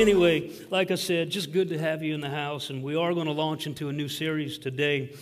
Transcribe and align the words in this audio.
anyway, 0.00 0.52
like 0.70 0.90
I 0.90 0.94
said, 0.94 1.30
just 1.30 1.52
good 1.52 1.68
to 1.70 1.78
have 1.78 2.02
you 2.02 2.14
in 2.14 2.20
the 2.20 2.30
house. 2.30 2.70
And 2.70 2.82
we 2.82 2.94
are 2.94 3.12
going 3.12 3.26
to 3.26 3.32
launch 3.32 3.66
into 3.66 3.88
a 3.88 3.92
new 3.92 4.08
series 4.08 4.58
today. 4.58 5.14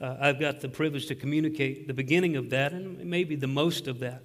Uh, 0.00 0.16
I've 0.20 0.40
got 0.40 0.60
the 0.60 0.68
privilege 0.68 1.06
to 1.06 1.14
communicate 1.14 1.86
the 1.86 1.94
beginning 1.94 2.36
of 2.36 2.50
that 2.50 2.72
and 2.72 3.04
maybe 3.04 3.36
the 3.36 3.46
most 3.46 3.86
of 3.86 4.00
that. 4.00 4.22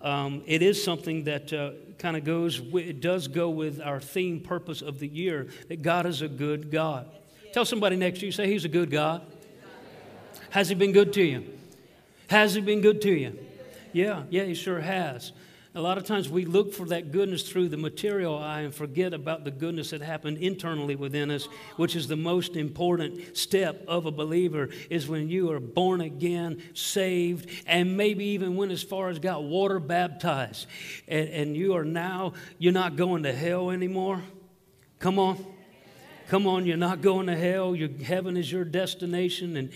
Um, 0.00 0.42
it 0.46 0.62
is 0.62 0.82
something 0.82 1.24
that 1.24 1.52
uh, 1.52 1.72
kind 1.98 2.16
of 2.16 2.24
goes, 2.24 2.60
it 2.74 3.00
does 3.00 3.28
go 3.28 3.50
with 3.50 3.80
our 3.80 4.00
theme 4.00 4.40
purpose 4.40 4.82
of 4.82 4.98
the 4.98 5.08
year 5.08 5.48
that 5.68 5.82
God 5.82 6.06
is 6.06 6.22
a 6.22 6.28
good 6.28 6.70
God. 6.70 7.06
Tell 7.52 7.64
somebody 7.64 7.96
next 7.96 8.20
to 8.20 8.26
you, 8.26 8.32
say, 8.32 8.46
He's 8.46 8.64
a 8.64 8.68
good 8.68 8.90
God. 8.90 9.22
Has 10.50 10.68
He 10.68 10.74
been 10.74 10.92
good 10.92 11.12
to 11.14 11.22
you? 11.22 11.44
Has 12.28 12.54
He 12.54 12.60
been 12.60 12.80
good 12.80 13.02
to 13.02 13.10
you? 13.10 13.38
Yeah, 13.92 14.22
yeah, 14.30 14.44
He 14.44 14.54
sure 14.54 14.80
has. 14.80 15.32
A 15.72 15.80
lot 15.80 15.98
of 15.98 16.04
times 16.04 16.28
we 16.28 16.46
look 16.46 16.74
for 16.74 16.86
that 16.86 17.12
goodness 17.12 17.48
through 17.48 17.68
the 17.68 17.76
material 17.76 18.36
eye 18.36 18.62
and 18.62 18.74
forget 18.74 19.14
about 19.14 19.44
the 19.44 19.52
goodness 19.52 19.90
that 19.90 20.02
happened 20.02 20.38
internally 20.38 20.96
within 20.96 21.30
us, 21.30 21.46
which 21.76 21.94
is 21.94 22.08
the 22.08 22.16
most 22.16 22.56
important 22.56 23.36
step 23.36 23.84
of 23.86 24.04
a 24.04 24.10
believer 24.10 24.70
is 24.90 25.06
when 25.06 25.28
you 25.28 25.52
are 25.52 25.60
born 25.60 26.00
again, 26.00 26.60
saved, 26.74 27.48
and 27.68 27.96
maybe 27.96 28.24
even 28.24 28.56
went 28.56 28.72
as 28.72 28.82
far 28.82 29.10
as 29.10 29.20
got 29.20 29.44
water 29.44 29.78
baptized. 29.78 30.66
And, 31.06 31.28
and 31.28 31.56
you 31.56 31.76
are 31.76 31.84
now, 31.84 32.32
you're 32.58 32.72
not 32.72 32.96
going 32.96 33.22
to 33.22 33.32
hell 33.32 33.70
anymore. 33.70 34.22
Come 34.98 35.20
on. 35.20 35.46
Come 36.26 36.46
on, 36.46 36.64
you're 36.64 36.76
not 36.76 37.00
going 37.00 37.26
to 37.26 37.36
hell. 37.36 37.74
Your, 37.74 37.88
heaven 37.88 38.36
is 38.36 38.50
your 38.50 38.64
destination. 38.64 39.56
And 39.56 39.72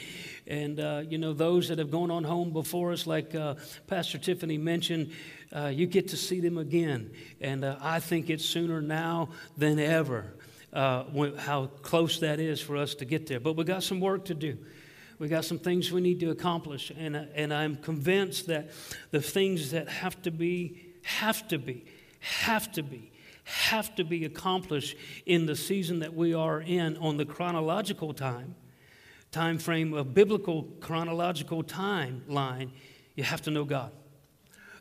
and, 0.46 0.78
uh, 0.78 1.02
you 1.08 1.16
know, 1.16 1.32
those 1.32 1.68
that 1.68 1.78
have 1.78 1.90
gone 1.90 2.10
on 2.10 2.22
home 2.22 2.52
before 2.52 2.92
us, 2.92 3.06
like 3.06 3.34
uh, 3.34 3.54
Pastor 3.86 4.18
Tiffany 4.18 4.58
mentioned, 4.58 5.12
uh, 5.54 5.66
you 5.66 5.86
get 5.86 6.08
to 6.08 6.16
see 6.16 6.40
them 6.40 6.58
again. 6.58 7.10
And 7.40 7.64
uh, 7.64 7.76
I 7.80 8.00
think 8.00 8.30
it's 8.30 8.44
sooner 8.44 8.82
now 8.82 9.28
than 9.56 9.78
ever 9.78 10.34
uh, 10.72 11.04
how 11.38 11.66
close 11.82 12.18
that 12.20 12.40
is 12.40 12.60
for 12.60 12.76
us 12.76 12.94
to 12.96 13.04
get 13.04 13.26
there. 13.26 13.40
But 13.40 13.54
we 13.56 13.64
got 13.64 13.82
some 13.82 14.00
work 14.00 14.24
to 14.26 14.34
do. 14.34 14.58
We 15.18 15.28
got 15.28 15.44
some 15.44 15.58
things 15.58 15.92
we 15.92 16.00
need 16.00 16.20
to 16.20 16.30
accomplish. 16.30 16.90
And, 16.96 17.16
uh, 17.16 17.24
and 17.34 17.54
I'm 17.54 17.76
convinced 17.76 18.48
that 18.48 18.70
the 19.10 19.20
things 19.20 19.70
that 19.70 19.88
have 19.88 20.20
to 20.22 20.30
be, 20.30 20.94
have 21.04 21.46
to 21.48 21.58
be, 21.58 21.84
have 22.18 22.72
to 22.72 22.82
be, 22.82 23.12
have 23.44 23.94
to 23.94 24.04
be 24.04 24.24
accomplished 24.24 24.96
in 25.26 25.46
the 25.46 25.54
season 25.54 26.00
that 26.00 26.14
we 26.14 26.34
are 26.34 26.60
in 26.60 26.96
on 26.96 27.16
the 27.16 27.24
chronological 27.24 28.12
time 28.12 28.56
time 29.34 29.58
frame 29.58 29.92
of 29.92 30.14
biblical 30.14 30.62
chronological 30.80 31.64
timeline, 31.64 32.70
you 33.16 33.24
have 33.24 33.42
to 33.42 33.50
know 33.50 33.64
God. 33.64 33.90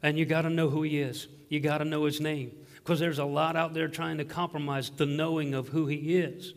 And 0.04 0.20
you 0.20 0.26
got 0.26 0.44
to 0.44 0.50
know 0.50 0.70
who 0.70 0.84
He 0.84 1.00
is. 1.00 1.28
You 1.50 1.60
got 1.60 1.80
to 1.80 1.86
know 1.86 2.06
His 2.06 2.22
name. 2.22 2.52
Because 2.76 3.00
there's 3.00 3.20
a 3.20 3.26
lot 3.26 3.56
out 3.56 3.74
there 3.74 3.88
trying 3.88 4.18
to 4.18 4.26
compromise 4.26 4.92
the 4.92 5.06
knowing 5.06 5.56
of 5.56 5.70
who 5.70 5.88
He 5.88 6.18
is. 6.18 6.54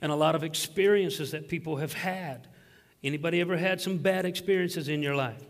And 0.00 0.12
a 0.12 0.14
lot 0.14 0.34
of 0.34 0.44
experiences 0.44 1.32
that 1.32 1.48
people 1.48 1.78
have 1.78 1.94
had. 1.94 2.46
Anybody 3.02 3.40
ever 3.40 3.56
had 3.56 3.80
some 3.80 3.96
bad 3.96 4.26
experiences 4.26 4.88
in 4.88 5.02
your 5.02 5.16
life? 5.16 5.42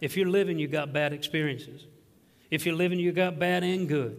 If 0.00 0.16
you're 0.16 0.28
living, 0.28 0.58
you 0.58 0.68
got 0.68 0.92
bad 0.92 1.12
experiences. 1.12 1.86
If 2.50 2.66
you're 2.66 2.74
living, 2.74 2.98
you 2.98 3.12
got 3.12 3.38
bad 3.38 3.62
and 3.62 3.88
good. 3.88 4.18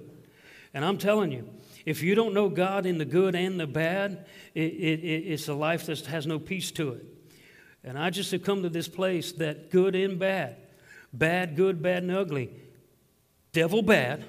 And 0.74 0.86
I'm 0.86 0.98
telling 0.98 1.32
you, 1.32 1.50
if 1.86 2.04
you 2.04 2.16
don't 2.16 2.34
know 2.34 2.50
God 2.50 2.86
in 2.86 2.98
the 2.98 3.06
good 3.06 3.36
and 3.36 3.60
the 3.60 3.68
bad, 3.68 4.26
it, 4.54 4.62
it, 4.62 5.04
it's 5.04 5.48
a 5.48 5.54
life 5.54 5.86
that 5.88 6.06
has 6.06 6.28
no 6.28 6.38
peace 6.38 6.72
to 6.72 6.94
it. 6.94 7.06
And 7.84 7.98
I 7.98 8.10
just 8.10 8.32
have 8.32 8.44
come 8.44 8.64
to 8.64 8.70
this 8.70 8.88
place 8.88 9.32
that 9.34 9.72
good 9.72 9.96
and 9.96 10.20
bad, 10.20 10.58
bad, 11.14 11.56
good, 11.56 11.82
bad, 11.82 12.04
and 12.04 12.12
ugly, 12.12 12.50
devil 13.52 13.82
bad, 13.82 14.24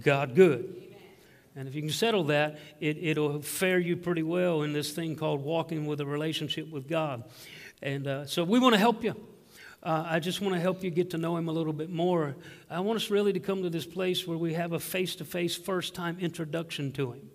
God 0.00 0.34
good. 0.34 0.82
And 1.54 1.68
if 1.68 1.74
you 1.74 1.82
can 1.82 1.90
settle 1.90 2.24
that, 2.24 2.58
it, 2.80 2.96
it'll 2.98 3.42
fare 3.42 3.78
you 3.78 3.96
pretty 3.96 4.22
well 4.22 4.62
in 4.62 4.72
this 4.72 4.92
thing 4.92 5.16
called 5.16 5.42
walking 5.42 5.86
with 5.86 6.00
a 6.00 6.06
relationship 6.06 6.70
with 6.70 6.88
God. 6.88 7.24
And 7.82 8.06
uh, 8.06 8.26
so 8.26 8.44
we 8.44 8.58
want 8.58 8.74
to 8.74 8.78
help 8.78 9.04
you. 9.04 9.14
Uh, 9.82 10.04
I 10.06 10.20
just 10.20 10.40
want 10.40 10.54
to 10.54 10.60
help 10.60 10.84
you 10.84 10.90
get 10.90 11.10
to 11.10 11.18
know 11.18 11.36
him 11.36 11.48
a 11.48 11.52
little 11.52 11.72
bit 11.72 11.90
more. 11.90 12.36
I 12.70 12.80
want 12.80 12.96
us 12.96 13.10
really 13.10 13.32
to 13.32 13.40
come 13.40 13.64
to 13.64 13.70
this 13.70 13.84
place 13.84 14.26
where 14.26 14.38
we 14.38 14.54
have 14.54 14.72
a 14.72 14.78
face 14.78 15.16
to 15.16 15.24
face, 15.24 15.56
first 15.56 15.94
time 15.94 16.18
introduction 16.20 16.92
to 16.92 17.12
him. 17.12 17.30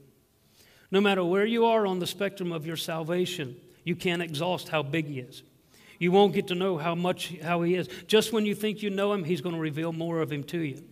No 0.89 1.01
matter 1.01 1.23
where 1.23 1.45
you 1.45 1.65
are 1.65 1.85
on 1.85 1.99
the 1.99 2.07
spectrum 2.07 2.53
of 2.53 2.65
your 2.65 2.77
salvation, 2.77 3.57
you 3.83 3.95
can't 3.95 4.21
exhaust 4.21 4.69
how 4.69 4.81
big 4.81 5.07
he 5.07 5.19
is. 5.19 5.43
You 5.99 6.11
won't 6.11 6.33
get 6.33 6.47
to 6.47 6.55
know 6.55 6.77
how 6.77 6.95
much 6.95 7.35
how 7.41 7.61
he 7.61 7.75
is. 7.75 7.87
Just 8.07 8.31
when 8.31 8.45
you 8.45 8.55
think 8.55 8.81
you 8.81 8.89
know 8.89 9.13
him, 9.13 9.23
he's 9.23 9.41
going 9.41 9.55
to 9.55 9.61
reveal 9.61 9.93
more 9.93 10.21
of 10.21 10.31
him 10.31 10.43
to 10.45 10.59
you. 10.59 10.83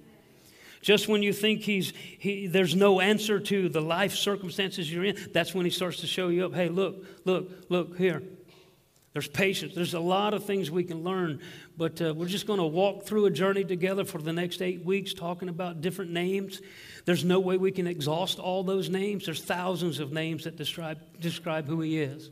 Just 0.82 1.08
when 1.08 1.24
you 1.24 1.34
think 1.34 1.62
he's, 1.62 1.94
he, 2.20 2.46
there's 2.46 2.76
no 2.76 3.00
answer 3.00 3.40
to 3.40 3.70
the 3.70 3.82
life 3.82 4.14
circumstances 4.14 4.92
you're 4.92 5.06
in, 5.06 5.18
that's 5.34 5.56
when 5.56 5.66
he 5.66 5.72
starts 5.72 6.02
to 6.02 6.08
show 6.08 6.28
you 6.28 6.46
up. 6.46 6.54
Hey, 6.54 6.70
look, 6.70 7.04
look, 7.26 7.50
look 7.70 7.98
here. 7.98 8.22
There's 9.16 9.28
patience. 9.28 9.74
There's 9.74 9.96
a 9.96 10.00
lot 10.00 10.36
of 10.36 10.46
things 10.46 10.70
we 10.70 10.84
can 10.84 11.04
learn, 11.04 11.40
but 11.76 12.00
uh, 12.02 12.14
we're 12.14 12.28
just 12.28 12.46
going 12.46 12.60
to 12.60 12.66
walk 12.66 13.06
through 13.06 13.26
a 13.26 13.32
journey 13.32 13.64
together 13.64 14.06
for 14.06 14.22
the 14.22 14.34
next 14.34 14.62
eight 14.62 14.86
weeks 14.86 15.14
talking 15.14 15.50
about 15.50 15.82
different 15.82 16.12
names. 16.12 16.62
There's 17.06 17.24
no 17.24 17.40
way 17.40 17.58
we 17.58 17.72
can 17.72 17.88
exhaust 17.88 18.38
all 18.38 18.64
those 18.64 18.88
names. 18.90 19.26
There's 19.26 19.42
thousands 19.42 20.00
of 20.00 20.12
names 20.12 20.44
that 20.44 20.56
describe, 20.56 21.00
describe 21.20 21.66
who 21.66 21.82
He 21.82 22.00
is. 22.00 22.30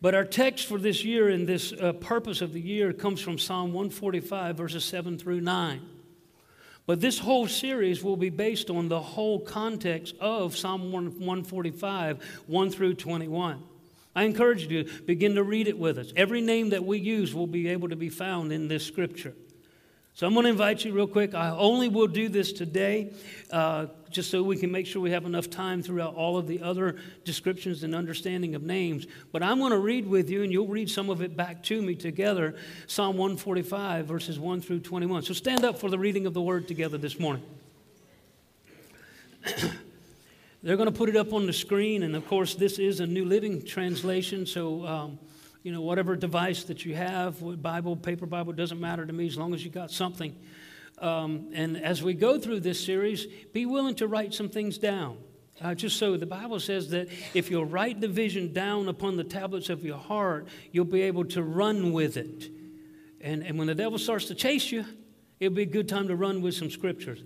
But 0.00 0.14
our 0.14 0.24
text 0.24 0.66
for 0.66 0.78
this 0.78 1.04
year 1.04 1.28
and 1.28 1.46
this 1.46 1.72
uh, 1.72 1.92
purpose 1.94 2.40
of 2.40 2.52
the 2.52 2.60
year 2.60 2.92
comes 2.92 3.20
from 3.20 3.36
Psalm 3.36 3.72
145, 3.72 4.56
verses 4.56 4.84
7 4.84 5.18
through 5.18 5.40
9. 5.40 5.80
But 6.86 7.00
this 7.00 7.18
whole 7.18 7.48
series 7.48 8.02
will 8.02 8.16
be 8.16 8.30
based 8.30 8.70
on 8.70 8.88
the 8.88 9.00
whole 9.00 9.40
context 9.40 10.14
of 10.20 10.56
Psalm 10.56 10.92
145, 10.92 12.42
1 12.46 12.70
through 12.70 12.94
21. 12.94 13.62
I 14.14 14.22
encourage 14.22 14.66
you 14.66 14.84
to 14.84 15.02
begin 15.02 15.34
to 15.34 15.42
read 15.42 15.68
it 15.68 15.78
with 15.78 15.98
us. 15.98 16.12
Every 16.16 16.40
name 16.40 16.70
that 16.70 16.84
we 16.84 16.98
use 16.98 17.34
will 17.34 17.46
be 17.46 17.68
able 17.68 17.88
to 17.88 17.96
be 17.96 18.08
found 18.08 18.52
in 18.52 18.68
this 18.68 18.86
scripture. 18.86 19.34
So 20.18 20.26
I'm 20.26 20.34
going 20.34 20.46
to 20.46 20.50
invite 20.50 20.84
you 20.84 20.92
real 20.92 21.06
quick. 21.06 21.32
I 21.32 21.50
only 21.50 21.86
will 21.88 22.08
do 22.08 22.28
this 22.28 22.52
today 22.52 23.12
uh, 23.52 23.86
just 24.10 24.32
so 24.32 24.42
we 24.42 24.56
can 24.56 24.72
make 24.72 24.84
sure 24.84 25.00
we 25.00 25.12
have 25.12 25.26
enough 25.26 25.48
time 25.48 25.80
throughout 25.80 26.16
all 26.16 26.36
of 26.36 26.48
the 26.48 26.60
other 26.60 26.96
descriptions 27.24 27.84
and 27.84 27.94
understanding 27.94 28.56
of 28.56 28.64
names. 28.64 29.06
But 29.30 29.44
I'm 29.44 29.60
going 29.60 29.70
to 29.70 29.78
read 29.78 30.08
with 30.08 30.28
you, 30.28 30.42
and 30.42 30.50
you'll 30.50 30.66
read 30.66 30.90
some 30.90 31.08
of 31.08 31.22
it 31.22 31.36
back 31.36 31.62
to 31.64 31.80
me 31.80 31.94
together 31.94 32.56
Psalm 32.88 33.16
145, 33.16 34.06
verses 34.06 34.40
1 34.40 34.60
through 34.60 34.80
21. 34.80 35.22
So 35.22 35.34
stand 35.34 35.64
up 35.64 35.78
for 35.78 35.88
the 35.88 36.00
reading 36.00 36.26
of 36.26 36.34
the 36.34 36.42
word 36.42 36.66
together 36.66 36.98
this 36.98 37.20
morning. 37.20 37.44
They're 40.64 40.76
going 40.76 40.90
to 40.90 40.98
put 40.98 41.08
it 41.08 41.16
up 41.16 41.32
on 41.32 41.46
the 41.46 41.52
screen, 41.52 42.02
and 42.02 42.16
of 42.16 42.26
course, 42.26 42.56
this 42.56 42.80
is 42.80 42.98
a 42.98 43.06
New 43.06 43.24
Living 43.24 43.64
Translation, 43.64 44.46
so 44.46 44.84
um, 44.84 45.20
you 45.62 45.72
know 45.72 45.80
whatever 45.80 46.16
device 46.16 46.64
that 46.64 46.84
you 46.84 46.94
have, 46.94 47.62
Bible, 47.62 47.96
paper 47.96 48.26
Bible, 48.26 48.52
doesn't 48.52 48.80
matter 48.80 49.04
to 49.04 49.12
me 49.12 49.26
as 49.26 49.36
long 49.36 49.54
as 49.54 49.64
you 49.64 49.70
got 49.70 49.90
something. 49.90 50.34
Um, 50.98 51.50
and 51.52 51.76
as 51.76 52.02
we 52.02 52.14
go 52.14 52.38
through 52.38 52.60
this 52.60 52.84
series, 52.84 53.26
be 53.52 53.66
willing 53.66 53.94
to 53.96 54.08
write 54.08 54.34
some 54.34 54.48
things 54.48 54.78
down. 54.78 55.18
Uh, 55.60 55.74
just 55.74 55.96
so 55.96 56.16
the 56.16 56.26
Bible 56.26 56.60
says 56.60 56.90
that 56.90 57.08
if 57.34 57.50
you'll 57.50 57.64
write 57.64 58.00
the 58.00 58.08
vision 58.08 58.52
down 58.52 58.88
upon 58.88 59.16
the 59.16 59.24
tablets 59.24 59.68
of 59.70 59.84
your 59.84 59.98
heart, 59.98 60.46
you'll 60.70 60.84
be 60.84 61.02
able 61.02 61.24
to 61.24 61.42
run 61.42 61.92
with 61.92 62.16
it. 62.16 62.50
And, 63.20 63.42
and 63.42 63.58
when 63.58 63.66
the 63.66 63.74
devil 63.74 63.98
starts 63.98 64.26
to 64.26 64.34
chase 64.34 64.70
you, 64.70 64.84
it'll 65.40 65.54
be 65.54 65.62
a 65.62 65.66
good 65.66 65.88
time 65.88 66.08
to 66.08 66.16
run 66.16 66.42
with 66.42 66.54
some 66.54 66.70
scriptures. 66.70 67.20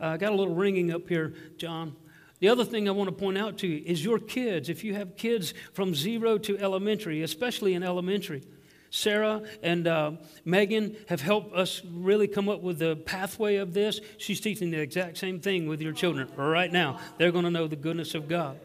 Uh, 0.00 0.06
I 0.06 0.16
got 0.16 0.30
a 0.30 0.34
little 0.36 0.54
ringing 0.54 0.92
up 0.92 1.08
here, 1.08 1.34
John. 1.56 1.96
The 2.38 2.48
other 2.48 2.64
thing 2.64 2.88
I 2.88 2.92
want 2.92 3.08
to 3.08 3.14
point 3.14 3.38
out 3.38 3.58
to 3.58 3.66
you 3.66 3.82
is 3.84 4.04
your 4.04 4.18
kids. 4.18 4.68
If 4.68 4.84
you 4.84 4.94
have 4.94 5.16
kids 5.16 5.54
from 5.72 5.94
zero 5.94 6.38
to 6.38 6.58
elementary, 6.58 7.22
especially 7.22 7.74
in 7.74 7.82
elementary, 7.82 8.42
Sarah 8.90 9.42
and 9.62 9.86
uh, 9.86 10.12
Megan 10.44 10.96
have 11.08 11.20
helped 11.20 11.54
us 11.54 11.82
really 11.84 12.28
come 12.28 12.48
up 12.48 12.62
with 12.62 12.78
the 12.78 12.96
pathway 12.96 13.56
of 13.56 13.74
this. 13.74 14.00
She's 14.18 14.40
teaching 14.40 14.70
the 14.70 14.80
exact 14.80 15.18
same 15.18 15.40
thing 15.40 15.66
with 15.66 15.80
your 15.80 15.92
children 15.92 16.30
right 16.36 16.70
now. 16.70 17.00
They're 17.18 17.32
going 17.32 17.44
to 17.44 17.50
know 17.50 17.66
the 17.66 17.76
goodness 17.76 18.14
of 18.14 18.28
God. 18.28 18.58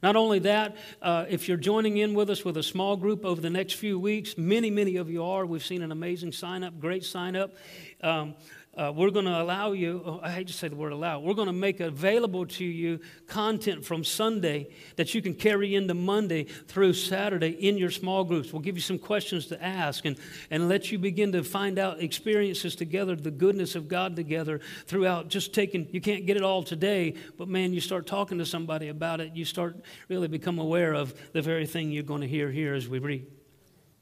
Not 0.00 0.14
only 0.14 0.38
that, 0.40 0.76
uh, 1.02 1.24
if 1.28 1.48
you're 1.48 1.56
joining 1.56 1.96
in 1.96 2.14
with 2.14 2.30
us 2.30 2.44
with 2.44 2.56
a 2.56 2.62
small 2.62 2.96
group 2.96 3.24
over 3.24 3.40
the 3.40 3.50
next 3.50 3.74
few 3.74 3.98
weeks, 3.98 4.38
many, 4.38 4.70
many 4.70 4.96
of 4.96 5.10
you 5.10 5.24
are. 5.24 5.44
We've 5.44 5.64
seen 5.64 5.82
an 5.82 5.90
amazing 5.90 6.32
sign 6.32 6.62
up, 6.62 6.78
great 6.78 7.04
sign 7.04 7.34
up. 7.34 7.54
Um, 8.00 8.36
uh, 8.78 8.92
we're 8.94 9.10
going 9.10 9.24
to 9.24 9.42
allow 9.42 9.72
you, 9.72 10.00
oh, 10.06 10.20
I 10.22 10.30
hate 10.30 10.46
to 10.46 10.52
say 10.52 10.68
the 10.68 10.76
word 10.76 10.92
allow, 10.92 11.18
we're 11.18 11.34
going 11.34 11.48
to 11.48 11.52
make 11.52 11.80
available 11.80 12.46
to 12.46 12.64
you 12.64 13.00
content 13.26 13.84
from 13.84 14.04
Sunday 14.04 14.68
that 14.94 15.14
you 15.14 15.20
can 15.20 15.34
carry 15.34 15.74
into 15.74 15.94
Monday 15.94 16.44
through 16.44 16.92
Saturday 16.92 17.48
in 17.48 17.76
your 17.76 17.90
small 17.90 18.22
groups. 18.22 18.52
We'll 18.52 18.62
give 18.62 18.76
you 18.76 18.80
some 18.80 18.98
questions 18.98 19.46
to 19.46 19.62
ask 19.62 20.04
and, 20.04 20.16
and 20.50 20.68
let 20.68 20.92
you 20.92 20.98
begin 20.98 21.32
to 21.32 21.42
find 21.42 21.76
out 21.76 22.00
experiences 22.00 22.76
together, 22.76 23.16
the 23.16 23.32
goodness 23.32 23.74
of 23.74 23.88
God 23.88 24.14
together 24.14 24.60
throughout 24.86 25.28
just 25.28 25.52
taking, 25.52 25.88
you 25.90 26.00
can't 26.00 26.24
get 26.24 26.36
it 26.36 26.44
all 26.44 26.62
today, 26.62 27.14
but 27.36 27.48
man, 27.48 27.72
you 27.72 27.80
start 27.80 28.06
talking 28.06 28.38
to 28.38 28.46
somebody 28.46 28.88
about 28.88 29.20
it, 29.20 29.34
you 29.34 29.44
start 29.44 29.76
really 30.08 30.28
become 30.28 30.60
aware 30.60 30.94
of 30.94 31.32
the 31.32 31.42
very 31.42 31.66
thing 31.66 31.90
you're 31.90 32.04
going 32.04 32.20
to 32.20 32.28
hear 32.28 32.48
here 32.48 32.74
as 32.74 32.88
we 32.88 33.00
read. 33.00 33.26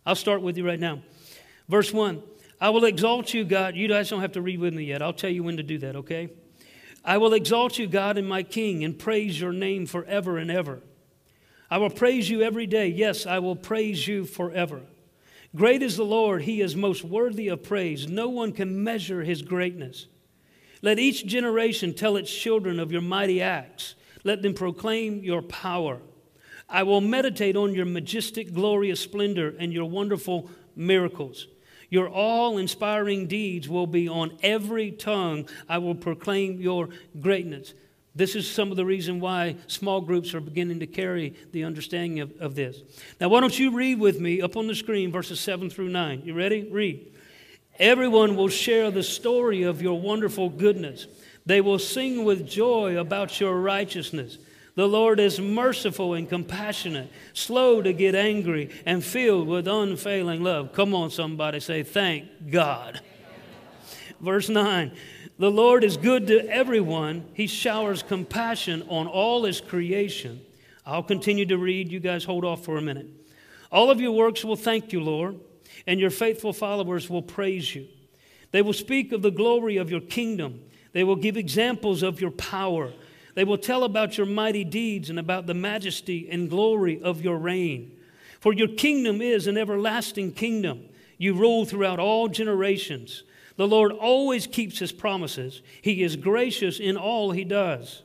I'll 0.05 0.15
start 0.15 0.43
with 0.43 0.59
you 0.59 0.67
right 0.67 0.79
now. 0.79 1.03
Verse 1.67 1.93
1. 1.93 2.23
I 2.61 2.71
will 2.71 2.85
exalt 2.85 3.35
you, 3.35 3.45
God. 3.45 3.77
You 3.77 3.89
guys 3.89 4.09
don't 4.09 4.21
have 4.21 4.33
to 4.33 4.43
read 4.43 4.61
with 4.61 4.73
me 4.73 4.85
yet. 4.85 5.03
I'll 5.03 5.13
tell 5.13 5.31
you 5.31 5.43
when 5.43 5.59
to 5.59 5.63
do 5.63 5.79
that, 5.79 5.97
okay? 5.97 6.31
I 7.05 7.19
will 7.19 7.35
exalt 7.35 7.79
you, 7.79 7.87
God 7.87 8.19
and 8.19 8.29
my 8.29 8.43
King, 8.43 8.83
and 8.83 8.99
praise 8.99 9.41
your 9.41 9.53
name 9.53 9.87
forever 9.87 10.39
and 10.39 10.51
ever. 10.51 10.81
I 11.71 11.79
will 11.79 11.91
praise 11.91 12.31
you 12.31 12.43
every 12.43 12.67
day. 12.67 12.89
Yes, 12.89 13.27
I 13.27 13.39
will 13.41 13.57
praise 13.57 14.09
you 14.09 14.25
forever. 14.25 14.83
Great 15.55 15.83
is 15.83 15.97
the 15.97 16.05
Lord, 16.05 16.43
he 16.43 16.61
is 16.61 16.77
most 16.77 17.05
worthy 17.05 17.49
of 17.49 17.63
praise. 17.63 18.09
No 18.09 18.29
one 18.29 18.53
can 18.53 18.83
measure 18.83 19.23
his 19.23 19.43
greatness. 19.43 20.07
Let 20.83 20.99
each 20.99 21.27
generation 21.27 21.95
tell 21.95 22.17
its 22.17 22.35
children 22.35 22.79
of 22.79 22.93
your 22.93 23.01
mighty 23.01 23.41
acts. 23.41 23.95
Let 24.25 24.43
them 24.43 24.55
proclaim 24.55 25.23
your 25.23 25.43
power. 25.43 26.01
I 26.69 26.83
will 26.83 27.01
meditate 27.01 27.57
on 27.57 27.75
your 27.75 27.87
majestic, 27.87 28.53
glorious 28.53 29.01
splendor 29.01 29.55
and 29.59 29.73
your 29.73 29.89
wonderful 29.89 30.51
miracles. 30.75 31.47
Your 31.91 32.09
all 32.09 32.59
inspiring 32.59 33.27
deeds 33.27 33.69
will 33.69 33.87
be 33.87 34.09
on 34.09 34.37
every 34.43 34.91
tongue. 34.91 35.49
I 35.69 35.79
will 35.79 35.95
proclaim 35.95 36.61
your 36.61 36.89
greatness. 37.21 37.75
This 38.15 38.35
is 38.35 38.51
some 38.51 38.71
of 38.71 38.79
the 38.79 38.85
reason 38.85 39.21
why 39.21 39.57
small 39.67 40.01
groups 40.01 40.33
are 40.35 40.41
beginning 40.41 40.81
to 40.81 40.87
carry 40.87 41.35
the 41.53 41.65
understanding 41.65 42.21
of, 42.21 42.33
of 42.41 42.55
this. 42.55 42.81
Now, 43.21 43.29
why 43.29 43.41
don't 43.41 43.59
you 43.59 43.77
read 43.77 44.01
with 44.01 44.21
me 44.21 44.41
up 44.41 44.57
on 44.57 44.67
the 44.67 44.75
screen 44.75 45.13
verses 45.13 45.39
7 45.39 45.69
through 45.69 45.91
9? 45.91 46.23
You 46.25 46.33
ready? 46.33 46.67
Read. 46.71 47.13
Everyone 47.79 48.37
will 48.37 48.49
share 48.49 48.91
the 48.91 49.03
story 49.03 49.65
of 49.65 49.83
your 49.83 50.01
wonderful 50.01 50.49
goodness. 50.49 51.07
They 51.45 51.61
will 51.61 51.79
sing 51.79 52.25
with 52.25 52.49
joy 52.49 52.99
about 52.99 53.39
your 53.39 53.61
righteousness. 53.61 54.39
The 54.77 54.87
Lord 54.87 55.21
is 55.21 55.41
merciful 55.41 56.13
and 56.13 56.29
compassionate, 56.29 57.11
slow 57.33 57.81
to 57.81 57.95
get 57.95 58.15
angry, 58.15 58.71
and 58.85 59.03
filled 59.03 59.49
with 59.49 59.67
unfailing 59.67 60.43
love. 60.43 60.75
Come 60.75 60.95
on, 60.95 61.11
somebody 61.11 61.61
say, 61.61 61.83
Thank 61.83 62.51
God. 62.51 63.01
Verse 64.21 64.51
9 64.51 64.93
The 65.39 65.51
Lord 65.51 65.83
is 65.83 65.97
good 65.97 66.27
to 66.27 66.47
everyone, 66.51 67.25
He 67.33 67.47
showers 67.47 68.03
compassion 68.03 68.83
on 68.89 69.07
all 69.07 69.45
His 69.45 69.63
creation. 69.63 70.43
I'll 70.85 71.03
continue 71.03 71.47
to 71.47 71.57
read. 71.57 71.91
You 71.91 71.99
guys 71.99 72.25
hold 72.25 72.45
off 72.45 72.65
for 72.65 72.77
a 72.77 72.83
minute. 72.83 73.09
All 73.73 73.91
of 73.91 74.01
your 74.01 74.13
works 74.13 74.45
will 74.45 74.57
thank 74.57 74.93
you, 74.93 75.01
Lord, 75.01 75.41
and 75.87 75.99
your 75.99 76.11
faithful 76.11 76.53
followers 76.53 77.09
will 77.09 77.23
praise 77.23 77.75
you. 77.75 77.89
They 78.53 78.61
will 78.61 78.75
speak 78.75 79.13
of 79.13 79.23
the 79.23 79.31
glory 79.31 79.79
of 79.79 79.91
your 79.91 80.01
kingdom. 80.01 80.61
They 80.93 81.03
will 81.03 81.17
give 81.17 81.37
examples 81.37 82.03
of 82.03 82.21
your 82.21 82.31
power. 82.31 82.93
They 83.37 83.45
will 83.45 83.59
tell 83.59 83.85
about 83.85 84.17
your 84.17 84.27
mighty 84.27 84.65
deeds 84.65 85.11
and 85.11 85.19
about 85.19 85.47
the 85.47 85.53
majesty 85.53 86.27
and 86.31 86.49
glory 86.49 87.03
of 87.03 87.21
your 87.21 87.37
reign. 87.37 87.93
For 88.41 88.55
your 88.55 88.69
kingdom 88.69 89.21
is 89.21 89.47
an 89.47 89.59
everlasting 89.59 90.33
kingdom. 90.33 90.87
You 91.19 91.35
rule 91.35 91.67
throughout 91.67 91.99
all 91.99 92.29
generations. 92.29 93.25
The 93.57 93.69
Lord 93.69 93.93
always 93.93 94.47
keeps 94.47 94.79
his 94.79 94.91
promises. 94.91 95.61
He 95.83 96.03
is 96.03 96.17
gracious 96.17 96.81
in 96.81 96.97
all 96.97 97.31
he 97.31 97.45
does. 97.45 98.03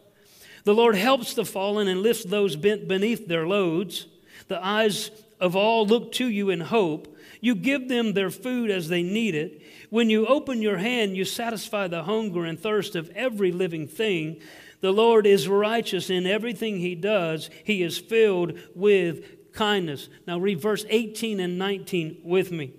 The 0.66 0.74
Lord 0.74 0.96
helps 0.96 1.34
the 1.34 1.46
fallen 1.46 1.88
and 1.88 2.02
lifts 2.02 2.26
those 2.26 2.58
bent 2.58 2.90
beneath 2.90 3.30
their 3.30 3.48
loads. 3.48 4.08
The 4.50 4.64
eyes 4.64 5.12
of 5.40 5.56
all 5.56 5.88
look 5.88 6.12
to 6.14 6.28
you 6.28 6.50
in 6.50 6.60
hope. 6.60 7.18
You 7.40 7.56
give 7.56 7.88
them 7.88 8.14
their 8.14 8.30
food 8.30 8.70
as 8.70 8.90
they 8.90 9.02
need 9.02 9.34
it. 9.34 9.62
When 9.90 10.10
you 10.10 10.28
open 10.28 10.62
your 10.62 10.78
hand, 10.78 11.16
you 11.16 11.24
satisfy 11.24 11.88
the 11.88 12.04
hunger 12.04 12.44
and 12.44 12.60
thirst 12.60 12.98
of 12.98 13.10
every 13.12 13.54
living 13.54 13.88
thing. 13.88 14.42
The 14.82 14.92
Lord 14.92 15.26
is 15.26 15.48
righteous 15.48 16.10
in 16.10 16.26
everything 16.26 16.78
he 16.78 16.96
does, 16.96 17.50
he 17.64 17.84
is 17.84 17.98
filled 17.98 18.60
with 18.76 19.54
kindness. 19.54 20.10
Now, 20.28 20.40
read 20.40 20.60
verse 20.60 20.86
18 20.90 21.40
and 21.40 21.58
19 21.58 22.22
with 22.24 22.52
me. 22.52 22.74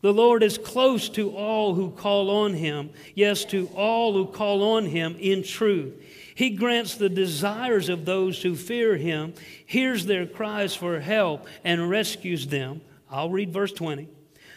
The 0.00 0.12
Lord 0.12 0.42
is 0.42 0.58
close 0.58 1.08
to 1.10 1.30
all 1.30 1.74
who 1.74 1.90
call 1.90 2.28
on 2.28 2.54
him, 2.54 2.90
yes, 3.14 3.44
to 3.46 3.68
all 3.76 4.14
who 4.14 4.26
call 4.26 4.76
on 4.76 4.86
him 4.86 5.16
in 5.20 5.44
truth. 5.44 5.94
He 6.34 6.50
grants 6.50 6.96
the 6.96 7.08
desires 7.08 7.88
of 7.88 8.04
those 8.04 8.42
who 8.42 8.56
fear 8.56 8.96
him, 8.96 9.34
hears 9.64 10.06
their 10.06 10.26
cries 10.26 10.74
for 10.74 10.98
help, 10.98 11.46
and 11.62 11.88
rescues 11.88 12.48
them. 12.48 12.80
I'll 13.10 13.30
read 13.30 13.52
verse 13.52 13.72
20. 13.72 14.08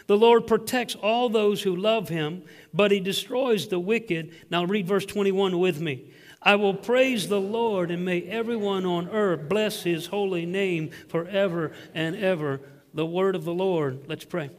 The 0.08 0.16
Lord 0.16 0.46
protects 0.46 0.94
all 0.96 1.28
those 1.28 1.62
who 1.62 1.76
love 1.76 2.08
him, 2.08 2.42
but 2.72 2.90
he 2.90 3.00
destroys 3.00 3.68
the 3.68 3.78
wicked. 3.78 4.32
Now 4.50 4.64
read 4.64 4.86
verse 4.86 5.04
21 5.04 5.58
with 5.58 5.80
me. 5.80 6.10
I 6.46 6.54
will 6.54 6.74
praise 6.74 7.26
the 7.26 7.40
Lord, 7.40 7.90
and 7.90 8.04
may 8.04 8.22
everyone 8.22 8.86
on 8.86 9.08
earth 9.08 9.48
bless 9.48 9.82
his 9.82 10.06
holy 10.06 10.46
name 10.46 10.90
forever 11.08 11.72
and 11.92 12.14
ever. 12.14 12.60
The 12.94 13.04
word 13.04 13.34
of 13.34 13.42
the 13.42 13.52
Lord. 13.52 14.04
Let's 14.06 14.24
pray. 14.24 14.50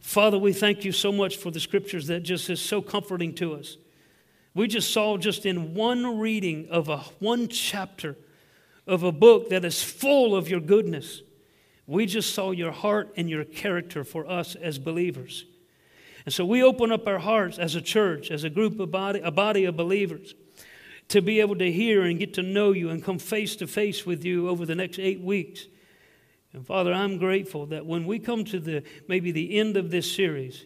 Father, 0.00 0.36
we 0.36 0.52
thank 0.52 0.84
you 0.84 0.90
so 0.90 1.12
much 1.12 1.36
for 1.36 1.52
the 1.52 1.60
scriptures 1.60 2.08
that 2.08 2.24
just 2.24 2.50
is 2.50 2.60
so 2.60 2.82
comforting 2.82 3.32
to 3.36 3.54
us. 3.54 3.76
We 4.54 4.66
just 4.66 4.92
saw 4.92 5.18
just 5.18 5.46
in 5.46 5.72
one 5.72 6.18
reading 6.18 6.66
of 6.68 6.88
a 6.88 6.98
one 7.20 7.46
chapter 7.46 8.16
of 8.84 9.04
a 9.04 9.12
book 9.12 9.50
that 9.50 9.64
is 9.64 9.84
full 9.84 10.34
of 10.34 10.50
your 10.50 10.58
goodness. 10.58 11.22
We 11.86 12.06
just 12.06 12.34
saw 12.34 12.50
your 12.50 12.72
heart 12.72 13.12
and 13.16 13.30
your 13.30 13.44
character 13.44 14.02
for 14.02 14.28
us 14.28 14.56
as 14.56 14.80
believers. 14.80 15.44
And 16.24 16.34
so 16.34 16.44
we 16.44 16.60
open 16.60 16.90
up 16.90 17.06
our 17.06 17.20
hearts 17.20 17.56
as 17.56 17.76
a 17.76 17.80
church, 17.80 18.32
as 18.32 18.42
a 18.42 18.50
group 18.50 18.80
of 18.80 18.90
body, 18.90 19.20
a 19.20 19.30
body 19.30 19.64
of 19.64 19.76
believers 19.76 20.34
to 21.10 21.20
be 21.20 21.40
able 21.40 21.56
to 21.56 21.70
hear 21.70 22.02
and 22.02 22.18
get 22.18 22.34
to 22.34 22.42
know 22.42 22.72
you 22.72 22.88
and 22.90 23.02
come 23.02 23.18
face 23.18 23.56
to 23.56 23.66
face 23.66 24.06
with 24.06 24.24
you 24.24 24.48
over 24.48 24.64
the 24.64 24.76
next 24.76 24.98
eight 24.98 25.20
weeks. 25.20 25.66
And 26.52 26.64
Father, 26.66 26.92
I'm 26.92 27.18
grateful 27.18 27.66
that 27.66 27.84
when 27.84 28.06
we 28.06 28.18
come 28.18 28.44
to 28.46 28.58
the 28.58 28.82
maybe 29.08 29.32
the 29.32 29.58
end 29.58 29.76
of 29.76 29.90
this 29.90 30.10
series, 30.10 30.64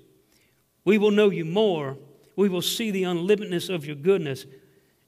we 0.84 0.98
will 0.98 1.10
know 1.10 1.30
you 1.30 1.44
more. 1.44 1.96
We 2.36 2.48
will 2.48 2.62
see 2.62 2.90
the 2.90 3.04
unlimitedness 3.04 3.74
of 3.74 3.86
your 3.86 3.96
goodness. 3.96 4.44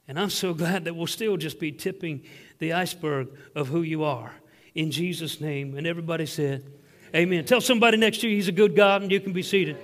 And 0.09 0.19
I'm 0.19 0.31
so 0.31 0.55
glad 0.63 0.85
that 0.85 0.97
we'll 0.97 1.07
still 1.07 1.37
just 1.37 1.61
be 1.61 1.71
tipping 1.71 2.23
the 2.59 2.73
iceberg 2.73 3.29
of 3.55 3.69
who 3.69 3.83
you 3.83 4.05
are. 4.05 4.33
In 4.75 4.91
Jesus' 4.91 5.41
name. 5.41 5.77
And 5.77 5.87
everybody 5.87 6.27
said, 6.27 6.65
Amen. 7.15 7.45
Tell 7.45 7.61
somebody 7.61 7.99
next 7.99 8.21
to 8.23 8.29
you 8.29 8.37
he's 8.37 8.49
a 8.49 8.53
good 8.53 8.75
God 8.75 9.03
and 9.03 9.11
you 9.11 9.21
can 9.21 9.33
be 9.33 9.43
seated. 9.43 9.77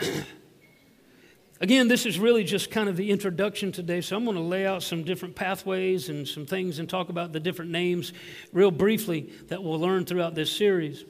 Again, 1.60 1.88
this 1.88 2.04
is 2.04 2.18
really 2.18 2.44
just 2.44 2.70
kind 2.70 2.88
of 2.88 2.96
the 2.96 3.10
introduction 3.10 3.72
today, 3.72 4.00
so 4.00 4.16
I'm 4.16 4.24
going 4.24 4.36
to 4.36 4.42
lay 4.42 4.66
out 4.66 4.82
some 4.82 5.04
different 5.04 5.34
pathways 5.34 6.08
and 6.08 6.26
some 6.26 6.46
things 6.46 6.78
and 6.78 6.88
talk 6.88 7.08
about 7.08 7.32
the 7.32 7.40
different 7.40 7.70
names 7.70 8.12
real 8.52 8.70
briefly 8.70 9.32
that 9.48 9.62
we'll 9.62 9.78
learn 9.78 10.04
throughout 10.04 10.34
this 10.34 10.54
series. 10.54 11.04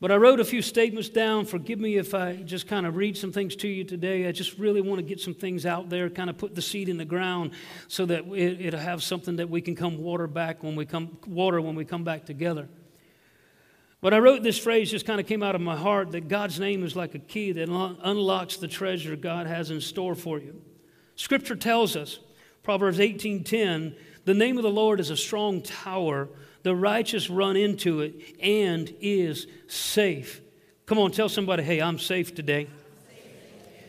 But 0.00 0.10
I 0.10 0.16
wrote 0.16 0.40
a 0.40 0.44
few 0.44 0.60
statements 0.60 1.08
down. 1.08 1.44
Forgive 1.46 1.78
me 1.78 1.96
if 1.96 2.12
I 2.12 2.36
just 2.36 2.66
kind 2.66 2.86
of 2.86 2.96
read 2.96 3.16
some 3.16 3.32
things 3.32 3.56
to 3.56 3.68
you 3.68 3.84
today. 3.84 4.26
I 4.26 4.32
just 4.32 4.58
really 4.58 4.80
want 4.80 4.98
to 4.98 5.02
get 5.02 5.20
some 5.20 5.32
things 5.32 5.64
out 5.64 5.88
there, 5.88 6.10
kind 6.10 6.28
of 6.28 6.36
put 6.36 6.54
the 6.54 6.60
seed 6.60 6.88
in 6.88 6.98
the 6.98 7.04
ground 7.04 7.52
so 7.88 8.04
that 8.06 8.26
it, 8.34 8.72
will 8.72 8.78
have 8.78 9.02
something 9.02 9.36
that 9.36 9.48
we 9.48 9.60
can 9.60 9.74
come 9.74 9.98
water 9.98 10.26
back 10.26 10.62
when 10.62 10.76
we 10.76 10.84
come 10.86 11.16
water 11.26 11.60
when 11.60 11.74
we 11.74 11.84
come 11.84 12.04
back 12.04 12.24
together. 12.26 12.68
But 14.04 14.12
I 14.12 14.18
wrote 14.18 14.42
this 14.42 14.58
phrase, 14.58 14.90
just 14.90 15.06
kind 15.06 15.18
of 15.18 15.26
came 15.26 15.42
out 15.42 15.54
of 15.54 15.62
my 15.62 15.76
heart 15.76 16.12
that 16.12 16.28
God's 16.28 16.60
name 16.60 16.84
is 16.84 16.94
like 16.94 17.14
a 17.14 17.18
key 17.18 17.52
that 17.52 17.70
unlocks 17.70 18.58
the 18.58 18.68
treasure 18.68 19.16
God 19.16 19.46
has 19.46 19.70
in 19.70 19.80
store 19.80 20.14
for 20.14 20.38
you. 20.38 20.60
Scripture 21.16 21.56
tells 21.56 21.96
us, 21.96 22.18
Proverbs 22.62 22.98
18:10, 22.98 23.96
the 24.26 24.34
name 24.34 24.58
of 24.58 24.62
the 24.62 24.70
Lord 24.70 25.00
is 25.00 25.08
a 25.08 25.16
strong 25.16 25.62
tower, 25.62 26.28
the 26.64 26.76
righteous 26.76 27.30
run 27.30 27.56
into 27.56 28.02
it 28.02 28.36
and 28.42 28.94
is 29.00 29.46
safe. 29.68 30.42
Come 30.84 30.98
on, 30.98 31.10
tell 31.10 31.30
somebody, 31.30 31.62
hey, 31.62 31.80
I'm 31.80 31.98
safe 31.98 32.34
today. 32.34 32.66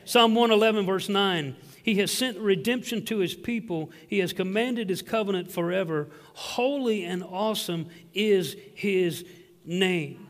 Psalm 0.05 0.34
111, 0.34 0.86
verse 0.86 1.10
9. 1.10 1.57
He 1.84 1.95
has 1.95 2.10
sent 2.10 2.38
redemption 2.38 3.03
to 3.07 3.17
his 3.17 3.34
people. 3.34 3.91
He 4.07 4.19
has 4.19 4.31
commanded 4.31 4.89
his 4.89 5.01
covenant 5.01 5.51
forever. 5.51 6.07
Holy 6.36 7.03
and 7.03 7.22
awesome 7.22 7.89
is 8.13 8.55
his 8.75 9.25
name. 9.65 10.27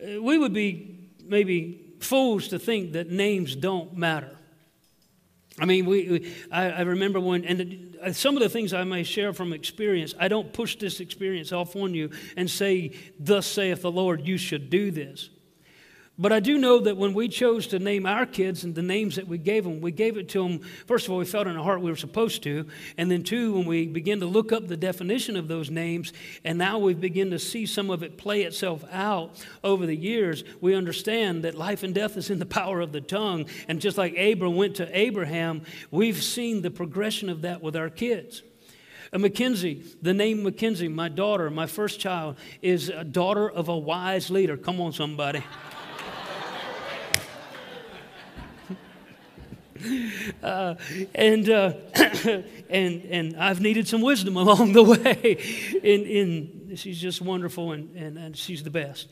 Uh, 0.00 0.22
we 0.22 0.38
would 0.38 0.52
be 0.52 0.98
maybe 1.24 1.94
fools 2.00 2.48
to 2.48 2.58
think 2.58 2.92
that 2.92 3.10
names 3.10 3.54
don't 3.54 3.96
matter. 3.96 4.36
I 5.58 5.66
mean, 5.66 5.84
we, 5.84 6.08
we 6.08 6.34
I, 6.50 6.70
I, 6.70 6.80
remember 6.82 7.20
when, 7.20 7.44
and 7.44 7.96
uh, 8.02 8.12
some 8.12 8.36
of 8.36 8.42
the 8.42 8.48
things 8.48 8.72
I 8.72 8.84
may 8.84 9.02
share 9.02 9.32
from 9.32 9.52
experience, 9.52 10.14
I 10.18 10.28
don't 10.28 10.52
push 10.52 10.76
this 10.76 11.00
experience 11.00 11.52
off 11.52 11.76
on 11.76 11.92
you 11.92 12.10
and 12.36 12.50
say, 12.50 12.92
Thus 13.18 13.46
saith 13.46 13.82
the 13.82 13.90
Lord, 13.90 14.26
you 14.26 14.38
should 14.38 14.70
do 14.70 14.90
this. 14.90 15.28
But 16.20 16.32
I 16.32 16.40
do 16.40 16.58
know 16.58 16.80
that 16.80 16.98
when 16.98 17.14
we 17.14 17.28
chose 17.28 17.66
to 17.68 17.78
name 17.78 18.04
our 18.04 18.26
kids 18.26 18.62
and 18.62 18.74
the 18.74 18.82
names 18.82 19.16
that 19.16 19.26
we 19.26 19.38
gave 19.38 19.64
them, 19.64 19.80
we 19.80 19.90
gave 19.90 20.18
it 20.18 20.28
to 20.30 20.42
them, 20.42 20.60
first 20.86 21.06
of 21.06 21.12
all, 21.12 21.18
we 21.18 21.24
felt 21.24 21.46
in 21.46 21.56
our 21.56 21.64
heart 21.64 21.80
we 21.80 21.90
were 21.90 21.96
supposed 21.96 22.42
to. 22.42 22.66
And 22.98 23.10
then, 23.10 23.22
two, 23.22 23.54
when 23.54 23.64
we 23.64 23.86
begin 23.86 24.20
to 24.20 24.26
look 24.26 24.52
up 24.52 24.68
the 24.68 24.76
definition 24.76 25.34
of 25.34 25.48
those 25.48 25.70
names, 25.70 26.12
and 26.44 26.58
now 26.58 26.76
we 26.76 26.92
begin 26.92 27.30
to 27.30 27.38
see 27.38 27.64
some 27.64 27.88
of 27.88 28.02
it 28.02 28.18
play 28.18 28.42
itself 28.42 28.84
out 28.92 29.42
over 29.64 29.86
the 29.86 29.96
years, 29.96 30.44
we 30.60 30.74
understand 30.74 31.42
that 31.44 31.54
life 31.54 31.82
and 31.82 31.94
death 31.94 32.18
is 32.18 32.28
in 32.28 32.38
the 32.38 32.44
power 32.60 32.82
of 32.82 32.92
the 32.92 33.00
tongue. 33.00 33.46
And 33.66 33.80
just 33.80 33.96
like 33.96 34.14
Abram 34.18 34.56
went 34.56 34.76
to 34.76 34.98
Abraham, 34.98 35.62
we've 35.90 36.22
seen 36.22 36.60
the 36.60 36.70
progression 36.70 37.30
of 37.30 37.40
that 37.42 37.62
with 37.62 37.76
our 37.76 37.88
kids. 37.88 38.42
A 39.14 39.18
Mackenzie, 39.18 39.84
the 40.02 40.12
name 40.12 40.42
Mackenzie, 40.42 40.86
my 40.86 41.08
daughter, 41.08 41.48
my 41.48 41.66
first 41.66 41.98
child, 41.98 42.36
is 42.60 42.90
a 42.90 43.04
daughter 43.04 43.50
of 43.50 43.70
a 43.70 43.76
wise 43.76 44.30
leader. 44.30 44.58
Come 44.58 44.82
on, 44.82 44.92
somebody. 44.92 45.42
Uh, 50.42 50.74
and, 51.14 51.50
uh, 51.50 51.72
and, 52.70 53.04
and 53.04 53.36
I've 53.36 53.60
needed 53.60 53.86
some 53.86 54.00
wisdom 54.00 54.36
along 54.38 54.72
the 54.72 54.82
way. 54.82 55.36
in, 55.82 56.06
in, 56.06 56.76
she's 56.76 57.00
just 57.00 57.20
wonderful 57.20 57.72
and, 57.72 57.94
and, 57.94 58.16
and 58.16 58.36
she's 58.36 58.62
the 58.62 58.70
best. 58.70 59.08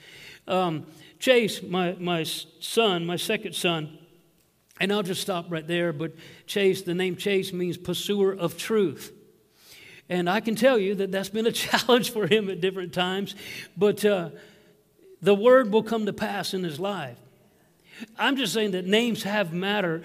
Um, 0.46 0.86
Chase, 1.18 1.62
my, 1.62 1.94
my 1.98 2.22
son, 2.22 3.04
my 3.04 3.16
second 3.16 3.54
son, 3.54 3.98
and 4.80 4.92
I'll 4.92 5.02
just 5.02 5.20
stop 5.20 5.46
right 5.50 5.66
there, 5.66 5.92
but 5.92 6.12
Chase, 6.46 6.82
the 6.82 6.94
name 6.94 7.16
Chase 7.16 7.52
means 7.52 7.76
pursuer 7.76 8.32
of 8.32 8.56
truth. 8.56 9.12
And 10.08 10.30
I 10.30 10.40
can 10.40 10.54
tell 10.54 10.78
you 10.78 10.94
that 10.96 11.12
that's 11.12 11.28
been 11.28 11.46
a 11.46 11.52
challenge 11.66 12.10
for 12.10 12.26
him 12.26 12.48
at 12.48 12.60
different 12.60 12.92
times, 12.92 13.34
but 13.76 14.04
uh, 14.04 14.30
the 15.20 15.34
word 15.34 15.72
will 15.72 15.82
come 15.82 16.06
to 16.06 16.12
pass 16.12 16.54
in 16.54 16.62
his 16.62 16.80
life. 16.80 17.18
I'm 18.18 18.36
just 18.36 18.52
saying 18.52 18.72
that 18.72 18.86
names 18.86 19.22
have 19.22 19.52
matter, 19.52 20.02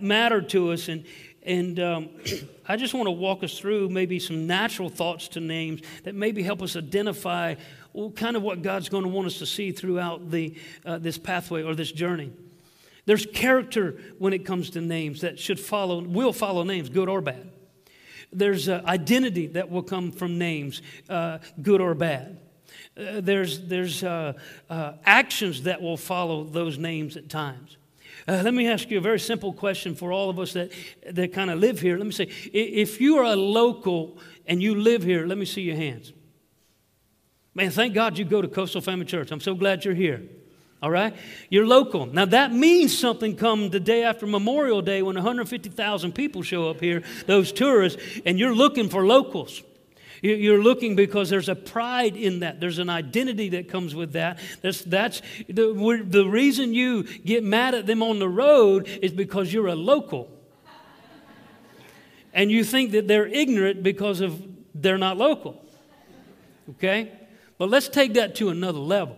matter 0.00 0.42
to 0.42 0.72
us, 0.72 0.88
and, 0.88 1.04
and 1.42 1.78
um, 1.80 2.08
I 2.68 2.76
just 2.76 2.94
want 2.94 3.06
to 3.06 3.12
walk 3.12 3.42
us 3.42 3.58
through 3.58 3.88
maybe 3.88 4.18
some 4.18 4.46
natural 4.46 4.88
thoughts 4.88 5.28
to 5.28 5.40
names 5.40 5.82
that 6.04 6.14
maybe 6.14 6.42
help 6.42 6.62
us 6.62 6.76
identify 6.76 7.54
well, 7.92 8.10
kind 8.10 8.36
of 8.36 8.42
what 8.42 8.62
God's 8.62 8.88
going 8.88 9.04
to 9.04 9.08
want 9.08 9.26
us 9.26 9.38
to 9.38 9.46
see 9.46 9.72
throughout 9.72 10.30
the, 10.30 10.54
uh, 10.84 10.98
this 10.98 11.18
pathway 11.18 11.62
or 11.62 11.74
this 11.74 11.90
journey. 11.90 12.32
There's 13.06 13.24
character 13.24 13.96
when 14.18 14.32
it 14.32 14.44
comes 14.44 14.70
to 14.70 14.80
names 14.80 15.22
that 15.22 15.38
should 15.38 15.58
follow, 15.58 16.00
will 16.02 16.32
follow 16.32 16.62
names, 16.62 16.90
good 16.90 17.08
or 17.08 17.20
bad. 17.20 17.50
There's 18.30 18.68
uh, 18.68 18.82
identity 18.84 19.46
that 19.48 19.70
will 19.70 19.82
come 19.82 20.12
from 20.12 20.38
names, 20.38 20.82
uh, 21.08 21.38
good 21.62 21.80
or 21.80 21.94
bad. 21.94 22.38
Uh, 22.98 23.20
there's 23.20 23.60
there's 23.60 24.02
uh, 24.02 24.32
uh, 24.68 24.92
actions 25.04 25.62
that 25.62 25.80
will 25.80 25.96
follow 25.96 26.44
those 26.44 26.78
names 26.78 27.16
at 27.16 27.28
times. 27.28 27.76
Uh, 28.26 28.42
let 28.44 28.52
me 28.52 28.68
ask 28.68 28.90
you 28.90 28.98
a 28.98 29.00
very 29.00 29.20
simple 29.20 29.52
question 29.52 29.94
for 29.94 30.12
all 30.12 30.28
of 30.28 30.38
us 30.38 30.52
that, 30.52 30.70
that 31.10 31.32
kind 31.32 31.50
of 31.50 31.58
live 31.58 31.80
here. 31.80 31.96
Let 31.96 32.06
me 32.06 32.12
say, 32.12 32.24
if 32.52 33.00
you 33.00 33.16
are 33.18 33.24
a 33.24 33.36
local 33.36 34.18
and 34.46 34.62
you 34.62 34.74
live 34.74 35.02
here, 35.02 35.26
let 35.26 35.38
me 35.38 35.46
see 35.46 35.62
your 35.62 35.76
hands. 35.76 36.12
Man, 37.54 37.70
thank 37.70 37.94
God 37.94 38.18
you 38.18 38.24
go 38.24 38.42
to 38.42 38.48
Coastal 38.48 38.82
Family 38.82 39.06
Church. 39.06 39.30
I'm 39.30 39.40
so 39.40 39.54
glad 39.54 39.84
you're 39.84 39.94
here. 39.94 40.22
All 40.82 40.90
right? 40.90 41.16
You're 41.48 41.66
local. 41.66 42.06
Now, 42.06 42.26
that 42.26 42.52
means 42.52 42.96
something 42.96 43.34
come 43.34 43.70
the 43.70 43.80
day 43.80 44.04
after 44.04 44.26
Memorial 44.26 44.82
Day 44.82 45.02
when 45.02 45.16
150,000 45.16 46.12
people 46.12 46.42
show 46.42 46.68
up 46.70 46.80
here, 46.80 47.02
those 47.26 47.50
tourists, 47.50 48.00
and 48.24 48.38
you're 48.38 48.54
looking 48.54 48.88
for 48.88 49.06
locals. 49.06 49.62
You're 50.22 50.62
looking 50.62 50.96
because 50.96 51.30
there's 51.30 51.48
a 51.48 51.54
pride 51.54 52.16
in 52.16 52.40
that. 52.40 52.60
There's 52.60 52.78
an 52.78 52.90
identity 52.90 53.50
that 53.50 53.68
comes 53.68 53.94
with 53.94 54.12
that. 54.12 54.38
That's, 54.62 54.82
that's 54.82 55.22
the, 55.48 56.04
the 56.06 56.26
reason 56.26 56.74
you 56.74 57.04
get 57.04 57.44
mad 57.44 57.74
at 57.74 57.86
them 57.86 58.02
on 58.02 58.18
the 58.18 58.28
road 58.28 58.88
is 58.88 59.12
because 59.12 59.52
you're 59.52 59.68
a 59.68 59.76
local. 59.76 60.28
and 62.32 62.50
you 62.50 62.64
think 62.64 62.92
that 62.92 63.06
they're 63.06 63.26
ignorant 63.26 63.82
because 63.82 64.20
of 64.20 64.42
they're 64.74 64.98
not 64.98 65.16
local. 65.16 65.64
Okay? 66.70 67.12
But 67.56 67.70
let's 67.70 67.88
take 67.88 68.14
that 68.14 68.34
to 68.36 68.50
another 68.50 68.78
level. 68.78 69.16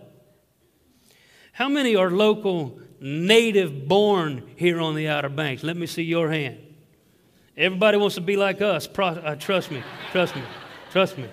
How 1.53 1.67
many 1.67 1.95
are 1.95 2.09
local, 2.09 2.79
native 2.99 3.87
born 3.87 4.49
here 4.55 4.79
on 4.79 4.95
the 4.95 5.07
Outer 5.07 5.29
Banks? 5.29 5.63
Let 5.63 5.77
me 5.77 5.85
see 5.85 6.03
your 6.03 6.31
hand. 6.31 6.57
Everybody 7.57 7.97
wants 7.97 8.15
to 8.15 8.21
be 8.21 8.37
like 8.37 8.61
us. 8.61 8.87
Pro- 8.87 9.07
uh, 9.07 9.35
trust 9.35 9.69
me, 9.71 9.83
trust 10.11 10.35
me, 10.35 10.41
trust 10.91 11.17
me. 11.17 11.27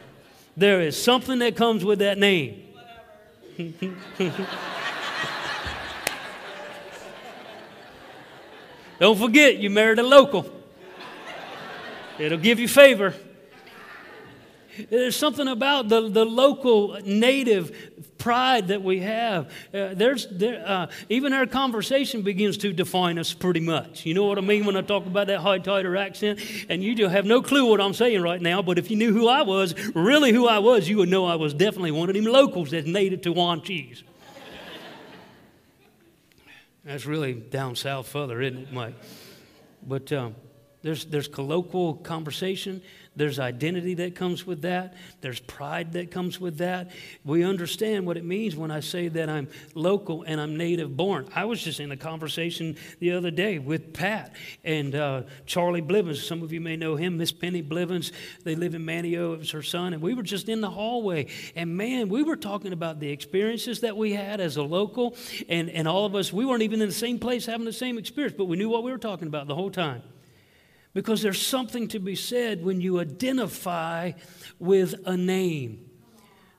There 0.56 0.80
is 0.80 1.00
something 1.00 1.38
that 1.40 1.54
comes 1.56 1.84
with 1.84 1.98
that 2.00 2.18
name. 2.18 2.64
Don't 8.98 9.18
forget, 9.18 9.58
you 9.58 9.70
married 9.70 9.98
a 9.98 10.02
local. 10.02 10.50
It'll 12.18 12.38
give 12.38 12.58
you 12.58 12.66
favor. 12.66 13.14
There's 14.90 15.16
something 15.16 15.48
about 15.48 15.88
the, 15.88 16.08
the 16.08 16.24
local 16.24 16.98
native 17.04 18.18
pride 18.18 18.68
that 18.68 18.82
we 18.82 19.00
have. 19.00 19.46
Uh, 19.72 19.94
there's, 19.94 20.26
there, 20.30 20.62
uh, 20.66 20.86
even 21.08 21.32
our 21.32 21.46
conversation 21.46 22.22
begins 22.22 22.58
to 22.58 22.72
define 22.72 23.18
us 23.18 23.32
pretty 23.32 23.60
much. 23.60 24.04
You 24.04 24.14
know 24.14 24.26
what 24.26 24.38
I 24.38 24.40
mean 24.40 24.66
when 24.66 24.76
I 24.76 24.82
talk 24.82 25.06
about 25.06 25.28
that 25.28 25.40
hoi 25.40 25.58
toider 25.60 25.98
accent? 25.98 26.40
And 26.68 26.82
you 26.82 26.94
just 26.94 27.12
have 27.12 27.24
no 27.24 27.42
clue 27.42 27.70
what 27.70 27.80
I'm 27.80 27.94
saying 27.94 28.22
right 28.22 28.40
now, 28.40 28.62
but 28.62 28.78
if 28.78 28.90
you 28.90 28.96
knew 28.96 29.12
who 29.12 29.28
I 29.28 29.42
was, 29.42 29.74
really 29.94 30.32
who 30.32 30.46
I 30.46 30.58
was, 30.58 30.88
you 30.88 30.98
would 30.98 31.08
know 31.08 31.26
I 31.26 31.36
was 31.36 31.54
definitely 31.54 31.92
one 31.92 32.08
of 32.08 32.14
them 32.14 32.24
locals 32.24 32.70
that's 32.70 32.86
native 32.86 33.22
to 33.22 33.32
Wanchese. 33.32 34.02
that's 36.84 37.06
really 37.06 37.34
down 37.34 37.76
south 37.76 38.08
further, 38.08 38.40
isn't 38.40 38.58
it, 38.58 38.72
Mike? 38.72 38.94
But 39.86 40.12
um, 40.12 40.34
there's, 40.82 41.04
there's 41.06 41.28
colloquial 41.28 41.94
conversation. 41.94 42.82
There's 43.18 43.38
identity 43.38 43.94
that 43.94 44.14
comes 44.14 44.46
with 44.46 44.62
that. 44.62 44.94
There's 45.20 45.40
pride 45.40 45.92
that 45.92 46.10
comes 46.10 46.40
with 46.40 46.58
that. 46.58 46.90
We 47.24 47.44
understand 47.44 48.06
what 48.06 48.16
it 48.16 48.24
means 48.24 48.56
when 48.56 48.70
I 48.70 48.80
say 48.80 49.08
that 49.08 49.28
I'm 49.28 49.48
local 49.74 50.22
and 50.22 50.40
I'm 50.40 50.56
native 50.56 50.96
born. 50.96 51.28
I 51.34 51.44
was 51.44 51.62
just 51.62 51.80
in 51.80 51.90
a 51.90 51.96
conversation 51.96 52.76
the 53.00 53.12
other 53.12 53.30
day 53.30 53.58
with 53.58 53.92
Pat 53.92 54.34
and 54.64 54.94
uh, 54.94 55.22
Charlie 55.46 55.80
Blivens. 55.80 56.22
Some 56.22 56.42
of 56.42 56.52
you 56.52 56.60
may 56.60 56.76
know 56.76 56.96
him, 56.96 57.18
Miss 57.18 57.32
Penny 57.32 57.60
Blivens. 57.60 58.12
They 58.44 58.54
live 58.54 58.74
in 58.74 58.86
Manteo. 58.86 59.34
It 59.34 59.38
was 59.40 59.50
her 59.50 59.62
son. 59.62 59.92
And 59.92 60.02
we 60.02 60.14
were 60.14 60.22
just 60.22 60.48
in 60.48 60.60
the 60.60 60.70
hallway. 60.70 61.26
And 61.56 61.76
man, 61.76 62.08
we 62.08 62.22
were 62.22 62.36
talking 62.36 62.72
about 62.72 63.00
the 63.00 63.10
experiences 63.10 63.80
that 63.80 63.96
we 63.96 64.12
had 64.12 64.40
as 64.40 64.56
a 64.56 64.62
local. 64.62 65.16
And, 65.48 65.68
and 65.70 65.88
all 65.88 66.06
of 66.06 66.14
us, 66.14 66.32
we 66.32 66.44
weren't 66.44 66.62
even 66.62 66.80
in 66.80 66.88
the 66.88 66.94
same 66.94 67.18
place 67.18 67.46
having 67.46 67.66
the 67.66 67.72
same 67.72 67.98
experience, 67.98 68.36
but 68.38 68.44
we 68.44 68.56
knew 68.56 68.68
what 68.68 68.84
we 68.84 68.92
were 68.92 68.98
talking 68.98 69.26
about 69.26 69.48
the 69.48 69.54
whole 69.54 69.70
time. 69.70 70.02
Because 70.94 71.22
there's 71.22 71.40
something 71.40 71.88
to 71.88 71.98
be 71.98 72.14
said 72.14 72.64
when 72.64 72.80
you 72.80 72.98
identify 72.98 74.12
with 74.58 74.94
a 75.06 75.16
name. 75.16 75.84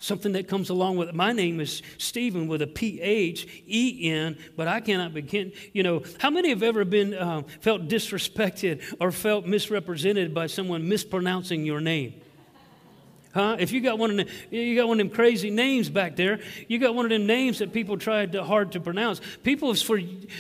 Something 0.01 0.31
that 0.31 0.47
comes 0.47 0.69
along 0.69 0.95
with 0.95 1.09
it. 1.09 1.15
My 1.15 1.33
name 1.33 1.59
is 1.59 1.81
Stephen 1.97 2.47
with 2.47 2.61
a 2.61 2.67
P 2.67 3.01
H 3.01 3.63
E 3.67 4.09
N, 4.09 4.37
but 4.55 4.65
I 4.67 4.79
cannot 4.79 5.13
begin. 5.13 5.51
You 5.73 5.83
know, 5.83 6.03
how 6.19 6.29
many 6.29 6.49
have 6.49 6.63
ever 6.63 6.85
been 6.85 7.17
um, 7.17 7.43
felt 7.59 7.89
disrespected 7.89 8.81
or 9.01 9.11
felt 9.11 9.45
misrepresented 9.45 10.33
by 10.33 10.47
someone 10.47 10.87
mispronouncing 10.87 11.65
your 11.65 11.81
name? 11.81 12.21
Huh? 13.39 13.55
If 13.57 13.71
you 13.71 13.79
got 13.79 13.97
one 13.97 14.11
of 14.11 14.17
them, 14.17 14.27
you 14.51 14.75
got 14.75 14.89
one 14.89 14.99
of 14.99 15.07
them 15.07 15.15
crazy 15.15 15.49
names 15.49 15.87
back 15.87 16.17
there, 16.17 16.41
you 16.67 16.77
got 16.77 16.93
one 16.93 17.05
of 17.05 17.09
them 17.09 17.25
names 17.25 17.59
that 17.59 17.71
people 17.71 17.97
tried 17.97 18.33
to, 18.33 18.43
hard 18.43 18.73
to 18.73 18.81
pronounce. 18.81 19.21
People 19.43 19.73
for 19.75 19.97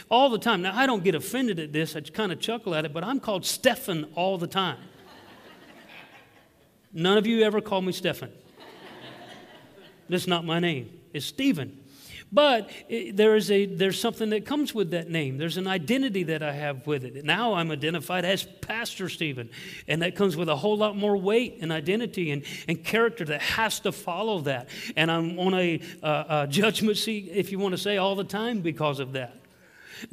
all 0.09 0.29
the 0.29 0.37
time. 0.37 0.61
Now 0.63 0.77
I 0.77 0.85
don't 0.85 1.01
get 1.01 1.15
offended 1.15 1.61
at 1.61 1.71
this. 1.71 1.95
I 1.95 2.01
kind 2.01 2.33
of 2.33 2.41
chuckle 2.41 2.75
at 2.75 2.83
it, 2.83 2.91
but 2.91 3.05
I'm 3.05 3.21
called 3.21 3.45
Stefan 3.45 4.09
all 4.15 4.37
the 4.37 4.47
time. 4.47 4.79
None 6.91 7.17
of 7.17 7.25
you 7.25 7.41
ever 7.43 7.61
call 7.61 7.81
me 7.81 7.93
Stefan. 7.93 8.33
That's 10.09 10.27
not 10.27 10.43
my 10.43 10.59
name. 10.59 10.89
It's 11.13 11.25
Stephen. 11.25 11.79
But 12.31 12.69
it, 12.87 13.17
there 13.17 13.35
is 13.35 13.49
a, 13.49 13.65
there's 13.65 13.99
something 13.99 14.29
that 14.29 14.45
comes 14.45 14.73
with 14.73 14.91
that 14.91 15.09
name. 15.09 15.37
There's 15.37 15.57
an 15.57 15.67
identity 15.67 16.23
that 16.23 16.43
I 16.43 16.53
have 16.53 16.85
with 16.85 17.03
it. 17.03 17.25
Now 17.25 17.55
I'm 17.55 17.71
identified 17.71 18.23
as 18.23 18.43
Pastor 18.43 19.09
Stephen. 19.09 19.49
And 19.87 20.01
that 20.03 20.15
comes 20.15 20.37
with 20.37 20.47
a 20.47 20.55
whole 20.55 20.77
lot 20.77 20.95
more 20.95 21.17
weight 21.17 21.57
and 21.61 21.71
identity 21.71 22.31
and, 22.31 22.43
and 22.67 22.83
character 22.83 23.25
that 23.25 23.41
has 23.41 23.79
to 23.81 23.91
follow 23.91 24.41
that. 24.41 24.69
And 24.95 25.09
I'm 25.09 25.39
on 25.39 25.53
a, 25.55 25.81
uh, 26.03 26.43
a 26.43 26.47
judgment 26.47 26.97
seat, 26.97 27.29
if 27.33 27.51
you 27.51 27.57
want 27.57 27.73
to 27.73 27.79
say, 27.79 27.97
all 27.97 28.15
the 28.15 28.23
time 28.23 28.61
because 28.61 28.99
of 28.99 29.13
that. 29.13 29.35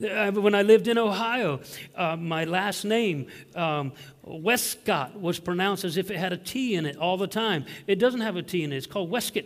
Uh, 0.02 0.32
when 0.32 0.54
I 0.54 0.62
lived 0.62 0.88
in 0.88 0.98
Ohio, 0.98 1.60
uh, 1.94 2.16
my 2.16 2.44
last 2.44 2.84
name, 2.84 3.28
um, 3.54 3.92
Westcott, 4.24 5.20
was 5.20 5.38
pronounced 5.38 5.84
as 5.84 5.96
if 5.96 6.10
it 6.10 6.16
had 6.16 6.32
a 6.32 6.36
T 6.36 6.74
in 6.74 6.86
it 6.86 6.96
all 6.96 7.16
the 7.16 7.28
time. 7.28 7.66
It 7.86 8.00
doesn't 8.00 8.20
have 8.20 8.36
a 8.36 8.42
T 8.42 8.64
in 8.64 8.72
it, 8.72 8.76
it's 8.76 8.86
called 8.86 9.10
Westcott. 9.10 9.44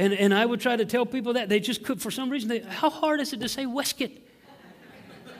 And, 0.00 0.14
and 0.14 0.32
I 0.32 0.46
would 0.46 0.62
try 0.62 0.76
to 0.76 0.86
tell 0.86 1.04
people 1.04 1.34
that. 1.34 1.50
They 1.50 1.60
just 1.60 1.84
could, 1.84 2.00
for 2.00 2.10
some 2.10 2.30
reason, 2.30 2.48
they, 2.48 2.60
how 2.60 2.88
hard 2.88 3.20
is 3.20 3.34
it 3.34 3.40
to 3.40 3.50
say 3.50 3.66
Westcott? 3.66 4.12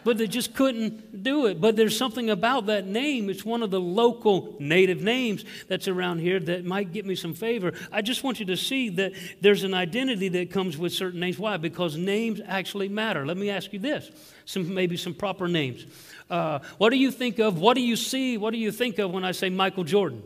But 0.05 0.19
they 0.19 0.27
just 0.27 0.55
couldn't 0.55 1.23
do 1.23 1.47
it. 1.47 1.63
But 1.63 1.77
there's 1.77 1.97
something 1.97 2.29
about 2.29 2.67
that 2.67 2.87
name. 2.87 3.31
It's 3.31 3.43
one 3.43 3.63
of 3.63 3.71
the 3.71 3.81
local 3.81 4.57
native 4.61 5.01
names 5.01 5.47
that's 5.67 5.89
around 5.89 6.19
here 6.19 6.39
that 6.41 6.67
might 6.67 6.93
get 6.93 7.07
me 7.07 7.15
some 7.15 7.33
favor. 7.33 7.73
I 7.91 8.03
just 8.03 8.23
want 8.23 8.39
you 8.39 8.45
to 8.47 8.57
see 8.57 8.91
that 8.91 9.13
there's 9.41 9.65
an 9.65 9.73
identity 9.73 10.29
that 10.29 10.51
comes 10.51 10.77
with 10.77 10.93
certain 10.93 11.21
names. 11.21 11.39
Why? 11.39 11.57
Because 11.57 11.97
names 11.97 12.43
actually 12.47 12.91
matter. 12.91 13.25
Let 13.25 13.39
me 13.39 13.49
ask 13.49 13.73
you 13.73 13.79
this 13.79 14.11
some, 14.45 14.75
maybe 14.75 14.99
some 14.99 15.15
proper 15.15 15.49
names. 15.49 15.87
Uh, 16.29 16.59
what 16.77 16.91
do 16.91 16.97
you 16.97 17.11
think 17.11 17.39
of? 17.39 17.59
What 17.59 17.77
do 17.77 17.81
you 17.81 17.97
see? 17.97 18.37
What 18.37 18.51
do 18.51 18.59
you 18.59 18.73
think 18.73 18.99
of 18.99 19.11
when 19.11 19.25
I 19.25 19.33
say 19.33 19.49
Michael 19.49 19.85
Jordan? 19.85 20.23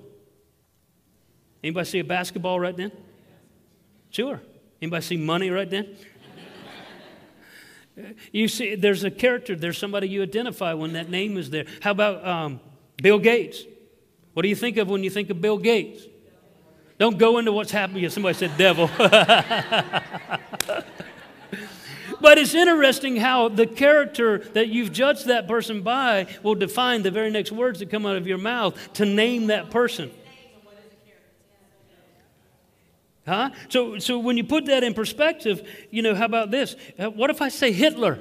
Anybody 1.63 1.87
see 1.87 1.99
a 2.01 2.05
basketball 2.05 2.59
right 2.59 2.77
then? 2.77 2.91
Sure. 4.15 4.41
Anybody 4.81 5.03
see 5.03 5.17
money 5.17 5.51
right 5.51 5.69
then? 5.69 5.97
you 8.31 8.47
see, 8.47 8.77
there's 8.77 9.03
a 9.03 9.11
character, 9.11 9.57
there's 9.57 9.77
somebody 9.77 10.09
you 10.09 10.23
identify 10.23 10.73
when 10.73 10.93
that 10.93 11.11
name 11.11 11.37
is 11.37 11.51
there. 11.51 11.65
How 11.81 11.91
about 11.91 12.25
um, 12.25 12.61
Bill 13.03 13.19
Gates? 13.19 13.65
What 14.33 14.45
do 14.45 14.49
you 14.49 14.55
think 14.55 14.77
of 14.77 14.89
when 14.89 15.03
you 15.03 15.11
think 15.11 15.31
of 15.31 15.41
Bill 15.41 15.59
Gates? 15.59 16.05
Don't 16.97 17.19
go 17.19 17.39
into 17.39 17.51
what's 17.51 17.73
happening. 17.73 18.09
Somebody 18.09 18.39
said 18.39 18.57
devil. 18.57 18.89
but 18.97 20.05
But 22.21 22.39
it's 22.39 22.55
interesting 22.55 23.17
how 23.17 23.49
the 23.49 23.67
character 23.67 24.39
that 24.55 24.69
you've 24.69 24.93
judged 24.93 25.27
that 25.27 25.49
person 25.49 25.83
by 25.83 26.29
will 26.45 26.55
define 26.55 27.03
the 27.03 27.11
very 27.11 27.31
next 27.31 27.51
words 27.51 27.81
that 27.81 27.91
come 27.91 28.07
out 28.07 28.17
of 28.17 28.29
your 28.29 28.39
mouth 28.39 28.93
to 28.95 29.05
name 29.05 29.49
that 29.49 29.71
person. 29.71 30.13
Huh? 33.27 33.51
So, 33.69 33.99
so 33.99 34.19
when 34.19 34.37
you 34.37 34.45
put 34.45 34.67
that 34.67 34.85
in 34.85 34.93
perspective, 34.93 35.67
you 35.91 36.03
know, 36.03 36.15
how 36.15 36.27
about 36.27 36.51
this? 36.51 36.77
Uh, 36.99 37.11
what 37.11 37.31
if 37.31 37.41
I 37.41 37.49
say 37.49 37.73
Hitler? 37.73 38.21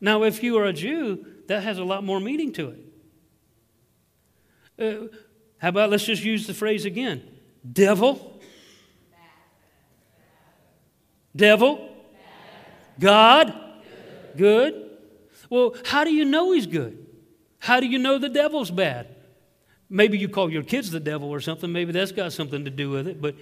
Now, 0.00 0.24
if 0.24 0.42
you 0.42 0.58
are 0.58 0.64
a 0.64 0.72
Jew, 0.72 1.24
that 1.46 1.62
has 1.62 1.78
a 1.78 1.84
lot 1.84 2.04
more 2.04 2.20
meaning 2.20 2.52
to 2.54 2.70
it. 2.70 2.80
Uh, 4.78 5.06
how 5.58 5.68
about 5.68 5.90
let's 5.90 6.04
just 6.04 6.24
use 6.24 6.46
the 6.46 6.54
phrase 6.54 6.84
again 6.84 7.22
devil, 7.72 8.40
devil, 11.34 11.88
God, 12.98 13.54
good. 14.36 14.82
Well, 15.48 15.74
how 15.84 16.04
do 16.04 16.12
you 16.12 16.24
know 16.24 16.52
he's 16.52 16.66
good? 16.66 17.06
How 17.58 17.80
do 17.80 17.86
you 17.86 17.98
know 17.98 18.18
the 18.18 18.28
devil's 18.28 18.70
bad? 18.70 19.15
Maybe 19.88 20.18
you 20.18 20.28
call 20.28 20.50
your 20.50 20.62
kids 20.62 20.90
the 20.90 21.00
devil 21.00 21.30
or 21.30 21.40
something. 21.40 21.70
Maybe 21.70 21.92
that's 21.92 22.12
got 22.12 22.32
something 22.32 22.64
to 22.64 22.70
do 22.70 22.90
with 22.90 23.06
it. 23.06 23.20
But, 23.20 23.36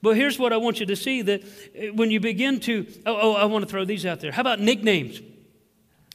but 0.00 0.16
here's 0.16 0.38
what 0.38 0.52
I 0.52 0.56
want 0.56 0.80
you 0.80 0.86
to 0.86 0.96
see 0.96 1.22
that 1.22 1.42
uh, 1.42 1.92
when 1.94 2.10
you 2.10 2.20
begin 2.20 2.60
to, 2.60 2.86
oh, 3.04 3.18
oh, 3.20 3.34
I 3.34 3.44
want 3.44 3.64
to 3.64 3.70
throw 3.70 3.84
these 3.84 4.06
out 4.06 4.20
there. 4.20 4.32
How 4.32 4.40
about 4.40 4.60
nicknames? 4.60 5.20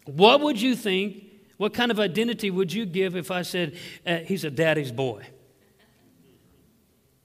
What 0.05 0.41
would 0.41 0.61
you 0.61 0.75
think? 0.75 1.25
What 1.57 1.73
kind 1.73 1.91
of 1.91 1.99
identity 1.99 2.49
would 2.49 2.73
you 2.73 2.85
give 2.85 3.15
if 3.15 3.29
I 3.29 3.43
said 3.43 3.77
uh, 4.05 4.17
he's 4.17 4.43
a 4.43 4.49
daddy's 4.49 4.91
boy? 4.91 5.25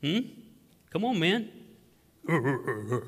Hmm? 0.02 0.18
Come 0.90 1.04
on, 1.04 1.18
man. 1.18 1.48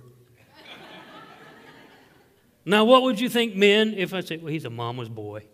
now, 2.65 2.85
what 2.85 3.03
would 3.03 3.21
you 3.21 3.29
think, 3.29 3.55
men, 3.55 3.95
if 3.95 4.15
I 4.15 4.21
said, 4.21 4.43
well, 4.43 4.50
he's 4.50 4.65
a 4.65 4.71
mama's 4.71 5.09
boy? 5.11 5.45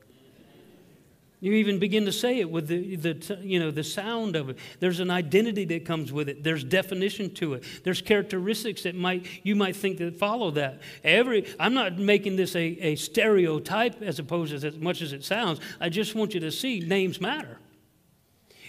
You 1.46 1.52
even 1.52 1.78
begin 1.78 2.06
to 2.06 2.12
say 2.12 2.40
it 2.40 2.50
with 2.50 2.66
the, 2.66 2.96
the, 2.96 3.38
you 3.40 3.60
know, 3.60 3.70
the 3.70 3.84
sound 3.84 4.34
of 4.34 4.50
it. 4.50 4.58
There's 4.80 4.98
an 4.98 5.12
identity 5.12 5.64
that 5.66 5.84
comes 5.84 6.10
with 6.10 6.28
it. 6.28 6.42
There's 6.42 6.64
definition 6.64 7.32
to 7.34 7.54
it. 7.54 7.62
There's 7.84 8.02
characteristics 8.02 8.82
that 8.82 8.96
might, 8.96 9.26
you 9.44 9.54
might 9.54 9.76
think 9.76 9.98
that 9.98 10.16
follow 10.16 10.50
that. 10.50 10.80
Every, 11.04 11.46
I'm 11.60 11.72
not 11.72 11.98
making 11.98 12.34
this 12.34 12.56
a, 12.56 12.64
a 12.64 12.96
stereotype 12.96 14.02
as 14.02 14.18
opposed 14.18 14.60
to 14.60 14.66
as 14.66 14.76
much 14.76 15.02
as 15.02 15.12
it 15.12 15.22
sounds. 15.22 15.60
I 15.80 15.88
just 15.88 16.16
want 16.16 16.34
you 16.34 16.40
to 16.40 16.50
see 16.50 16.80
names 16.80 17.20
matter. 17.20 17.60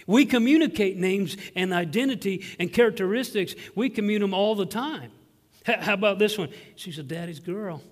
We 0.06 0.24
communicate 0.24 0.96
names 0.96 1.36
and 1.56 1.72
identity 1.72 2.44
and 2.60 2.72
characteristics. 2.72 3.56
We 3.74 3.90
commune 3.90 4.20
them 4.20 4.32
all 4.32 4.54
the 4.54 4.66
time. 4.66 5.10
How 5.66 5.94
about 5.94 6.20
this 6.20 6.38
one? 6.38 6.50
She's 6.76 7.00
a 7.00 7.02
daddy's 7.02 7.40
girl. 7.40 7.82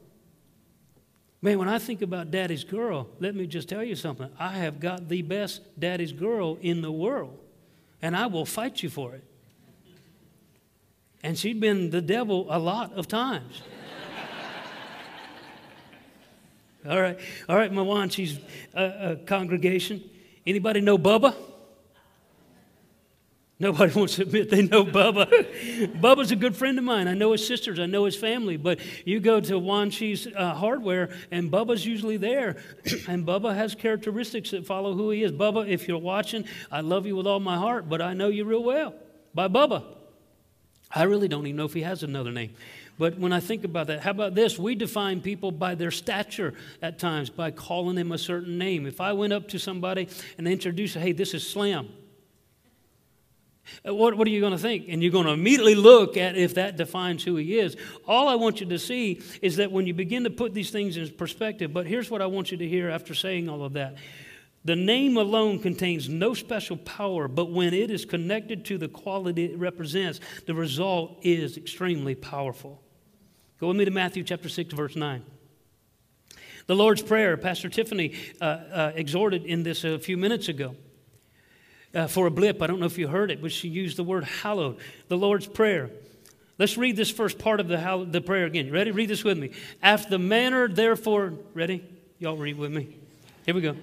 Man, 1.47 1.61
when 1.61 1.69
I 1.69 1.79
think 1.79 2.03
about 2.03 2.33
daddy's 2.33 2.65
girl, 2.65 3.07
let 3.21 3.37
me 3.37 3.47
just 3.47 3.69
tell 3.69 3.85
you 3.85 3.95
something. 3.95 4.29
I 4.37 4.55
have 4.55 4.81
got 4.81 5.09
the 5.09 5.23
best 5.23 5.63
daddy's 5.79 6.11
girl 6.11 6.59
in 6.61 6.83
the 6.83 6.91
world, 6.91 7.39
and 8.03 8.17
I 8.17 8.27
will 8.27 8.45
fight 8.45 8.83
you 8.83 8.91
for 8.91 9.15
it. 9.15 9.23
And 11.23 11.39
she'd 11.39 11.61
been 11.61 11.91
the 11.91 12.01
devil 12.01 12.49
a 12.51 12.59
lot 12.59 12.95
of 12.95 13.07
times. 13.07 13.63
all 16.89 17.01
right, 17.01 17.17
all 17.49 17.57
right, 17.57 17.71
Mawan, 17.71 18.11
she's 18.11 18.41
a, 18.75 19.13
a 19.13 19.17
congregation. 19.25 20.03
Anybody 20.45 20.81
know 20.81 20.99
Bubba? 20.99 21.33
Nobody 23.59 23.93
wants 23.99 24.17
to 24.17 24.23
admit 24.23 24.51
they 24.51 24.63
know 24.63 24.85
Bubba. 24.85 25.27
Bubba's 26.01 26.31
a 26.31 26.37
good 26.37 26.57
friend 26.57 26.79
of 26.79 26.85
mine. 26.85 27.09
I 27.09 27.15
know 27.15 27.33
his 27.33 27.47
sisters, 27.47 27.79
I 27.79 27.87
know 27.87 28.05
his 28.05 28.17
family. 28.17 28.57
But 28.57 28.81
you 29.07 29.21
go 29.21 29.41
to 29.41 29.55
Wanchese 29.55 30.35
uh, 30.37 30.55
hardware, 30.55 31.11
and 31.31 31.51
Bubba's 31.51 31.87
usually 31.87 32.17
there. 32.17 32.57
and 33.09 33.27
Bubba 33.27 33.55
has 33.55 33.75
characteristics 33.75 34.51
that 34.51 34.67
follow 34.67 34.95
who 34.95 35.11
he 35.11 35.23
is. 35.23 35.33
Bubba, 35.33 35.69
if 35.69 35.89
you're 35.89 35.99
watching, 35.99 36.45
I 36.71 36.81
love 36.81 37.07
you 37.07 37.17
with 37.17 37.27
all 37.27 37.41
my 37.41 37.57
heart, 37.57 37.89
but 37.89 38.03
I 38.03 38.15
know 38.15 38.29
you 38.29 38.45
real 38.45 38.63
well 38.63 38.95
by 39.35 39.49
Bubba. 39.49 39.85
I 40.95 41.03
really 41.03 41.29
don't 41.29 41.47
even 41.47 41.57
know 41.57 41.65
if 41.65 41.75
he 41.75 41.83
has 41.83 42.03
another 42.03 42.31
name. 42.31 42.55
But 42.99 43.19
when 43.19 43.33
I 43.33 43.41
think 43.41 43.65
about 43.65 43.89
that, 43.89 44.01
how 44.01 44.13
about 44.13 44.35
this? 44.35 44.59
We 44.59 44.75
define 44.75 45.21
people 45.21 45.51
by 45.51 45.75
their 45.75 45.91
stature 45.91 46.55
at 46.81 46.99
times, 46.99 47.29
by 47.29 47.51
calling 47.51 47.97
them 47.97 48.13
a 48.13 48.19
certain 48.19 48.57
name. 48.57 48.87
If 48.87 49.01
I 49.01 49.13
went 49.13 49.35
up 49.35 49.49
to 49.49 49.59
somebody 49.59 50.09
and 50.39 50.49
introduced, 50.49 50.97
hey, 50.97 51.13
this 51.13 51.35
is 51.35 51.47
Slam. 51.47 51.89
Uh, 53.87 53.95
what, 53.95 54.17
what 54.17 54.27
are 54.27 54.31
you 54.31 54.41
going 54.41 54.53
to 54.53 54.59
think? 54.59 54.87
And 54.89 55.03
you're 55.03 55.13
going 55.13 55.27
to 55.27 55.33
immediately 55.33 55.75
look 55.75 56.17
at 56.17 56.37
if 56.37 56.55
that 56.55 56.77
defines 56.77 57.25
who 57.25 57.37
he 57.37 57.59
is. 57.59 57.77
All 58.07 58.29
I 58.29 58.35
want 58.35 58.61
you 58.61 58.67
to 58.67 58.79
see 58.79 59.23
is 59.43 59.57
that 59.57 59.73
when 59.73 59.87
you 59.87 59.95
begin 59.95 60.25
to 60.25 60.31
put 60.31 60.55
these 60.55 60.71
things 60.71 60.97
in 60.97 61.09
perspective, 61.11 61.73
but 61.73 61.87
here's 61.87 62.11
what 62.11 62.23
I 62.23 62.27
want 62.27 62.51
you 62.51 62.59
to 62.59 62.69
hear 62.69 62.91
after 62.91 63.15
saying 63.15 63.49
all 63.49 63.65
of 63.65 63.75
that. 63.75 63.97
The 64.65 64.77
name 64.77 65.17
alone 65.17 65.61
contains 65.61 66.09
no 66.09 66.35
special 66.35 66.77
power, 66.77 67.29
but 67.29 67.53
when 67.53 67.73
it 67.73 67.91
is 67.91 68.05
connected 68.05 68.65
to 68.65 68.79
the 68.79 68.89
quality 68.89 69.45
it 69.45 69.59
represents, 69.59 70.19
the 70.47 70.55
result 70.55 71.21
is 71.23 71.57
extremely 71.57 72.17
powerful. 72.17 72.83
Go 73.61 73.69
with 73.69 73.77
me 73.77 73.85
to 73.85 73.93
Matthew 73.93 74.25
chapter 74.25 74.49
6, 74.49 74.75
verse 74.75 74.97
9. 74.97 75.23
The 76.67 76.75
Lord's 76.75 77.01
Prayer, 77.01 77.37
Pastor 77.37 77.69
Tiffany 77.69 78.15
uh, 78.41 78.45
uh, 78.45 78.93
exhorted 78.97 79.45
in 79.45 79.63
this 79.63 79.85
a 79.85 80.01
few 80.01 80.17
minutes 80.17 80.49
ago 80.49 80.75
uh, 81.97 82.07
for 82.07 82.27
a 82.27 82.31
blip. 82.31 82.61
I 82.61 82.67
don't 82.67 82.79
know 82.79 82.87
if 82.87 82.99
you 82.99 83.09
heard 83.09 83.31
it, 83.31 83.41
but 83.41 83.51
she 83.51 83.69
used 83.69 83.97
the 83.97 84.05
word 84.05 84.25
hallowed, 84.25 84.77
the 85.09 85.17
Lord's 85.17 85.47
Prayer. 85.47 85.91
Let's 86.59 86.77
read 86.77 86.97
this 86.97 87.11
first 87.11 87.39
part 87.39 87.59
of 87.61 87.69
the, 87.69 88.07
the 88.11 88.21
prayer 88.21 88.47
again. 88.47 88.71
Ready? 88.71 88.91
Read 88.91 89.09
this 89.09 89.25
with 89.25 89.39
me. 89.39 89.51
After 89.83 90.11
the 90.11 90.19
manner, 90.19 90.69
therefore, 90.69 91.35
ready? 91.55 91.85
Y'all 92.19 92.37
read 92.37 92.57
with 92.57 92.73
me. 92.73 92.97
Here 93.45 93.55
we 93.55 93.61
go. 93.61 93.77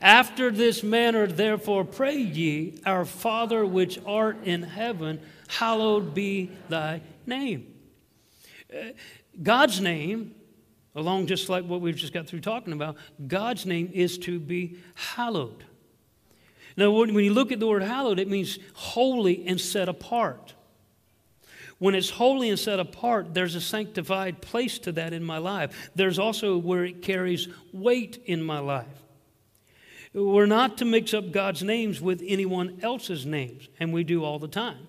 After 0.00 0.50
this 0.50 0.82
manner, 0.82 1.26
therefore, 1.26 1.84
pray 1.84 2.16
ye, 2.16 2.80
Our 2.84 3.04
Father 3.04 3.64
which 3.64 3.98
art 4.06 4.44
in 4.44 4.62
heaven, 4.62 5.20
hallowed 5.48 6.14
be 6.14 6.50
thy 6.68 7.00
name. 7.26 7.74
Uh, 8.72 8.88
God's 9.42 9.80
name, 9.80 10.34
along 10.94 11.26
just 11.26 11.48
like 11.48 11.64
what 11.64 11.80
we've 11.80 11.96
just 11.96 12.12
got 12.12 12.26
through 12.26 12.40
talking 12.40 12.72
about, 12.72 12.96
God's 13.26 13.66
name 13.66 13.90
is 13.92 14.18
to 14.18 14.38
be 14.38 14.78
hallowed. 14.94 15.64
Now, 16.76 16.90
when 16.90 17.14
you 17.14 17.32
look 17.32 17.52
at 17.52 17.60
the 17.60 17.66
word 17.66 17.82
hallowed, 17.82 18.18
it 18.18 18.28
means 18.28 18.58
holy 18.74 19.46
and 19.46 19.60
set 19.60 19.88
apart. 19.88 20.54
When 21.78 21.94
it's 21.94 22.10
holy 22.10 22.48
and 22.48 22.58
set 22.58 22.80
apart, 22.80 23.34
there's 23.34 23.54
a 23.54 23.60
sanctified 23.60 24.40
place 24.40 24.78
to 24.80 24.92
that 24.92 25.12
in 25.12 25.22
my 25.22 25.38
life. 25.38 25.90
There's 25.94 26.18
also 26.18 26.56
where 26.56 26.84
it 26.84 27.02
carries 27.02 27.48
weight 27.72 28.22
in 28.26 28.42
my 28.42 28.58
life. 28.58 28.86
We're 30.12 30.46
not 30.46 30.78
to 30.78 30.84
mix 30.84 31.12
up 31.12 31.32
God's 31.32 31.62
names 31.62 32.00
with 32.00 32.22
anyone 32.24 32.78
else's 32.82 33.26
names, 33.26 33.68
and 33.80 33.92
we 33.92 34.04
do 34.04 34.24
all 34.24 34.38
the 34.38 34.48
time. 34.48 34.86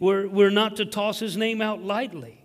We're, 0.00 0.26
we're 0.28 0.50
not 0.50 0.76
to 0.76 0.84
toss 0.84 1.20
his 1.20 1.36
name 1.36 1.62
out 1.62 1.82
lightly. 1.82 2.44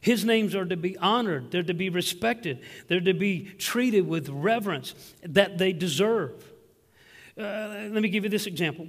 His 0.00 0.24
names 0.24 0.54
are 0.54 0.64
to 0.64 0.76
be 0.76 0.96
honored, 0.98 1.50
they're 1.50 1.62
to 1.62 1.74
be 1.74 1.88
respected, 1.88 2.60
they're 2.88 3.00
to 3.00 3.14
be 3.14 3.44
treated 3.58 4.06
with 4.06 4.28
reverence 4.28 4.94
that 5.22 5.58
they 5.58 5.72
deserve. 5.72 6.51
Uh, 7.38 7.88
let 7.90 8.02
me 8.02 8.08
give 8.08 8.24
you 8.24 8.30
this 8.30 8.46
example. 8.46 8.88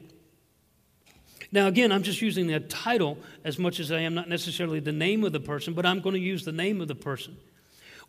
Now, 1.51 1.67
again, 1.67 1.91
I'm 1.91 2.03
just 2.03 2.21
using 2.21 2.47
the 2.47 2.60
title 2.60 3.17
as 3.43 3.60
much 3.60 3.79
as 3.79 3.91
I 3.91 3.99
am 3.99 4.15
not 4.15 4.27
necessarily 4.27 4.79
the 4.79 4.91
name 4.91 5.23
of 5.23 5.32
the 5.32 5.39
person, 5.39 5.73
but 5.73 5.86
I'm 5.86 6.01
going 6.01 6.15
to 6.15 6.19
use 6.19 6.43
the 6.43 6.51
name 6.51 6.82
of 6.82 6.88
the 6.88 6.95
person. 6.95 7.38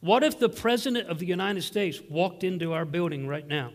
What 0.01 0.23
if 0.23 0.39
the 0.39 0.49
President 0.49 1.09
of 1.09 1.19
the 1.19 1.27
United 1.27 1.63
States 1.63 2.01
walked 2.09 2.43
into 2.43 2.73
our 2.73 2.85
building 2.85 3.27
right 3.27 3.47
now? 3.47 3.73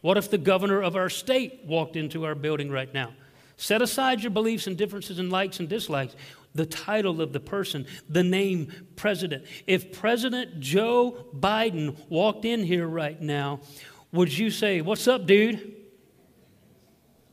What 0.00 0.16
if 0.16 0.30
the 0.30 0.38
governor 0.38 0.82
of 0.82 0.96
our 0.96 1.08
state 1.08 1.62
walked 1.64 1.96
into 1.96 2.24
our 2.24 2.34
building 2.34 2.70
right 2.70 2.92
now? 2.92 3.12
Set 3.56 3.82
aside 3.82 4.22
your 4.22 4.30
beliefs 4.30 4.66
and 4.66 4.76
differences 4.76 5.18
and 5.18 5.30
likes 5.30 5.60
and 5.60 5.68
dislikes. 5.68 6.16
The 6.54 6.66
title 6.66 7.20
of 7.20 7.32
the 7.32 7.40
person, 7.40 7.86
the 8.08 8.22
name 8.22 8.72
president. 8.96 9.44
If 9.66 9.92
President 9.92 10.60
Joe 10.60 11.26
Biden 11.34 11.96
walked 12.08 12.44
in 12.44 12.64
here 12.64 12.86
right 12.86 13.20
now, 13.20 13.60
would 14.12 14.36
you 14.36 14.50
say, 14.50 14.80
What's 14.80 15.08
up, 15.08 15.26
dude? 15.26 15.76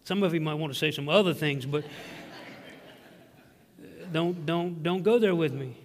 Some 0.04 0.24
of 0.24 0.34
you 0.34 0.42
might 0.42 0.56
want 0.56 0.74
to 0.74 0.80
say 0.80 0.92
some 0.92 1.08
other 1.08 1.34
things, 1.34 1.66
but 1.66 1.84
don't, 4.12 4.46
don't, 4.46 4.82
don't 4.82 5.04
go 5.04 5.20
there 5.20 5.36
with 5.36 5.54
me. 5.54 5.78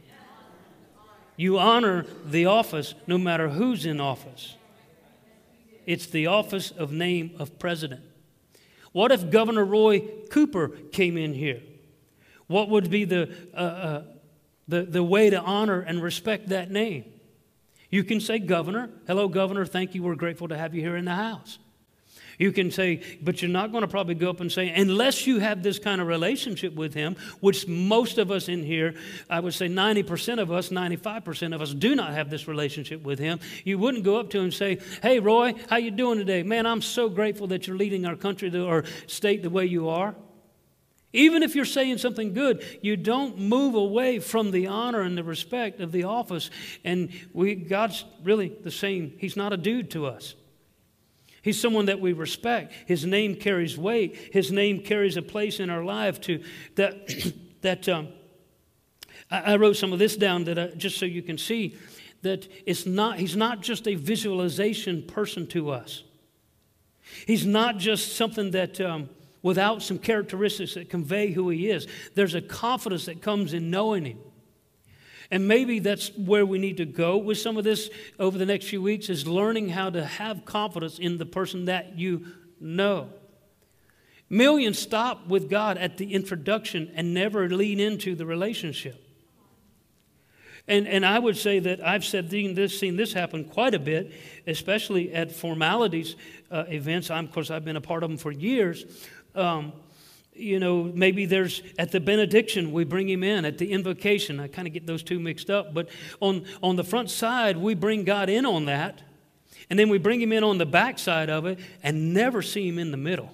You 1.36 1.58
honor 1.58 2.06
the 2.24 2.46
office 2.46 2.94
no 3.06 3.18
matter 3.18 3.48
who's 3.48 3.84
in 3.84 4.00
office. 4.00 4.56
It's 5.84 6.06
the 6.06 6.28
office 6.28 6.70
of 6.70 6.92
name 6.92 7.34
of 7.38 7.58
president. 7.58 8.00
What 8.92 9.10
if 9.10 9.30
Governor 9.30 9.64
Roy 9.64 10.00
Cooper 10.30 10.68
came 10.92 11.16
in 11.16 11.34
here? 11.34 11.60
What 12.46 12.68
would 12.70 12.90
be 12.90 13.04
the, 13.04 13.34
uh, 13.52 13.56
uh, 13.56 14.02
the, 14.68 14.82
the 14.82 15.02
way 15.02 15.30
to 15.30 15.40
honor 15.40 15.80
and 15.80 16.02
respect 16.02 16.50
that 16.50 16.70
name? 16.70 17.04
You 17.94 18.02
can 18.02 18.18
say, 18.18 18.40
Governor, 18.40 18.90
hello, 19.06 19.28
Governor, 19.28 19.64
thank 19.64 19.94
you. 19.94 20.02
We're 20.02 20.16
grateful 20.16 20.48
to 20.48 20.58
have 20.58 20.74
you 20.74 20.80
here 20.80 20.96
in 20.96 21.04
the 21.04 21.14
house. 21.14 21.60
You 22.38 22.50
can 22.50 22.72
say, 22.72 23.00
but 23.22 23.40
you're 23.40 23.52
not 23.52 23.70
going 23.70 23.82
to 23.82 23.88
probably 23.88 24.16
go 24.16 24.30
up 24.30 24.40
and 24.40 24.50
say, 24.50 24.68
unless 24.70 25.28
you 25.28 25.38
have 25.38 25.62
this 25.62 25.78
kind 25.78 26.00
of 26.00 26.08
relationship 26.08 26.74
with 26.74 26.92
him, 26.92 27.14
which 27.38 27.68
most 27.68 28.18
of 28.18 28.32
us 28.32 28.48
in 28.48 28.64
here, 28.64 28.96
I 29.30 29.38
would 29.38 29.54
say 29.54 29.68
90% 29.68 30.40
of 30.40 30.50
us, 30.50 30.70
95% 30.70 31.54
of 31.54 31.62
us 31.62 31.72
do 31.72 31.94
not 31.94 32.14
have 32.14 32.30
this 32.30 32.48
relationship 32.48 33.04
with 33.04 33.20
him. 33.20 33.38
You 33.62 33.78
wouldn't 33.78 34.02
go 34.02 34.18
up 34.18 34.28
to 34.30 34.38
him 34.38 34.46
and 34.46 34.54
say, 34.54 34.80
hey, 35.00 35.20
Roy, 35.20 35.54
how 35.70 35.76
you 35.76 35.92
doing 35.92 36.18
today? 36.18 36.42
Man, 36.42 36.66
I'm 36.66 36.82
so 36.82 37.08
grateful 37.08 37.46
that 37.46 37.68
you're 37.68 37.76
leading 37.76 38.06
our 38.06 38.16
country 38.16 38.52
or 38.58 38.82
state 39.06 39.44
the 39.44 39.50
way 39.50 39.66
you 39.66 39.88
are. 39.88 40.16
Even 41.14 41.44
if 41.44 41.54
you're 41.54 41.64
saying 41.64 41.98
something 41.98 42.34
good, 42.34 42.62
you 42.82 42.96
don't 42.96 43.38
move 43.38 43.76
away 43.76 44.18
from 44.18 44.50
the 44.50 44.66
honor 44.66 45.00
and 45.00 45.16
the 45.16 45.22
respect 45.22 45.80
of 45.80 45.92
the 45.92 46.02
office. 46.02 46.50
And 46.82 47.10
we, 47.32 47.54
God's 47.54 48.04
really 48.24 48.48
the 48.48 48.72
same. 48.72 49.14
He's 49.18 49.36
not 49.36 49.52
a 49.52 49.56
dude 49.56 49.92
to 49.92 50.06
us. 50.06 50.34
He's 51.40 51.60
someone 51.60 51.86
that 51.86 52.00
we 52.00 52.12
respect. 52.12 52.72
His 52.86 53.04
name 53.04 53.36
carries 53.36 53.78
weight. 53.78 54.30
His 54.32 54.50
name 54.50 54.80
carries 54.80 55.16
a 55.16 55.22
place 55.22 55.60
in 55.60 55.70
our 55.70 55.84
life 55.84 56.20
to 56.22 56.42
that 56.74 57.32
that 57.60 57.88
um, 57.88 58.08
I, 59.30 59.52
I, 59.52 59.56
wrote 59.56 59.76
some 59.76 59.92
of 59.92 59.98
this 60.00 60.16
down 60.16 60.44
that 60.44 60.58
I, 60.58 60.66
just 60.68 60.98
so 60.98 61.06
you 61.06 61.22
can 61.22 61.38
see 61.38 61.76
that 62.22 62.48
it's 62.66 62.86
not 62.86 63.18
he's 63.18 63.36
not 63.36 63.60
just 63.60 63.86
a 63.86 63.94
visualization 63.94 65.02
person 65.02 65.46
to 65.48 65.70
us. 65.70 66.02
He's 67.26 67.46
not 67.46 67.78
just 67.78 68.16
something 68.16 68.50
that 68.50 68.80
um, 68.80 69.10
without 69.44 69.82
some 69.82 69.98
characteristics 69.98 70.74
that 70.74 70.88
convey 70.88 71.30
who 71.30 71.50
he 71.50 71.68
is. 71.68 71.86
There's 72.14 72.34
a 72.34 72.40
confidence 72.40 73.04
that 73.04 73.22
comes 73.22 73.52
in 73.52 73.70
knowing 73.70 74.06
him. 74.06 74.18
And 75.30 75.46
maybe 75.46 75.78
that's 75.78 76.08
where 76.16 76.46
we 76.46 76.58
need 76.58 76.78
to 76.78 76.86
go 76.86 77.18
with 77.18 77.38
some 77.38 77.56
of 77.56 77.64
this 77.64 77.90
over 78.18 78.38
the 78.38 78.46
next 78.46 78.66
few 78.66 78.80
weeks 78.80 79.08
is 79.10 79.26
learning 79.26 79.68
how 79.68 79.90
to 79.90 80.04
have 80.04 80.44
confidence 80.46 80.98
in 80.98 81.18
the 81.18 81.26
person 81.26 81.66
that 81.66 81.98
you 81.98 82.26
know. 82.58 83.10
Millions 84.30 84.78
stop 84.78 85.28
with 85.28 85.50
God 85.50 85.76
at 85.76 85.98
the 85.98 86.14
introduction 86.14 86.90
and 86.94 87.12
never 87.12 87.48
lean 87.48 87.80
into 87.80 88.14
the 88.14 88.24
relationship. 88.24 89.00
And, 90.66 90.88
and 90.88 91.04
I 91.04 91.18
would 91.18 91.36
say 91.36 91.58
that 91.58 91.86
I've 91.86 92.06
said 92.06 92.30
this, 92.30 92.80
seen 92.80 92.96
this 92.96 93.12
happen 93.12 93.44
quite 93.44 93.74
a 93.74 93.78
bit, 93.78 94.12
especially 94.46 95.12
at 95.12 95.30
formalities 95.30 96.16
uh, 96.50 96.64
events. 96.68 97.10
I'm, 97.10 97.26
of 97.26 97.32
course, 97.32 97.50
I've 97.50 97.66
been 97.66 97.76
a 97.76 97.82
part 97.82 98.02
of 98.02 98.08
them 98.08 98.16
for 98.16 98.32
years. 98.32 98.86
Um, 99.34 99.72
you 100.34 100.58
know, 100.58 100.82
maybe 100.82 101.26
there's 101.26 101.62
at 101.78 101.92
the 101.92 102.00
benediction, 102.00 102.72
we 102.72 102.84
bring 102.84 103.08
him 103.08 103.22
in. 103.22 103.44
At 103.44 103.58
the 103.58 103.70
invocation, 103.70 104.40
I 104.40 104.48
kind 104.48 104.66
of 104.66 104.74
get 104.74 104.86
those 104.86 105.02
two 105.02 105.20
mixed 105.20 105.48
up. 105.48 105.72
But 105.72 105.88
on, 106.20 106.44
on 106.62 106.76
the 106.76 106.84
front 106.84 107.10
side, 107.10 107.56
we 107.56 107.74
bring 107.74 108.04
God 108.04 108.28
in 108.28 108.44
on 108.44 108.64
that. 108.64 109.02
And 109.70 109.78
then 109.78 109.88
we 109.88 109.98
bring 109.98 110.20
him 110.20 110.32
in 110.32 110.44
on 110.44 110.58
the 110.58 110.66
back 110.66 110.98
side 110.98 111.30
of 111.30 111.46
it 111.46 111.58
and 111.82 112.12
never 112.12 112.42
see 112.42 112.68
him 112.68 112.78
in 112.78 112.90
the 112.90 112.96
middle. 112.96 113.30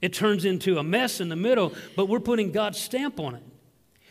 It 0.00 0.14
turns 0.14 0.44
into 0.46 0.78
a 0.78 0.82
mess 0.82 1.20
in 1.20 1.28
the 1.28 1.36
middle, 1.36 1.74
but 1.94 2.08
we're 2.08 2.20
putting 2.20 2.52
God's 2.52 2.78
stamp 2.78 3.20
on 3.20 3.34
it. 3.34 3.42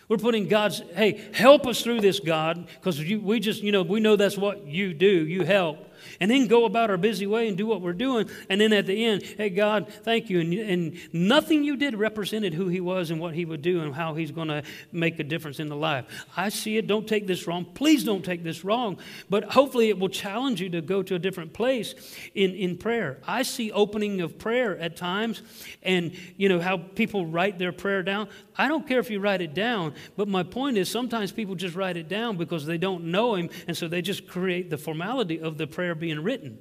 We're 0.08 0.18
putting 0.18 0.48
God's, 0.48 0.82
hey, 0.96 1.22
help 1.34 1.68
us 1.68 1.82
through 1.82 2.02
this, 2.02 2.20
God, 2.20 2.68
because 2.76 3.00
we 3.00 3.40
just, 3.40 3.62
you 3.62 3.72
know, 3.72 3.84
we 3.84 4.00
know 4.00 4.16
that's 4.16 4.38
what 4.38 4.66
you 4.66 4.94
do. 4.94 5.28
You 5.28 5.44
help 5.44 5.89
and 6.20 6.30
then 6.30 6.48
go 6.48 6.66
about 6.66 6.90
our 6.90 6.98
busy 6.98 7.28
way 7.28 7.48
and 7.48 7.58
do 7.58 7.66
what 7.66 7.82
we're 7.82 7.94
doing. 7.94 8.30
And 8.50 8.60
then 8.60 8.74
at 8.74 8.86
the 8.86 9.06
end, 9.06 9.24
hey, 9.24 9.50
God, 9.50 9.92
thank 10.04 10.30
you. 10.30 10.40
And, 10.40 10.54
and 10.54 11.00
nothing 11.14 11.64
you 11.64 11.78
did 11.78 11.96
represented 11.96 12.54
who 12.54 12.68
He 12.68 12.82
was 12.82 13.12
and 13.12 13.20
what 13.20 13.34
He 13.34 13.46
would 13.46 13.62
do 13.62 13.82
and 13.82 13.94
how 13.94 14.16
He's 14.16 14.32
going 14.32 14.48
to 14.50 14.64
make 14.92 15.20
a 15.20 15.24
difference 15.24 15.60
in 15.60 15.70
the 15.70 15.76
life. 15.76 16.06
I 16.36 16.50
see 16.50 16.78
it. 16.78 16.88
Don't 16.88 17.08
take 17.08 17.28
this 17.28 17.48
wrong. 17.48 17.66
Please 17.66 18.04
don't 18.04 18.24
take 18.24 18.44
this 18.44 18.64
wrong. 18.64 18.98
But 19.30 19.46
hopefully 19.46 19.90
it 19.90 20.00
will 20.00 20.10
challenge 20.10 20.62
you 20.62 20.70
to 20.70 20.82
go 20.82 21.04
to 21.04 21.16
a 21.16 21.20
different 21.20 21.54
place 21.54 21.96
in, 22.36 22.52
in 22.52 22.78
prayer. 22.78 23.20
I 23.28 23.44
see 23.44 23.72
opening 23.72 24.22
of 24.22 24.38
prayer 24.38 24.78
at 24.78 24.96
times 24.96 25.42
and, 25.84 26.16
you 26.38 26.50
know, 26.50 26.60
how 26.60 26.78
people 26.78 27.26
write 27.26 27.60
their 27.60 27.72
prayer 27.72 28.04
down. 28.04 28.30
I 28.58 28.68
don't 28.68 28.88
care 28.88 29.00
if 29.00 29.10
you 29.10 29.20
write 29.20 29.42
it 29.42 29.54
down, 29.54 29.94
but 30.18 30.28
my 30.28 30.44
point 30.44 30.78
is 30.78 30.90
sometimes 30.92 31.32
people 31.32 31.56
just 31.56 31.76
write 31.76 31.96
it 31.96 32.10
down 32.10 32.36
because 32.36 32.66
they 32.66 32.78
don't 32.78 33.06
know 33.06 33.36
Him, 33.36 33.50
and 33.68 33.78
so 33.78 33.88
they 33.88 34.02
just 34.02 34.28
create 34.28 34.70
the 34.70 34.78
formality 34.78 35.40
of 35.40 35.58
the 35.58 35.66
prayer 35.66 35.89
being 35.96 36.24
written. 36.24 36.60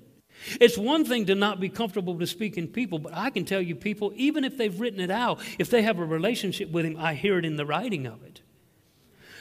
It's 0.60 0.78
one 0.78 1.04
thing 1.04 1.26
to 1.26 1.34
not 1.34 1.60
be 1.60 1.68
comfortable 1.68 2.18
to 2.18 2.26
speak 2.26 2.56
in 2.56 2.68
people, 2.68 2.98
but 2.98 3.14
I 3.14 3.30
can 3.30 3.44
tell 3.44 3.60
you, 3.60 3.74
people, 3.74 4.12
even 4.14 4.44
if 4.44 4.56
they've 4.56 4.78
written 4.78 5.00
it 5.00 5.10
out, 5.10 5.40
if 5.58 5.70
they 5.70 5.82
have 5.82 5.98
a 5.98 6.04
relationship 6.04 6.70
with 6.70 6.84
Him, 6.84 6.96
I 6.98 7.14
hear 7.14 7.38
it 7.38 7.44
in 7.44 7.56
the 7.56 7.66
writing 7.66 8.06
of 8.06 8.22
it. 8.22 8.42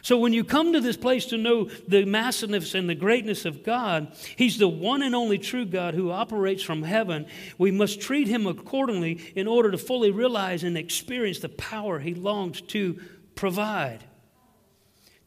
So 0.01 0.17
when 0.17 0.31
you 0.31 0.43
come 0.43 0.73
to 0.73 0.79
this 0.79 0.97
place 0.97 1.25
to 1.27 1.37
know 1.37 1.65
the 1.87 2.05
massiveness 2.05 2.75
and 2.75 2.89
the 2.89 2.95
greatness 2.95 3.45
of 3.45 3.63
God, 3.63 4.15
He's 4.35 4.57
the 4.57 4.67
one 4.67 5.01
and 5.01 5.15
only 5.15 5.37
true 5.37 5.65
God 5.65 5.93
who 5.93 6.11
operates 6.11 6.63
from 6.63 6.83
heaven. 6.83 7.27
We 7.57 7.71
must 7.71 8.01
treat 8.01 8.27
Him 8.27 8.47
accordingly 8.47 9.33
in 9.35 9.47
order 9.47 9.71
to 9.71 9.77
fully 9.77 10.11
realize 10.11 10.63
and 10.63 10.77
experience 10.77 11.39
the 11.39 11.49
power 11.49 11.99
He 11.99 12.15
longs 12.15 12.61
to 12.61 12.99
provide. 13.35 14.03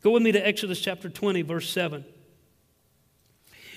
Go 0.02 0.12
with 0.12 0.22
me 0.22 0.32
to 0.32 0.46
Exodus 0.46 0.80
chapter 0.80 1.10
20, 1.10 1.42
verse 1.42 1.68
7. 1.68 2.04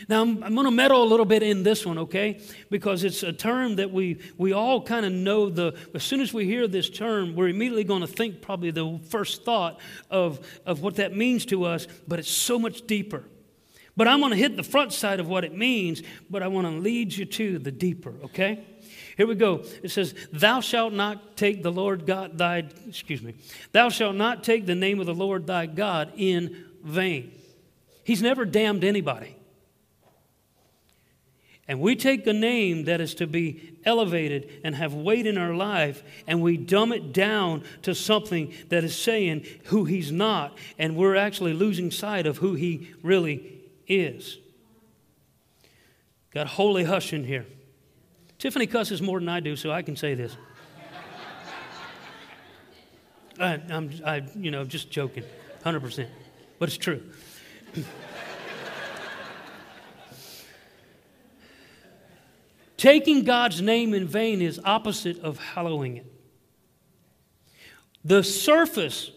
Now, 0.08 0.22
I'm, 0.22 0.44
I'm 0.44 0.54
going 0.54 0.66
to 0.66 0.72
meddle 0.72 1.04
a 1.04 1.06
little 1.06 1.26
bit 1.26 1.44
in 1.44 1.64
this 1.64 1.86
one, 1.86 1.98
okay? 2.00 2.42
Because 2.70 3.04
it's 3.04 3.24
a 3.24 3.34
term 3.34 3.78
that 3.78 3.92
we, 3.92 4.20
we 4.38 4.54
all 4.54 4.82
kind 4.82 5.06
of 5.06 5.12
know. 5.12 5.50
The, 5.50 5.78
as 5.94 6.04
soon 6.04 6.22
as 6.22 6.34
we 6.34 6.46
hear 6.46 6.68
this 6.68 6.90
term, 6.90 7.36
we're 7.36 7.50
immediately 7.50 7.84
going 7.84 8.02
to 8.02 8.08
think 8.08 8.42
probably 8.42 8.72
the 8.72 9.00
first 9.10 9.44
thought 9.44 9.80
of, 10.10 10.46
of 10.66 10.82
what 10.82 10.96
that 10.96 11.16
means 11.16 11.46
to 11.48 11.66
us, 11.66 11.88
but 12.08 12.20
it's 12.20 12.32
so 12.32 12.60
much 12.60 12.86
deeper. 12.88 13.24
But 13.96 14.08
I'm 14.08 14.20
going 14.20 14.32
to 14.32 14.38
hit 14.38 14.56
the 14.58 14.64
front 14.64 14.92
side 14.92 15.20
of 15.20 15.28
what 15.28 15.44
it 15.44 15.56
means, 15.56 16.02
but 16.30 16.42
I 16.42 16.48
want 16.48 16.66
to 16.66 16.74
lead 16.74 17.14
you 17.14 17.26
to 17.26 17.60
the 17.60 17.72
deeper, 17.72 18.14
okay? 18.26 18.66
Here 19.16 19.28
we 19.28 19.36
go. 19.36 19.64
It 19.84 19.92
says, 19.92 20.16
Thou 20.32 20.62
shalt 20.62 20.94
not 20.94 21.38
take 21.38 21.62
the 21.62 21.72
Lord 21.72 22.08
God 22.08 22.38
thy, 22.38 22.70
excuse 22.88 23.22
me, 23.22 23.36
thou 23.72 23.90
shalt 23.90 24.16
not 24.16 24.44
take 24.44 24.66
the 24.66 24.76
name 24.76 25.00
of 25.00 25.06
the 25.06 25.14
Lord 25.14 25.46
thy 25.46 25.68
God 25.68 26.14
in 26.18 26.66
vain. 26.84 27.32
He's 28.04 28.22
never 28.22 28.46
damned 28.46 28.84
anybody. 28.84 29.36
And 31.68 31.80
we 31.80 31.96
take 31.96 32.28
a 32.28 32.34
name 32.34 32.86
that 32.86 33.00
is 33.00 33.16
to 33.16 33.28
be 33.28 33.78
elevated 33.86 34.62
and 34.66 34.76
have 34.76 34.94
weight 34.94 35.26
in 35.26 35.38
our 35.38 35.54
life, 35.54 36.04
and 36.28 36.42
we 36.42 36.58
dumb 36.58 36.92
it 36.92 37.14
down 37.14 37.64
to 37.84 37.96
something 37.96 38.54
that 38.68 38.84
is 38.84 38.98
saying 38.98 39.46
who 39.66 39.86
he's 39.86 40.12
not, 40.12 40.58
and 40.78 40.98
we're 40.98 41.16
actually 41.16 41.54
losing 41.54 41.90
sight 41.90 42.26
of 42.26 42.38
who 42.38 42.56
he 42.56 42.94
really 43.02 43.62
is. 43.88 44.38
Got 46.32 46.48
holy 46.48 46.84
hush 46.84 47.14
in 47.14 47.24
here. 47.24 47.46
Tiffany 48.40 48.68
cusses 48.68 49.02
more 49.02 49.20
than 49.20 49.30
I 49.30 49.40
do, 49.40 49.56
so 49.56 49.72
I 49.72 49.84
can 49.84 49.96
say 49.96 50.16
this. 50.16 50.36
I, 53.40 53.54
am 53.70 53.90
I, 54.06 54.24
you 54.36 54.52
know, 54.52 54.66
just 54.66 54.92
joking, 54.92 55.24
100%, 55.64 56.08
but 56.60 56.68
it's 56.68 56.78
true. 56.78 57.02
Taking 62.84 63.24
God's 63.24 63.62
name 63.62 63.94
in 63.94 64.06
vain 64.06 64.42
is 64.42 64.60
opposite 64.66 65.18
of 65.20 65.40
hallowing 65.40 65.96
it. 65.96 66.06
The 68.04 68.22
surface, 68.26 69.10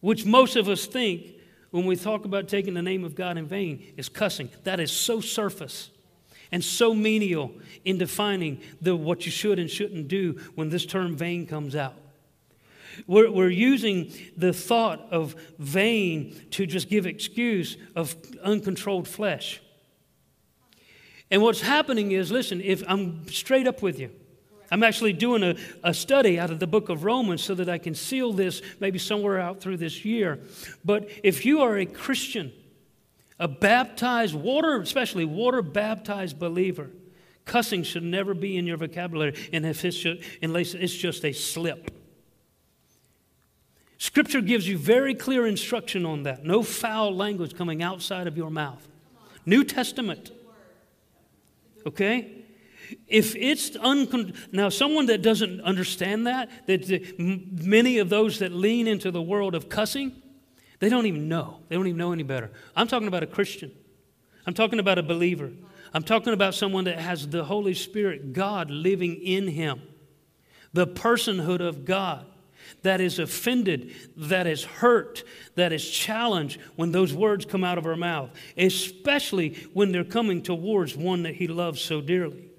which 0.00 0.24
most 0.24 0.56
of 0.56 0.68
us 0.68 0.86
think 0.86 1.34
when 1.70 1.86
we 1.86 1.94
talk 1.94 2.24
about 2.24 2.48
taking 2.48 2.74
the 2.74 2.82
name 2.82 3.04
of 3.04 3.14
God 3.14 3.38
in 3.38 3.46
vain, 3.46 3.92
is 3.96 4.08
cussing. 4.08 4.50
That 4.64 4.80
is 4.80 4.90
so 4.90 5.20
surface 5.20 5.90
and 6.50 6.64
so 6.64 6.92
menial 6.92 7.52
in 7.84 7.96
defining 7.96 8.60
the, 8.80 8.96
what 8.96 9.24
you 9.24 9.30
should 9.30 9.60
and 9.60 9.70
shouldn't 9.70 10.08
do 10.08 10.40
when 10.56 10.68
this 10.68 10.84
term 10.84 11.14
vain 11.14 11.46
comes 11.46 11.76
out. 11.76 11.94
We're, 13.06 13.30
we're 13.30 13.50
using 13.50 14.12
the 14.36 14.52
thought 14.52 15.06
of 15.12 15.36
vain 15.60 16.34
to 16.50 16.66
just 16.66 16.88
give 16.88 17.06
excuse 17.06 17.76
of 17.94 18.16
uncontrolled 18.42 19.06
flesh. 19.06 19.60
And 21.30 21.42
what's 21.42 21.60
happening 21.60 22.12
is, 22.12 22.32
listen, 22.32 22.60
if 22.60 22.82
I'm 22.88 23.26
straight 23.28 23.68
up 23.68 23.82
with 23.82 23.98
you, 23.98 24.10
I'm 24.72 24.82
actually 24.82 25.12
doing 25.12 25.42
a, 25.42 25.56
a 25.82 25.92
study 25.92 26.38
out 26.38 26.50
of 26.50 26.60
the 26.60 26.66
book 26.66 26.88
of 26.88 27.04
Romans 27.04 27.42
so 27.42 27.54
that 27.56 27.68
I 27.68 27.78
can 27.78 27.94
seal 27.94 28.32
this 28.32 28.62
maybe 28.78 28.98
somewhere 28.98 29.38
out 29.38 29.60
through 29.60 29.78
this 29.78 30.04
year. 30.04 30.40
But 30.84 31.08
if 31.24 31.44
you 31.44 31.60
are 31.62 31.76
a 31.76 31.86
Christian, 31.86 32.52
a 33.38 33.48
baptized, 33.48 34.34
water, 34.34 34.80
especially 34.80 35.24
water 35.24 35.62
baptized 35.62 36.38
believer, 36.38 36.90
cussing 37.44 37.82
should 37.82 38.04
never 38.04 38.32
be 38.32 38.56
in 38.56 38.66
your 38.66 38.76
vocabulary 38.76 39.34
and 39.52 39.66
if 39.66 39.84
it's 39.84 39.96
just, 39.96 40.22
unless 40.42 40.74
it's 40.74 40.94
just 40.94 41.24
a 41.24 41.32
slip. 41.32 41.90
Scripture 43.98 44.40
gives 44.40 44.66
you 44.68 44.78
very 44.78 45.14
clear 45.14 45.46
instruction 45.46 46.06
on 46.06 46.22
that. 46.22 46.44
No 46.44 46.62
foul 46.62 47.14
language 47.14 47.56
coming 47.56 47.82
outside 47.82 48.26
of 48.26 48.36
your 48.36 48.50
mouth. 48.50 48.86
New 49.44 49.64
Testament. 49.64 50.30
Okay? 51.86 52.44
If 53.06 53.36
it's 53.36 53.70
uncon- 53.70 54.34
now 54.52 54.68
someone 54.68 55.06
that 55.06 55.22
doesn't 55.22 55.60
understand 55.60 56.26
that, 56.26 56.50
that 56.66 57.18
many 57.18 57.98
of 57.98 58.08
those 58.08 58.40
that 58.40 58.52
lean 58.52 58.86
into 58.86 59.10
the 59.10 59.22
world 59.22 59.54
of 59.54 59.68
cussing, 59.68 60.20
they 60.80 60.88
don't 60.88 61.06
even 61.06 61.28
know. 61.28 61.60
They 61.68 61.76
don't 61.76 61.86
even 61.86 61.98
know 61.98 62.12
any 62.12 62.22
better. 62.22 62.50
I'm 62.74 62.88
talking 62.88 63.08
about 63.08 63.22
a 63.22 63.26
Christian. 63.26 63.70
I'm 64.46 64.54
talking 64.54 64.78
about 64.78 64.98
a 64.98 65.02
believer. 65.02 65.50
I'm 65.92 66.02
talking 66.02 66.32
about 66.32 66.54
someone 66.54 66.84
that 66.84 66.98
has 66.98 67.28
the 67.28 67.44
Holy 67.44 67.74
Spirit, 67.74 68.32
God, 68.32 68.70
living 68.70 69.16
in 69.16 69.48
him, 69.48 69.82
the 70.72 70.86
personhood 70.86 71.60
of 71.60 71.84
God 71.84 72.26
that 72.82 73.00
is 73.00 73.18
offended, 73.18 73.94
that 74.16 74.46
is 74.46 74.64
hurt, 74.64 75.24
that 75.54 75.72
is 75.72 75.88
challenged 75.88 76.60
when 76.76 76.92
those 76.92 77.12
words 77.12 77.44
come 77.44 77.64
out 77.64 77.78
of 77.78 77.86
our 77.86 77.96
mouth, 77.96 78.30
especially 78.56 79.54
when 79.72 79.92
they're 79.92 80.04
coming 80.04 80.42
towards 80.42 80.96
one 80.96 81.22
that 81.22 81.34
he 81.34 81.46
loves 81.46 81.80
so 81.80 82.00
dearly. 82.00 82.50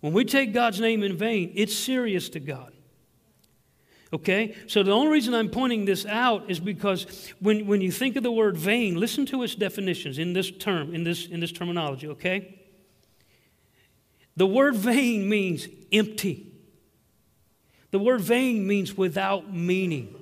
When 0.00 0.12
we 0.12 0.24
take 0.24 0.52
God's 0.52 0.80
name 0.80 1.02
in 1.02 1.16
vain, 1.16 1.52
it's 1.54 1.74
serious 1.74 2.28
to 2.30 2.40
God. 2.40 2.72
Okay? 4.12 4.54
So 4.66 4.82
the 4.82 4.92
only 4.92 5.08
reason 5.08 5.34
I'm 5.34 5.50
pointing 5.50 5.84
this 5.84 6.06
out 6.06 6.48
is 6.48 6.60
because 6.60 7.32
when, 7.40 7.66
when 7.66 7.80
you 7.80 7.90
think 7.90 8.16
of 8.16 8.22
the 8.22 8.30
word 8.30 8.56
vain, 8.56 8.94
listen 8.94 9.26
to 9.26 9.42
its 9.42 9.54
definitions 9.54 10.18
in 10.18 10.32
this 10.32 10.50
term, 10.50 10.94
in 10.94 11.04
this, 11.04 11.26
in 11.26 11.40
this 11.40 11.52
terminology, 11.52 12.08
okay? 12.08 12.60
The 14.36 14.46
word 14.46 14.76
vain 14.76 15.28
means 15.28 15.66
empty. 15.90 16.52
The 17.90 17.98
word 17.98 18.20
vain 18.20 18.66
means 18.66 18.96
without 18.96 19.52
meaning. 19.52 20.14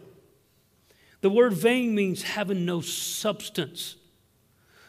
The 1.21 1.31
word 1.31 1.55
vain 1.55 1.95
means 1.95 2.23
having 2.23 2.65
no 2.65 2.81
substance. 2.81 3.97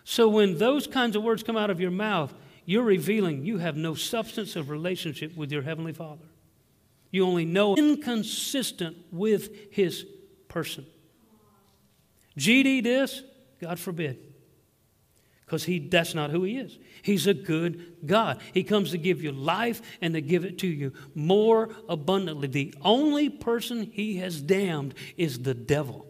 So 0.03 0.27
when 0.27 0.57
those 0.57 0.85
kinds 0.85 1.15
of 1.15 1.23
words 1.23 1.43
come 1.43 1.57
out 1.57 1.69
of 1.69 1.79
your 1.79 1.91
mouth, 1.91 2.33
you're 2.65 2.83
revealing 2.83 3.45
you 3.45 3.59
have 3.59 3.77
no 3.77 3.95
substance 3.95 4.55
of 4.55 4.69
relationship 4.69 5.35
with 5.38 5.51
your 5.51 5.61
Heavenly 5.61 5.93
Father. 5.93 6.25
You 7.11 7.25
only 7.25 7.45
know 7.45 7.75
inconsistent 7.75 8.97
with 9.11 9.71
His 9.71 10.05
person. 10.47 10.85
GD 12.38 12.83
this, 12.83 13.23
God 13.61 13.79
forbid. 13.79 14.24
Because 15.45 15.63
he 15.65 15.79
that's 15.79 16.15
not 16.15 16.31
who 16.31 16.43
he 16.43 16.58
is. 16.58 16.79
He's 17.03 17.27
a 17.27 17.34
good 17.34 17.97
God. 18.05 18.41
He 18.53 18.63
comes 18.63 18.91
to 18.91 18.97
give 18.97 19.21
you 19.21 19.31
life 19.31 19.81
and 20.01 20.15
to 20.15 20.21
give 20.21 20.43
it 20.43 20.58
to 20.60 20.67
you 20.67 20.91
more 21.13 21.69
abundantly. 21.88 22.47
The 22.47 22.73
only 22.81 23.29
person 23.29 23.91
he 23.91 24.17
has 24.17 24.41
damned 24.41 24.95
is 25.17 25.39
the 25.43 25.53
devil. 25.53 26.08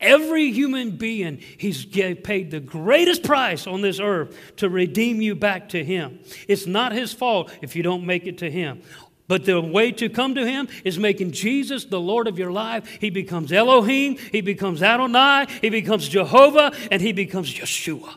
Every 0.00 0.50
human 0.50 0.92
being, 0.96 1.40
he's 1.58 1.84
paid 1.84 2.50
the 2.50 2.58
greatest 2.58 3.22
price 3.22 3.66
on 3.66 3.82
this 3.82 4.00
earth 4.00 4.34
to 4.56 4.70
redeem 4.70 5.20
you 5.20 5.34
back 5.34 5.68
to 5.70 5.84
him. 5.84 6.20
It's 6.48 6.66
not 6.66 6.92
his 6.92 7.12
fault 7.12 7.52
if 7.60 7.76
you 7.76 7.82
don't 7.82 8.06
make 8.06 8.26
it 8.26 8.38
to 8.38 8.50
him. 8.50 8.82
But 9.30 9.44
the 9.44 9.60
way 9.60 9.92
to 9.92 10.08
come 10.08 10.34
to 10.34 10.44
him 10.44 10.66
is 10.82 10.98
making 10.98 11.30
Jesus 11.30 11.84
the 11.84 12.00
Lord 12.00 12.26
of 12.26 12.36
your 12.36 12.50
life. 12.50 12.98
He 13.00 13.10
becomes 13.10 13.52
Elohim, 13.52 14.16
he 14.32 14.40
becomes 14.40 14.82
Adonai, 14.82 15.46
he 15.60 15.70
becomes 15.70 16.08
Jehovah, 16.08 16.72
and 16.90 17.00
he 17.00 17.12
becomes 17.12 17.54
Yeshua, 17.54 18.16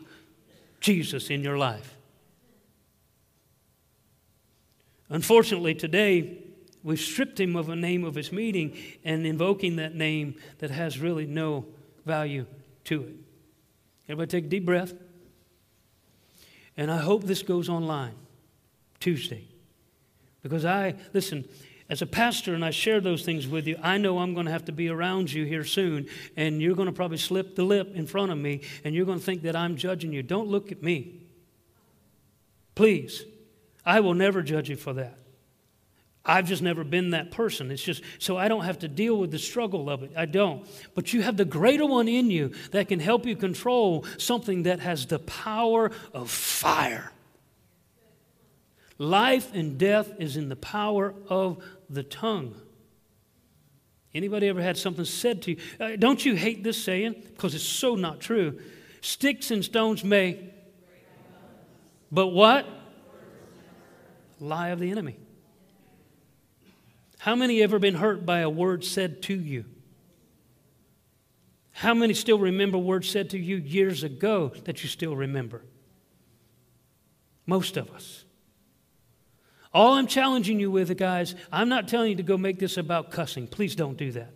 Jesus 0.80 1.30
in 1.30 1.44
your 1.44 1.56
life. 1.56 1.94
Unfortunately, 5.08 5.72
today, 5.72 6.38
we've 6.82 6.98
stripped 6.98 7.38
him 7.38 7.54
of 7.54 7.68
a 7.68 7.76
name 7.76 8.02
of 8.02 8.16
his 8.16 8.32
meaning 8.32 8.76
and 9.04 9.24
invoking 9.24 9.76
that 9.76 9.94
name 9.94 10.34
that 10.58 10.72
has 10.72 10.98
really 10.98 11.26
no 11.26 11.64
value 12.04 12.44
to 12.86 13.02
it. 13.02 13.14
Everybody 14.08 14.30
take 14.30 14.46
a 14.46 14.48
deep 14.48 14.66
breath. 14.66 14.92
And 16.76 16.90
I 16.90 16.96
hope 16.96 17.22
this 17.22 17.44
goes 17.44 17.68
online 17.68 18.16
Tuesday. 18.98 19.53
Because 20.44 20.66
I, 20.66 20.94
listen, 21.14 21.48
as 21.88 22.02
a 22.02 22.06
pastor 22.06 22.54
and 22.54 22.62
I 22.64 22.70
share 22.70 23.00
those 23.00 23.24
things 23.24 23.48
with 23.48 23.66
you, 23.66 23.78
I 23.82 23.96
know 23.96 24.18
I'm 24.18 24.34
going 24.34 24.44
to 24.44 24.52
have 24.52 24.66
to 24.66 24.72
be 24.72 24.90
around 24.90 25.32
you 25.32 25.46
here 25.46 25.64
soon, 25.64 26.06
and 26.36 26.60
you're 26.60 26.76
going 26.76 26.86
to 26.86 26.92
probably 26.92 27.16
slip 27.16 27.56
the 27.56 27.64
lip 27.64 27.92
in 27.94 28.06
front 28.06 28.30
of 28.30 28.36
me, 28.36 28.60
and 28.84 28.94
you're 28.94 29.06
going 29.06 29.18
to 29.18 29.24
think 29.24 29.42
that 29.42 29.56
I'm 29.56 29.74
judging 29.74 30.12
you. 30.12 30.22
Don't 30.22 30.48
look 30.48 30.70
at 30.70 30.82
me. 30.82 31.22
Please. 32.74 33.24
I 33.86 34.00
will 34.00 34.14
never 34.14 34.42
judge 34.42 34.68
you 34.68 34.76
for 34.76 34.92
that. 34.92 35.18
I've 36.26 36.46
just 36.46 36.62
never 36.62 36.84
been 36.84 37.10
that 37.10 37.30
person. 37.30 37.70
It's 37.70 37.82
just 37.82 38.02
so 38.18 38.36
I 38.36 38.48
don't 38.48 38.64
have 38.64 38.78
to 38.80 38.88
deal 38.88 39.16
with 39.16 39.30
the 39.30 39.38
struggle 39.38 39.88
of 39.88 40.02
it. 40.02 40.12
I 40.16 40.26
don't. 40.26 40.66
But 40.94 41.12
you 41.12 41.22
have 41.22 41.36
the 41.38 41.44
greater 41.44 41.86
one 41.86 42.08
in 42.08 42.30
you 42.30 42.52
that 42.72 42.88
can 42.88 43.00
help 43.00 43.26
you 43.26 43.36
control 43.36 44.04
something 44.18 44.64
that 44.64 44.80
has 44.80 45.06
the 45.06 45.18
power 45.18 45.90
of 46.12 46.30
fire. 46.30 47.12
Life 48.98 49.52
and 49.54 49.76
death 49.78 50.12
is 50.18 50.36
in 50.36 50.48
the 50.48 50.56
power 50.56 51.14
of 51.28 51.62
the 51.90 52.02
tongue. 52.02 52.54
Anybody 54.14 54.48
ever 54.48 54.62
had 54.62 54.76
something 54.76 55.04
said 55.04 55.42
to 55.42 55.52
you? 55.52 55.56
Uh, 55.80 55.96
don't 55.96 56.24
you 56.24 56.36
hate 56.36 56.62
this 56.62 56.82
saying? 56.82 57.16
Because 57.32 57.54
it's 57.54 57.64
so 57.64 57.96
not 57.96 58.20
true. 58.20 58.60
Sticks 59.00 59.50
and 59.50 59.64
stones 59.64 60.04
may, 60.04 60.38
but 62.12 62.28
what? 62.28 62.66
Lie 64.38 64.68
of 64.68 64.78
the 64.78 64.90
enemy. 64.90 65.16
How 67.18 67.34
many 67.34 67.62
ever 67.62 67.78
been 67.78 67.96
hurt 67.96 68.24
by 68.24 68.40
a 68.40 68.50
word 68.50 68.84
said 68.84 69.22
to 69.22 69.34
you? 69.34 69.64
How 71.72 71.92
many 71.92 72.14
still 72.14 72.38
remember 72.38 72.78
words 72.78 73.08
said 73.08 73.30
to 73.30 73.38
you 73.38 73.56
years 73.56 74.04
ago 74.04 74.52
that 74.64 74.82
you 74.82 74.88
still 74.88 75.16
remember? 75.16 75.62
Most 77.46 77.76
of 77.76 77.90
us. 77.90 78.23
All 79.74 79.94
I'm 79.94 80.06
challenging 80.06 80.60
you 80.60 80.70
with, 80.70 80.96
guys, 80.96 81.34
I'm 81.50 81.68
not 81.68 81.88
telling 81.88 82.10
you 82.10 82.16
to 82.16 82.22
go 82.22 82.38
make 82.38 82.60
this 82.60 82.76
about 82.76 83.10
cussing. 83.10 83.48
Please 83.48 83.74
don't 83.74 83.96
do 83.96 84.12
that. 84.12 84.30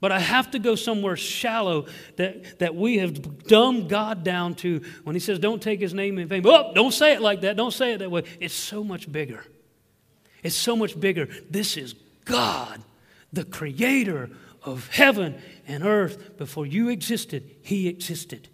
But 0.00 0.12
I 0.12 0.18
have 0.18 0.50
to 0.50 0.58
go 0.58 0.74
somewhere 0.74 1.16
shallow 1.16 1.86
that, 2.16 2.58
that 2.58 2.74
we 2.74 2.98
have 2.98 3.46
dumbed 3.46 3.88
God 3.88 4.22
down 4.22 4.54
to 4.56 4.82
when 5.04 5.16
He 5.16 5.20
says, 5.20 5.38
don't 5.38 5.62
take 5.62 5.80
His 5.80 5.94
name 5.94 6.18
in 6.18 6.28
vain. 6.28 6.42
Oh, 6.44 6.72
don't 6.74 6.92
say 6.92 7.14
it 7.14 7.22
like 7.22 7.40
that. 7.40 7.56
Don't 7.56 7.72
say 7.72 7.94
it 7.94 7.98
that 7.98 8.10
way. 8.10 8.24
It's 8.38 8.52
so 8.52 8.84
much 8.84 9.10
bigger. 9.10 9.42
It's 10.42 10.54
so 10.54 10.76
much 10.76 11.00
bigger. 11.00 11.30
This 11.48 11.78
is 11.78 11.94
God, 12.26 12.82
the 13.32 13.46
creator 13.46 14.28
of 14.62 14.88
heaven 14.88 15.40
and 15.66 15.82
earth. 15.82 16.36
Before 16.36 16.66
you 16.66 16.90
existed, 16.90 17.56
He 17.62 17.88
existed. 17.88 18.50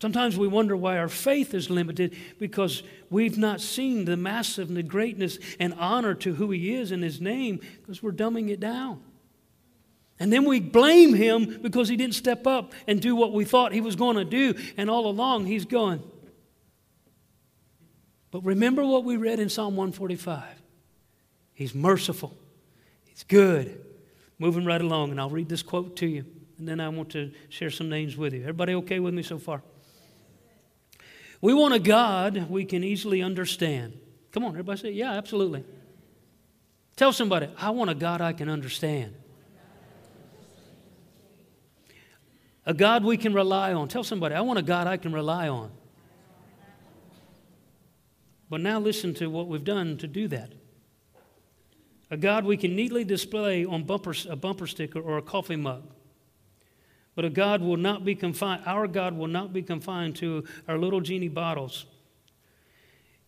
Sometimes 0.00 0.36
we 0.36 0.46
wonder 0.46 0.76
why 0.76 0.98
our 0.98 1.08
faith 1.08 1.54
is 1.54 1.70
limited 1.70 2.14
because 2.38 2.82
we've 3.08 3.38
not 3.38 3.60
seen 3.60 4.04
the 4.04 4.16
massive 4.16 4.68
and 4.68 4.76
the 4.76 4.82
greatness 4.82 5.38
and 5.58 5.72
honor 5.74 6.14
to 6.16 6.34
who 6.34 6.50
He 6.50 6.74
is 6.74 6.92
in 6.92 7.00
His 7.00 7.20
name 7.20 7.60
because 7.80 8.02
we're 8.02 8.12
dumbing 8.12 8.50
it 8.50 8.60
down. 8.60 9.02
And 10.18 10.32
then 10.32 10.44
we 10.44 10.60
blame 10.60 11.14
Him 11.14 11.60
because 11.62 11.88
He 11.88 11.96
didn't 11.96 12.14
step 12.14 12.46
up 12.46 12.74
and 12.86 13.00
do 13.00 13.16
what 13.16 13.32
we 13.32 13.46
thought 13.46 13.72
He 13.72 13.80
was 13.80 13.96
going 13.96 14.16
to 14.16 14.24
do. 14.24 14.54
And 14.76 14.90
all 14.90 15.06
along, 15.06 15.46
He's 15.46 15.64
going, 15.64 16.02
but 18.30 18.44
remember 18.44 18.84
what 18.84 19.04
we 19.04 19.16
read 19.16 19.40
in 19.40 19.48
Psalm 19.48 19.76
145 19.76 20.44
He's 21.54 21.74
merciful, 21.74 22.36
He's 23.06 23.24
good. 23.24 23.82
Moving 24.38 24.66
right 24.66 24.82
along, 24.82 25.12
and 25.12 25.18
I'll 25.18 25.30
read 25.30 25.48
this 25.48 25.62
quote 25.62 25.96
to 25.96 26.06
you, 26.06 26.26
and 26.58 26.68
then 26.68 26.78
I 26.78 26.90
want 26.90 27.08
to 27.12 27.32
share 27.48 27.70
some 27.70 27.88
names 27.88 28.18
with 28.18 28.34
you. 28.34 28.40
Everybody 28.40 28.74
okay 28.74 29.00
with 29.00 29.14
me 29.14 29.22
so 29.22 29.38
far? 29.38 29.62
We 31.40 31.54
want 31.54 31.74
a 31.74 31.78
God 31.78 32.48
we 32.50 32.64
can 32.64 32.82
easily 32.82 33.22
understand. 33.22 33.98
Come 34.32 34.44
on, 34.44 34.50
everybody 34.50 34.80
say, 34.80 34.90
Yeah, 34.92 35.12
absolutely. 35.12 35.64
Tell 36.96 37.12
somebody, 37.12 37.48
I 37.58 37.70
want 37.70 37.90
a 37.90 37.94
God 37.94 38.20
I 38.20 38.32
can 38.32 38.48
understand. 38.48 39.14
A 42.64 42.74
God 42.74 43.04
we 43.04 43.16
can 43.16 43.32
rely 43.32 43.74
on. 43.74 43.86
Tell 43.88 44.02
somebody, 44.02 44.34
I 44.34 44.40
want 44.40 44.58
a 44.58 44.62
God 44.62 44.86
I 44.86 44.96
can 44.96 45.12
rely 45.12 45.48
on. 45.48 45.70
But 48.48 48.60
now 48.60 48.80
listen 48.80 49.14
to 49.14 49.28
what 49.28 49.48
we've 49.48 49.64
done 49.64 49.98
to 49.98 50.06
do 50.06 50.26
that. 50.28 50.52
A 52.10 52.16
God 52.16 52.44
we 52.44 52.56
can 52.56 52.74
neatly 52.74 53.04
display 53.04 53.64
on 53.64 53.84
bumper, 53.84 54.14
a 54.28 54.36
bumper 54.36 54.66
sticker 54.66 55.00
or 55.00 55.18
a 55.18 55.22
coffee 55.22 55.56
mug. 55.56 55.82
But 57.16 57.24
a 57.24 57.30
God 57.30 57.62
will 57.62 57.78
not 57.78 58.04
be 58.04 58.14
confined, 58.14 58.62
our 58.66 58.86
God 58.86 59.16
will 59.16 59.26
not 59.26 59.52
be 59.52 59.62
confined 59.62 60.14
to 60.16 60.44
our 60.68 60.78
little 60.78 61.00
genie 61.00 61.28
bottles. 61.28 61.86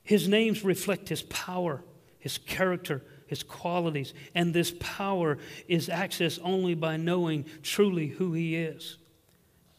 His 0.05 0.29
names 0.29 0.63
reflect 0.63 1.09
his 1.09 1.23
power, 1.23 1.83
his 2.19 2.39
character, 2.39 3.03
his 3.27 3.43
qualities, 3.43 4.15
and 4.35 4.55
this 4.55 4.73
power 4.79 5.39
is 5.67 5.89
accessed 5.89 6.39
only 6.43 6.75
by 6.75 6.99
knowing 6.99 7.47
truly 7.63 8.09
who 8.09 8.35
he 8.35 8.57
is, 8.57 8.99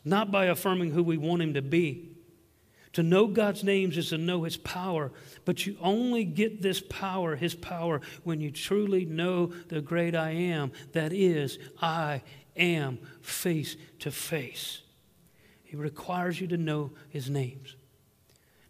not 0.04 0.32
by 0.32 0.46
affirming 0.46 0.92
who 0.92 1.04
we 1.04 1.18
want 1.18 1.44
him 1.44 1.54
to 1.54 1.62
be. 1.62 2.10
To 2.94 3.04
know 3.04 3.28
God's 3.28 3.64
names 3.64 3.98
is 3.98 4.10
to 4.10 4.18
know 4.18 4.44
His 4.44 4.58
power, 4.58 5.12
but 5.46 5.66
you 5.66 5.78
only 5.80 6.24
get 6.24 6.62
this 6.62 6.82
power, 6.82 7.36
His 7.36 7.54
power, 7.54 8.02
when 8.24 8.42
you 8.42 8.52
truly 8.52 9.06
know 9.06 9.48
the 9.68 9.80
great 9.80 10.16
I 10.16 10.32
am. 10.32 10.72
That 10.94 11.14
is, 11.14 11.60
I 11.82 12.24
am 12.60 13.00
face 13.22 13.76
to 14.00 14.12
face. 14.12 14.82
He 15.64 15.76
requires 15.76 16.40
you 16.40 16.48
to 16.48 16.58
know 16.58 16.92
His 17.10 17.30
names. 17.30 17.76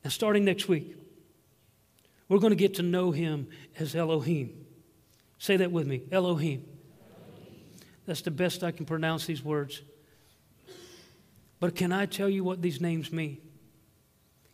Now, 0.04 0.10
starting 0.10 0.46
next 0.46 0.68
week, 0.68 0.96
we're 2.28 2.40
going 2.40 2.52
to 2.52 2.58
get 2.58 2.76
to 2.76 2.84
know 2.84 3.12
Him 3.12 3.48
as 3.78 3.96
Elohim. 3.96 4.66
Say 5.38 5.58
that 5.58 5.72
with 5.72 5.88
me 5.88 6.04
Elohim. 6.12 6.66
That's 8.06 8.22
the 8.22 8.32
best 8.32 8.64
I 8.64 8.72
can 8.72 8.86
pronounce 8.86 9.26
these 9.26 9.44
words. 9.44 9.82
But 11.60 11.76
can 11.76 11.92
I 11.92 12.06
tell 12.06 12.30
you 12.30 12.44
what 12.44 12.62
these 12.62 12.80
names 12.80 13.12
mean? 13.12 13.40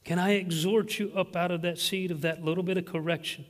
Can 0.03 0.19
I 0.19 0.33
exhort 0.33 0.99
you 0.99 1.11
up 1.15 1.35
out 1.35 1.51
of 1.51 1.63
that 1.63 1.79
seed 1.79 2.11
of 2.11 2.21
that 2.21 2.43
little 2.43 2.63
bit 2.63 2.77
of 2.77 2.85
correction 2.85 3.45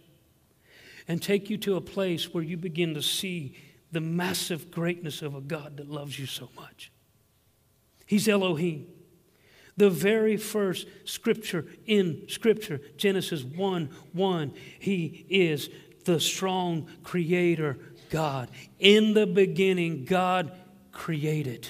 and 1.07 1.21
take 1.21 1.49
you 1.49 1.57
to 1.57 1.75
a 1.75 1.81
place 1.81 2.33
where 2.33 2.43
you 2.43 2.55
begin 2.55 2.93
to 2.93 3.01
see 3.01 3.55
the 3.95 4.01
massive 4.01 4.71
greatness 4.71 5.21
of 5.21 5.35
a 5.35 5.39
God 5.39 5.77
that 5.77 5.89
loves 5.89 6.19
you 6.19 6.25
so 6.25 6.49
much? 6.53 6.91
He's 8.05 8.27
Elohim. 8.27 8.87
The 9.77 9.89
very 9.89 10.35
first 10.35 10.85
scripture 11.05 11.65
in 11.85 12.27
Scripture, 12.27 12.81
Genesis 12.97 13.45
1 13.45 13.89
1, 14.11 14.53
He 14.79 15.25
is 15.29 15.69
the 16.03 16.19
strong 16.19 16.89
creator 17.03 17.77
God. 18.09 18.49
In 18.79 19.13
the 19.13 19.25
beginning, 19.25 20.03
God 20.03 20.51
created. 20.91 21.69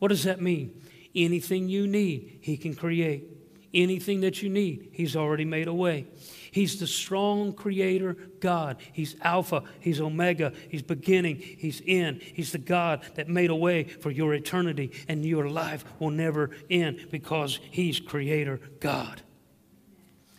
What 0.00 0.08
does 0.08 0.24
that 0.24 0.42
mean? 0.42 0.82
Anything 1.14 1.70
you 1.70 1.86
need, 1.86 2.40
He 2.42 2.58
can 2.58 2.74
create. 2.74 3.24
Anything 3.72 4.20
that 4.20 4.42
you 4.42 4.50
need, 4.50 4.90
He's 4.92 5.16
already 5.16 5.46
made 5.46 5.66
a 5.66 5.74
way. 5.74 6.08
He's 6.50 6.80
the 6.80 6.86
strong 6.86 7.52
creator 7.52 8.16
God. 8.40 8.78
He's 8.92 9.16
Alpha, 9.22 9.64
He's 9.80 10.00
Omega, 10.00 10.52
He's 10.68 10.82
beginning, 10.82 11.36
He's 11.36 11.82
end. 11.86 12.22
He's 12.22 12.52
the 12.52 12.58
God 12.58 13.02
that 13.14 13.28
made 13.28 13.50
a 13.50 13.54
way 13.54 13.84
for 13.84 14.10
your 14.10 14.34
eternity, 14.34 14.92
and 15.08 15.24
your 15.24 15.48
life 15.48 15.84
will 15.98 16.10
never 16.10 16.50
end 16.68 17.06
because 17.10 17.60
He's 17.70 18.00
creator 18.00 18.60
God. 18.80 19.22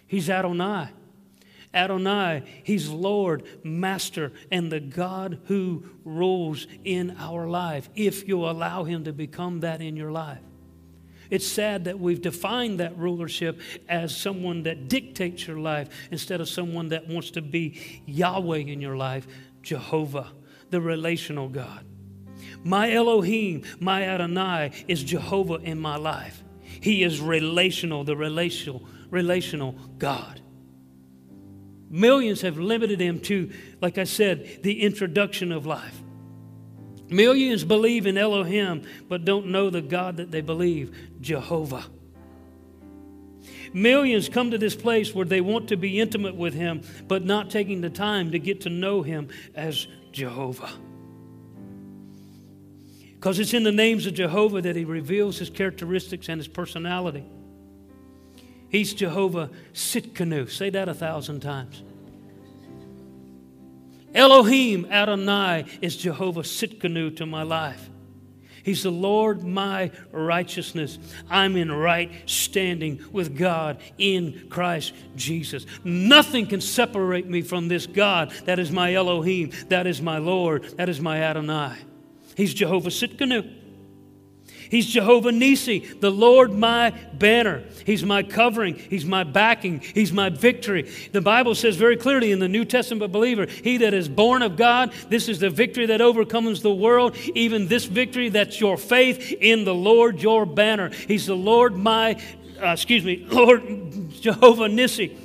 He's 0.08 0.30
Adonai. 0.30 0.89
Adonai, 1.74 2.43
He's 2.63 2.89
Lord, 2.89 3.43
Master, 3.63 4.34
and 4.52 4.71
the 4.71 4.82
God 4.82 5.39
who 5.45 5.86
rules 6.04 6.67
in 6.84 7.15
our 7.17 7.47
life 7.47 7.89
if 7.95 8.28
you 8.28 8.45
allow 8.45 8.84
Him 8.84 9.06
to 9.06 9.13
become 9.13 9.62
that 9.62 9.82
in 9.82 9.95
your 9.95 10.12
life. 10.12 10.41
It's 11.31 11.47
sad 11.47 11.85
that 11.85 11.97
we've 11.97 12.21
defined 12.21 12.81
that 12.81 12.95
rulership 12.97 13.59
as 13.87 14.15
someone 14.15 14.63
that 14.63 14.89
dictates 14.89 15.47
your 15.47 15.57
life 15.57 15.87
instead 16.11 16.41
of 16.41 16.49
someone 16.49 16.89
that 16.89 17.07
wants 17.07 17.31
to 17.31 17.41
be 17.41 18.01
Yahweh 18.05 18.57
in 18.57 18.81
your 18.81 18.97
life, 18.97 19.25
Jehovah, 19.63 20.27
the 20.69 20.81
relational 20.81 21.47
God. 21.47 21.85
My 22.63 22.91
Elohim, 22.91 23.63
my 23.79 24.03
Adonai, 24.03 24.71
is 24.87 25.03
Jehovah 25.03 25.55
in 25.55 25.79
my 25.79 25.95
life. 25.95 26.43
He 26.63 27.03
is 27.03 27.21
relational, 27.21 28.03
the 28.03 28.15
relational, 28.15 28.83
relational 29.09 29.75
God. 29.97 30.41
Millions 31.89 32.41
have 32.41 32.57
limited 32.57 32.99
him 32.99 33.19
to, 33.21 33.51
like 33.81 33.97
I 33.97 34.03
said, 34.03 34.63
the 34.63 34.81
introduction 34.81 35.51
of 35.51 35.65
life. 35.65 36.00
Millions 37.12 37.65
believe 37.65 38.08
in 38.08 38.17
Elohim, 38.17 38.84
but 39.10 39.26
don't 39.26 39.47
know 39.47 39.69
the 39.69 39.82
God 39.82 40.17
that 40.17 40.32
they 40.32 40.39
believe, 40.39 40.97
Jehovah. 41.19 41.84
Millions 43.74 44.30
come 44.30 44.52
to 44.52 44.58
this 44.58 44.76
place 44.76 45.13
where 45.13 45.26
they 45.26 45.41
want 45.41 45.67
to 45.69 45.76
be 45.76 46.00
intimate 46.00 46.36
with 46.36 46.54
Him, 46.54 46.82
but 47.10 47.26
not 47.26 47.50
taking 47.50 47.82
the 47.82 47.89
time 47.89 48.32
to 48.32 48.39
get 48.39 48.62
to 48.62 48.69
know 48.69 49.02
Him 49.02 49.28
as 49.54 49.88
Jehovah. 50.13 50.71
Because 53.13 53.39
it's 53.39 53.54
in 53.54 53.63
the 53.63 53.71
names 53.74 54.06
of 54.06 54.13
Jehovah 54.13 54.62
that 54.62 54.78
He 54.78 54.86
reveals 54.86 55.38
His 55.38 55.50
characteristics 55.50 56.30
and 56.30 56.39
His 56.39 56.47
personality. 56.47 57.26
He's 58.69 58.93
Jehovah 58.93 59.50
Tsidkenu. 59.74 60.50
Say 60.50 60.69
that 60.69 60.88
a 60.88 60.93
thousand 60.93 61.41
times. 61.41 61.84
Elohim 64.13 64.86
Adonai 64.91 65.65
is 65.82 65.95
Jehovah 65.95 66.41
Tsidkenu 66.41 67.15
to 67.17 67.26
my 67.26 67.43
life. 67.43 67.89
He's 68.63 68.84
the 68.84 68.91
Lord 68.91 69.43
my 69.43 69.91
righteousness. 70.12 71.00
I'm 71.30 71.56
in 71.56 71.71
right 71.71 72.12
standing 72.28 73.04
with 73.12 73.36
God 73.38 73.80
in 73.97 74.47
Christ 74.50 74.93
Jesus. 75.15 75.65
Nothing 75.84 76.45
can 76.45 76.62
separate 76.62 77.28
me 77.28 77.41
from 77.41 77.67
this 77.67 77.88
God. 77.88 78.32
That 78.45 78.60
is 78.60 78.71
my 78.71 78.93
Elohim. 78.93 79.52
That 79.69 79.88
is 79.88 80.02
my 80.02 80.19
Lord. 80.19 80.63
That 80.78 80.89
is 80.89 81.02
my 81.02 81.21
Adonai. 81.21 81.78
He's 82.36 82.54
Jehovah 82.54 82.89
Tsidkenu. 82.89 83.61
He's 84.71 84.88
Jehovah 84.88 85.34
Nisi, 85.34 85.79
the 85.79 86.10
Lord 86.10 86.53
my 86.53 86.91
banner. 87.12 87.62
He's 87.86 88.05
my 88.05 88.23
covering. 88.23 88.75
He's 88.75 89.03
my 89.03 89.25
backing. 89.25 89.81
He's 89.81 90.13
my 90.13 90.29
victory. 90.29 90.89
The 91.12 91.19
Bible 91.19 91.55
says 91.55 91.75
very 91.75 91.97
clearly 91.97 92.31
in 92.31 92.39
the 92.39 92.47
New 92.47 92.63
Testament 92.63 93.12
believer, 93.12 93.47
he 93.47 93.79
that 93.79 93.93
is 93.93 94.07
born 94.07 94.41
of 94.41 94.55
God, 94.55 94.93
this 95.10 95.27
is 95.27 95.39
the 95.39 95.49
victory 95.49 95.88
that 95.88 95.99
overcomes 95.99 96.62
the 96.62 96.73
world. 96.73 97.17
Even 97.36 97.67
this 97.67 97.84
victory, 97.84 98.29
that's 98.29 98.62
your 98.62 98.77
faith 98.77 99.34
in 99.41 99.65
the 99.65 99.75
Lord, 99.75 100.21
your 100.21 100.45
banner. 100.45 100.89
He's 100.89 101.25
the 101.25 101.36
Lord 101.36 101.75
my, 101.75 102.13
uh, 102.63 102.67
excuse 102.67 103.03
me, 103.03 103.25
Lord 103.29 104.10
Jehovah 104.21 104.69
Nisi. 104.69 105.17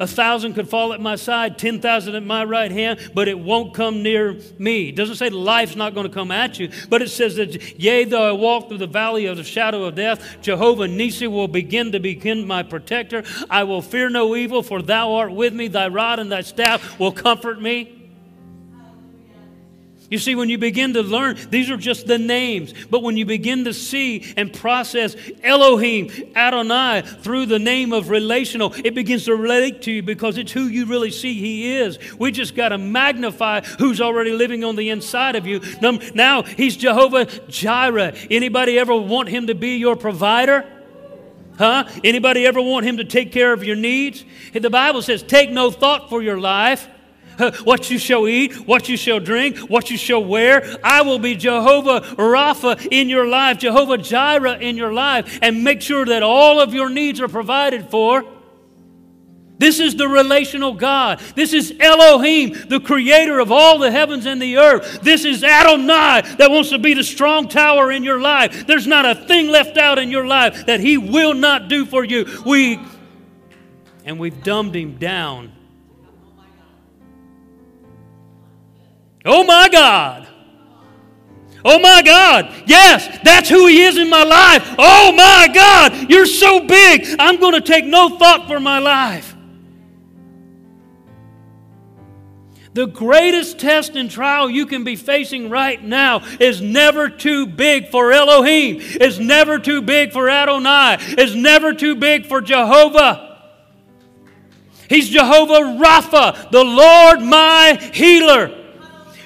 A 0.00 0.06
thousand 0.06 0.54
could 0.54 0.68
fall 0.68 0.92
at 0.92 1.00
my 1.00 1.16
side, 1.16 1.58
10,000 1.58 2.14
at 2.14 2.22
my 2.22 2.44
right 2.44 2.70
hand, 2.70 3.10
but 3.14 3.28
it 3.28 3.38
won't 3.38 3.74
come 3.74 4.02
near 4.02 4.38
me. 4.58 4.88
It 4.88 4.96
doesn't 4.96 5.16
say 5.16 5.30
life's 5.30 5.76
not 5.76 5.94
going 5.94 6.06
to 6.06 6.12
come 6.12 6.30
at 6.30 6.58
you, 6.58 6.70
but 6.88 7.02
it 7.02 7.10
says 7.10 7.36
that, 7.36 7.78
yea, 7.78 8.04
though 8.04 8.28
I 8.28 8.32
walk 8.32 8.68
through 8.68 8.78
the 8.78 8.86
valley 8.86 9.26
of 9.26 9.36
the 9.36 9.44
shadow 9.44 9.84
of 9.84 9.94
death, 9.94 10.38
Jehovah 10.42 10.88
Nisi 10.88 11.26
will 11.26 11.48
begin 11.48 11.92
to 11.92 12.00
begin 12.00 12.46
my 12.46 12.62
protector. 12.62 13.24
I 13.50 13.64
will 13.64 13.82
fear 13.82 14.08
no 14.10 14.36
evil, 14.36 14.62
for 14.62 14.82
thou 14.82 15.14
art 15.14 15.32
with 15.32 15.54
me. 15.54 15.68
Thy 15.68 15.88
rod 15.88 16.18
and 16.18 16.30
thy 16.30 16.42
staff 16.42 16.98
will 16.98 17.12
comfort 17.12 17.60
me. 17.60 18.03
You 20.14 20.20
see, 20.20 20.36
when 20.36 20.48
you 20.48 20.58
begin 20.58 20.94
to 20.94 21.02
learn, 21.02 21.36
these 21.50 21.72
are 21.72 21.76
just 21.76 22.06
the 22.06 22.18
names. 22.18 22.72
But 22.88 23.02
when 23.02 23.16
you 23.16 23.26
begin 23.26 23.64
to 23.64 23.74
see 23.74 24.32
and 24.36 24.52
process 24.52 25.16
Elohim, 25.42 26.08
Adonai, 26.36 27.02
through 27.02 27.46
the 27.46 27.58
name 27.58 27.92
of 27.92 28.10
relational, 28.10 28.72
it 28.84 28.94
begins 28.94 29.24
to 29.24 29.34
relate 29.34 29.82
to 29.82 29.90
you 29.90 30.04
because 30.04 30.38
it's 30.38 30.52
who 30.52 30.68
you 30.68 30.86
really 30.86 31.10
see 31.10 31.34
He 31.34 31.78
is. 31.78 31.98
We 32.16 32.30
just 32.30 32.54
got 32.54 32.68
to 32.68 32.78
magnify 32.78 33.62
who's 33.62 34.00
already 34.00 34.30
living 34.30 34.62
on 34.62 34.76
the 34.76 34.90
inside 34.90 35.34
of 35.34 35.48
you. 35.48 35.60
Now, 36.14 36.44
He's 36.44 36.76
Jehovah 36.76 37.24
Jireh. 37.48 38.14
Anybody 38.30 38.78
ever 38.78 38.94
want 38.94 39.30
Him 39.30 39.48
to 39.48 39.54
be 39.56 39.78
your 39.78 39.96
provider? 39.96 40.64
Huh? 41.58 41.88
Anybody 42.04 42.46
ever 42.46 42.62
want 42.62 42.86
Him 42.86 42.98
to 42.98 43.04
take 43.04 43.32
care 43.32 43.52
of 43.52 43.64
your 43.64 43.74
needs? 43.74 44.24
The 44.52 44.70
Bible 44.70 45.02
says, 45.02 45.24
take 45.24 45.50
no 45.50 45.72
thought 45.72 46.08
for 46.08 46.22
your 46.22 46.38
life 46.38 46.88
what 47.64 47.90
you 47.90 47.98
shall 47.98 48.28
eat, 48.28 48.54
what 48.66 48.88
you 48.88 48.96
shall 48.96 49.20
drink, 49.20 49.58
what 49.58 49.90
you 49.90 49.96
shall 49.96 50.24
wear. 50.24 50.76
I 50.82 51.02
will 51.02 51.18
be 51.18 51.34
Jehovah 51.34 52.00
Rapha 52.16 52.88
in 52.90 53.08
your 53.08 53.26
life, 53.26 53.58
Jehovah 53.58 53.98
Jireh 53.98 54.58
in 54.58 54.76
your 54.76 54.92
life, 54.92 55.38
and 55.42 55.64
make 55.64 55.80
sure 55.80 56.04
that 56.06 56.22
all 56.22 56.60
of 56.60 56.74
your 56.74 56.90
needs 56.90 57.20
are 57.20 57.28
provided 57.28 57.90
for. 57.90 58.24
This 59.56 59.78
is 59.78 59.94
the 59.94 60.08
relational 60.08 60.74
God. 60.74 61.20
This 61.36 61.52
is 61.52 61.74
Elohim, 61.78 62.68
the 62.68 62.80
creator 62.80 63.38
of 63.38 63.52
all 63.52 63.78
the 63.78 63.90
heavens 63.90 64.26
and 64.26 64.42
the 64.42 64.56
earth. 64.56 65.00
This 65.02 65.24
is 65.24 65.44
Adonai 65.44 66.22
that 66.38 66.50
wants 66.50 66.70
to 66.70 66.78
be 66.78 66.94
the 66.94 67.04
strong 67.04 67.48
tower 67.48 67.92
in 67.92 68.02
your 68.02 68.20
life. 68.20 68.66
There's 68.66 68.86
not 68.86 69.06
a 69.06 69.14
thing 69.14 69.48
left 69.48 69.76
out 69.76 69.98
in 69.98 70.10
your 70.10 70.26
life 70.26 70.66
that 70.66 70.80
he 70.80 70.98
will 70.98 71.34
not 71.34 71.68
do 71.68 71.86
for 71.86 72.02
you. 72.04 72.42
We 72.44 72.80
and 74.04 74.18
we've 74.18 74.42
dumbed 74.42 74.76
him 74.76 74.98
down 74.98 75.53
Oh 79.24 79.44
my 79.44 79.68
God. 79.68 80.28
Oh 81.64 81.78
my 81.78 82.02
God. 82.02 82.52
Yes, 82.66 83.18
that's 83.24 83.48
who 83.48 83.66
He 83.66 83.82
is 83.82 83.96
in 83.96 84.10
my 84.10 84.22
life. 84.22 84.74
Oh 84.78 85.12
my 85.12 85.48
God. 85.52 86.10
You're 86.10 86.26
so 86.26 86.60
big. 86.60 87.06
I'm 87.18 87.40
going 87.40 87.54
to 87.54 87.62
take 87.62 87.86
no 87.86 88.18
thought 88.18 88.46
for 88.46 88.60
my 88.60 88.80
life. 88.80 89.34
The 92.74 92.86
greatest 92.86 93.60
test 93.60 93.94
and 93.94 94.10
trial 94.10 94.50
you 94.50 94.66
can 94.66 94.82
be 94.82 94.96
facing 94.96 95.48
right 95.48 95.82
now 95.82 96.24
is 96.40 96.60
never 96.60 97.08
too 97.08 97.46
big 97.46 97.88
for 97.88 98.12
Elohim. 98.12 98.80
is 98.80 99.18
never 99.20 99.58
too 99.58 99.80
big 99.80 100.12
for 100.12 100.28
Adonai. 100.28 100.98
is 101.16 101.34
never 101.36 101.72
too 101.72 101.94
big 101.94 102.26
for 102.26 102.40
Jehovah. 102.40 103.38
He's 104.88 105.08
Jehovah 105.08 105.78
Rapha, 105.82 106.50
the 106.50 106.64
Lord 106.64 107.22
my 107.22 107.78
healer 107.94 108.63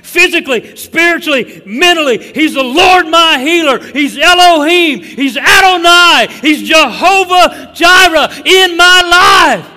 physically, 0.08 0.76
spiritually, 0.76 1.62
mentally. 1.64 2.18
He's 2.32 2.54
the 2.54 2.62
Lord 2.62 3.08
my 3.08 3.38
healer. 3.38 3.78
He's 3.78 4.16
Elohim. 4.16 5.02
He's 5.02 5.36
Adonai. 5.36 6.28
He's 6.40 6.68
Jehovah 6.68 7.72
Jireh 7.74 8.28
in 8.44 8.76
my 8.76 9.56
life. 9.56 9.74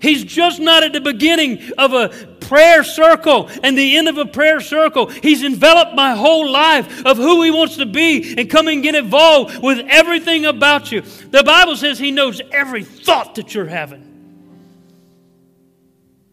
He's 0.00 0.24
just 0.24 0.58
not 0.58 0.82
at 0.82 0.92
the 0.92 1.00
beginning 1.00 1.62
of 1.78 1.92
a 1.92 2.08
prayer 2.40 2.82
circle 2.82 3.48
and 3.62 3.78
the 3.78 3.96
end 3.96 4.08
of 4.08 4.18
a 4.18 4.26
prayer 4.26 4.60
circle. 4.60 5.06
He's 5.06 5.44
enveloped 5.44 5.94
my 5.94 6.16
whole 6.16 6.50
life 6.50 7.06
of 7.06 7.16
who 7.16 7.44
He 7.44 7.52
wants 7.52 7.76
to 7.76 7.86
be 7.86 8.34
and 8.36 8.50
come 8.50 8.66
and 8.66 8.82
get 8.82 8.96
involved 8.96 9.62
with 9.62 9.78
everything 9.88 10.44
about 10.44 10.90
you. 10.90 11.02
The 11.02 11.44
Bible 11.44 11.76
says 11.76 12.00
He 12.00 12.10
knows 12.10 12.40
every 12.50 12.82
thought 12.82 13.36
that 13.36 13.54
you're 13.54 13.66
having. 13.66 14.11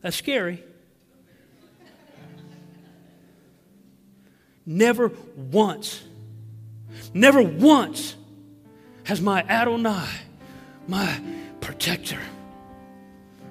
That's 0.02 0.16
scary. 0.16 0.64
never 4.70 5.12
once, 5.36 6.04
never 7.12 7.42
once 7.42 8.16
has 9.04 9.20
my 9.20 9.42
Adonai, 9.42 10.08
my 10.88 11.20
protector, 11.60 12.20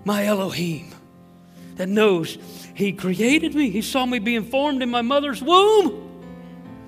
my 0.05 0.25
Elohim, 0.27 0.93
that 1.75 1.89
knows 1.89 2.39
He 2.73 2.93
created 2.93 3.55
me, 3.57 3.69
He 3.69 3.83
saw 3.83 4.07
me 4.07 4.21
being 4.21 4.45
formed 4.45 4.81
in 4.81 4.89
my 4.89 5.03
mother's 5.03 5.43
womb. 5.43 6.05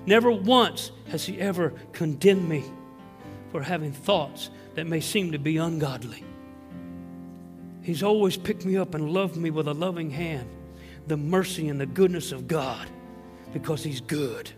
Never 0.05 0.31
once 0.31 0.91
has 1.09 1.25
He 1.25 1.37
ever 1.37 1.73
condemned 1.91 2.47
me 2.47 2.63
for 3.51 3.61
having 3.61 3.91
thoughts 3.91 4.49
that 4.75 4.87
may 4.87 5.01
seem 5.01 5.33
to 5.33 5.39
be 5.39 5.57
ungodly. 5.57 6.23
He's 7.81 8.03
always 8.03 8.37
picked 8.37 8.65
me 8.65 8.77
up 8.77 8.93
and 8.93 9.11
loved 9.11 9.35
me 9.37 9.49
with 9.49 9.67
a 9.67 9.73
loving 9.73 10.11
hand, 10.11 10.47
the 11.07 11.17
mercy 11.17 11.67
and 11.69 11.81
the 11.81 11.85
goodness 11.85 12.31
of 12.31 12.47
God, 12.47 12.87
because 13.53 13.83
He's 13.83 14.01
good. 14.01 14.51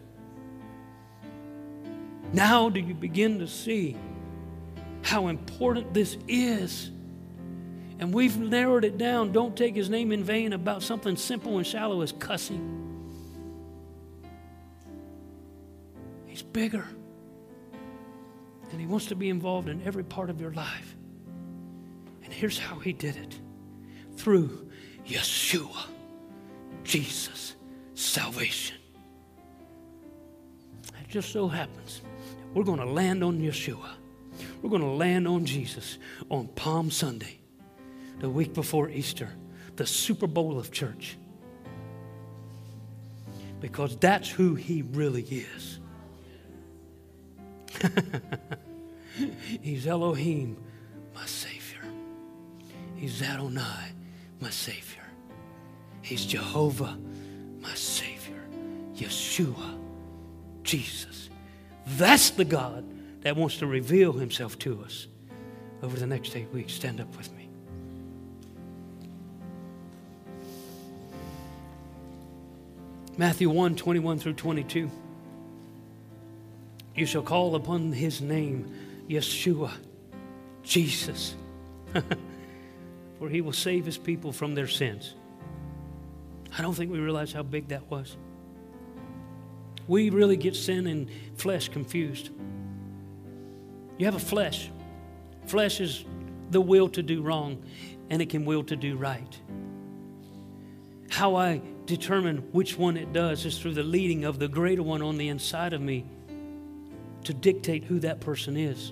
Now, 2.33 2.69
do 2.69 2.79
you 2.79 2.93
begin 2.93 3.39
to 3.39 3.47
see 3.47 3.95
how 5.03 5.27
important 5.27 5.93
this 5.93 6.17
is? 6.27 6.89
And 7.99 8.13
we've 8.13 8.37
narrowed 8.37 8.83
it 8.83 8.97
down. 8.97 9.31
Don't 9.31 9.55
take 9.55 9.75
His 9.75 9.89
name 9.89 10.11
in 10.11 10.23
vain 10.23 10.51
about 10.51 10.83
something 10.83 11.15
simple 11.15 11.57
and 11.57 11.65
shallow 11.65 12.01
as 12.01 12.11
cussing. 12.11 12.79
He's 16.25 16.41
bigger. 16.41 16.87
And 18.71 18.81
He 18.81 18.87
wants 18.87 19.05
to 19.05 19.15
be 19.15 19.29
involved 19.29 19.69
in 19.69 19.81
every 19.83 20.03
part 20.03 20.29
of 20.29 20.41
your 20.41 20.51
life. 20.51 20.92
And 22.33 22.39
here's 22.41 22.57
how 22.57 22.79
He 22.79 22.93
did 22.93 23.15
it 23.15 23.39
through 24.17 24.67
Yeshua, 25.05 25.85
Jesus, 26.83 27.53
salvation. 27.93 28.75
It 30.99 31.09
just 31.09 31.31
so 31.31 31.47
happens 31.47 32.01
we're 32.55 32.63
going 32.63 32.79
to 32.79 32.87
land 32.87 33.23
on 33.23 33.39
Yeshua. 33.39 33.87
We're 34.63 34.71
going 34.71 34.81
to 34.81 34.87
land 34.87 35.27
on 35.27 35.45
Jesus 35.45 35.99
on 36.31 36.47
Palm 36.47 36.89
Sunday, 36.89 37.37
the 38.17 38.31
week 38.31 38.55
before 38.55 38.89
Easter, 38.89 39.29
the 39.75 39.85
Super 39.85 40.25
Bowl 40.25 40.57
of 40.57 40.71
church. 40.71 41.19
Because 43.59 43.95
that's 43.97 44.27
who 44.27 44.55
He 44.55 44.81
really 44.81 45.21
is. 45.21 45.79
He's 49.61 49.85
Elohim, 49.85 50.57
my 51.13 51.27
Savior. 51.27 51.52
He's 53.03 53.21
Adonai, 53.21 53.91
my 54.39 54.49
Savior. 54.49 55.03
He's 56.01 56.25
Jehovah, 56.25 56.97
my 57.59 57.73
Savior. 57.73 58.41
Yeshua, 58.95 59.77
Jesus. 60.63 61.29
That's 61.85 62.29
the 62.29 62.45
God 62.45 62.85
that 63.23 63.35
wants 63.35 63.57
to 63.57 63.67
reveal 63.67 64.13
Himself 64.13 64.57
to 64.59 64.81
us 64.85 65.07
over 65.81 65.99
the 65.99 66.07
next 66.07 66.33
eight 66.37 66.49
weeks. 66.53 66.71
Stand 66.71 67.01
up 67.01 67.13
with 67.17 67.29
me. 67.33 67.49
Matthew 73.17 73.49
1 73.49 73.75
21 73.75 74.17
through 74.17 74.35
22. 74.35 74.89
You 76.95 77.05
shall 77.05 77.21
call 77.21 77.55
upon 77.55 77.91
his 77.91 78.21
name, 78.21 78.73
Yeshua, 79.09 79.71
Jesus, 80.63 81.35
for 83.23 83.29
he 83.29 83.39
will 83.39 83.53
save 83.53 83.85
his 83.85 83.97
people 83.97 84.33
from 84.33 84.53
their 84.53 84.67
sins. 84.67 85.13
I 86.57 86.61
don't 86.61 86.73
think 86.73 86.91
we 86.91 86.99
realize 86.99 87.31
how 87.31 87.41
big 87.41 87.69
that 87.69 87.89
was. 87.89 88.17
We 89.87 90.09
really 90.09 90.35
get 90.35 90.57
sin 90.57 90.87
and 90.87 91.09
flesh 91.35 91.69
confused. 91.69 92.31
You 93.97 94.07
have 94.07 94.15
a 94.15 94.19
flesh. 94.19 94.69
Flesh 95.45 95.79
is 95.79 96.03
the 96.51 96.59
will 96.59 96.89
to 96.89 97.01
do 97.01 97.21
wrong, 97.21 97.63
and 98.09 98.21
it 98.21 98.29
can 98.29 98.43
will 98.43 98.63
to 98.65 98.75
do 98.75 98.97
right. 98.97 99.39
How 101.09 101.37
I 101.37 101.61
determine 101.85 102.39
which 102.51 102.77
one 102.77 102.97
it 102.97 103.13
does 103.13 103.45
is 103.45 103.57
through 103.57 103.75
the 103.75 103.83
leading 103.83 104.25
of 104.25 104.37
the 104.37 104.49
greater 104.49 104.83
one 104.83 105.01
on 105.01 105.17
the 105.17 105.29
inside 105.29 105.71
of 105.71 105.79
me 105.79 106.03
to 107.23 107.33
dictate 107.33 107.85
who 107.85 107.99
that 107.99 108.19
person 108.19 108.57
is. 108.57 108.91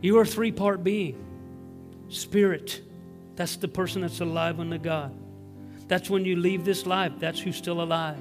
You 0.00 0.16
are 0.16 0.22
a 0.22 0.26
three 0.26 0.52
part 0.52 0.82
being 0.82 1.20
spirit, 2.14 2.80
that's 3.36 3.56
the 3.56 3.68
person 3.68 4.02
that's 4.02 4.20
alive 4.20 4.60
unto 4.60 4.78
God. 4.78 5.14
That's 5.88 6.08
when 6.08 6.24
you 6.24 6.36
leave 6.36 6.64
this 6.64 6.86
life, 6.86 7.12
that's 7.18 7.40
who's 7.40 7.56
still 7.56 7.82
alive. 7.82 8.18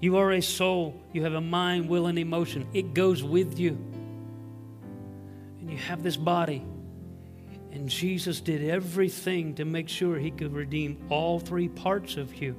You 0.00 0.16
are 0.16 0.32
a 0.32 0.40
soul, 0.40 1.00
you 1.12 1.22
have 1.24 1.34
a 1.34 1.40
mind, 1.40 1.88
will, 1.88 2.06
and 2.06 2.18
emotion. 2.18 2.66
It 2.72 2.94
goes 2.94 3.22
with 3.22 3.58
you. 3.58 3.72
And 5.60 5.70
you 5.70 5.76
have 5.76 6.02
this 6.02 6.16
body. 6.16 6.64
And 7.70 7.88
Jesus 7.88 8.40
did 8.40 8.68
everything 8.68 9.54
to 9.56 9.64
make 9.64 9.88
sure 9.88 10.18
he 10.18 10.30
could 10.30 10.52
redeem 10.52 11.06
all 11.10 11.38
three 11.38 11.68
parts 11.68 12.16
of 12.16 12.34
you 12.34 12.56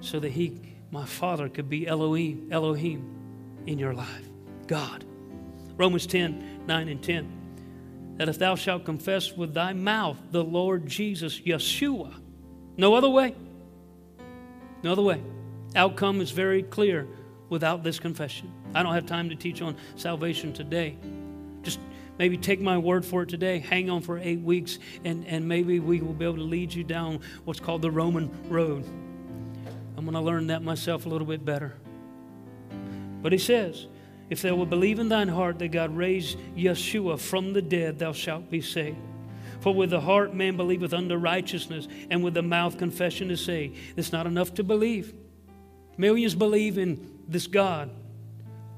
so 0.00 0.18
that 0.18 0.32
he, 0.32 0.60
my 0.90 1.04
Father, 1.04 1.48
could 1.48 1.68
be 1.68 1.86
Elohim, 1.86 2.48
Elohim 2.50 3.62
in 3.66 3.78
your 3.78 3.94
life. 3.94 4.28
God. 4.66 5.04
Romans 5.76 6.06
10 6.06 6.66
9 6.66 6.88
and 6.88 7.02
10. 7.02 7.35
That 8.16 8.28
if 8.28 8.38
thou 8.38 8.54
shalt 8.54 8.84
confess 8.84 9.32
with 9.32 9.52
thy 9.52 9.72
mouth 9.72 10.16
the 10.30 10.42
Lord 10.42 10.86
Jesus, 10.86 11.40
Yeshua, 11.40 12.14
no 12.76 12.94
other 12.94 13.10
way, 13.10 13.34
no 14.82 14.92
other 14.92 15.02
way. 15.02 15.20
Outcome 15.74 16.20
is 16.20 16.30
very 16.30 16.62
clear 16.62 17.06
without 17.48 17.82
this 17.82 17.98
confession. 17.98 18.52
I 18.74 18.82
don't 18.82 18.94
have 18.94 19.06
time 19.06 19.28
to 19.28 19.34
teach 19.34 19.60
on 19.62 19.76
salvation 19.96 20.52
today. 20.52 20.96
Just 21.62 21.80
maybe 22.18 22.36
take 22.36 22.60
my 22.60 22.78
word 22.78 23.04
for 23.04 23.22
it 23.22 23.28
today, 23.28 23.58
hang 23.58 23.90
on 23.90 24.00
for 24.00 24.18
eight 24.18 24.40
weeks, 24.40 24.78
and, 25.04 25.26
and 25.26 25.46
maybe 25.46 25.80
we 25.80 26.00
will 26.00 26.14
be 26.14 26.24
able 26.24 26.36
to 26.36 26.42
lead 26.42 26.72
you 26.72 26.84
down 26.84 27.20
what's 27.44 27.60
called 27.60 27.82
the 27.82 27.90
Roman 27.90 28.30
road. 28.48 28.84
I'm 29.96 30.04
going 30.04 30.14
to 30.14 30.20
learn 30.20 30.48
that 30.48 30.62
myself 30.62 31.06
a 31.06 31.08
little 31.08 31.26
bit 31.26 31.44
better. 31.44 31.74
But 33.22 33.32
he 33.32 33.38
says, 33.38 33.86
If 34.28 34.42
thou 34.42 34.56
wilt 34.56 34.70
believe 34.70 34.98
in 34.98 35.08
thine 35.08 35.28
heart 35.28 35.58
that 35.60 35.68
God 35.68 35.96
raised 35.96 36.38
Yeshua 36.56 37.18
from 37.18 37.52
the 37.52 37.62
dead, 37.62 37.98
thou 37.98 38.12
shalt 38.12 38.50
be 38.50 38.60
saved. 38.60 38.98
For 39.60 39.74
with 39.74 39.90
the 39.90 40.00
heart 40.00 40.34
man 40.34 40.56
believeth 40.56 40.92
unto 40.92 41.14
righteousness, 41.14 41.88
and 42.10 42.22
with 42.22 42.34
the 42.34 42.42
mouth 42.42 42.78
confession 42.78 43.30
is 43.30 43.44
saved. 43.44 43.76
It's 43.96 44.12
not 44.12 44.26
enough 44.26 44.54
to 44.54 44.64
believe. 44.64 45.14
Millions 45.96 46.34
believe 46.34 46.76
in 46.76 47.20
this 47.26 47.46
God, 47.46 47.90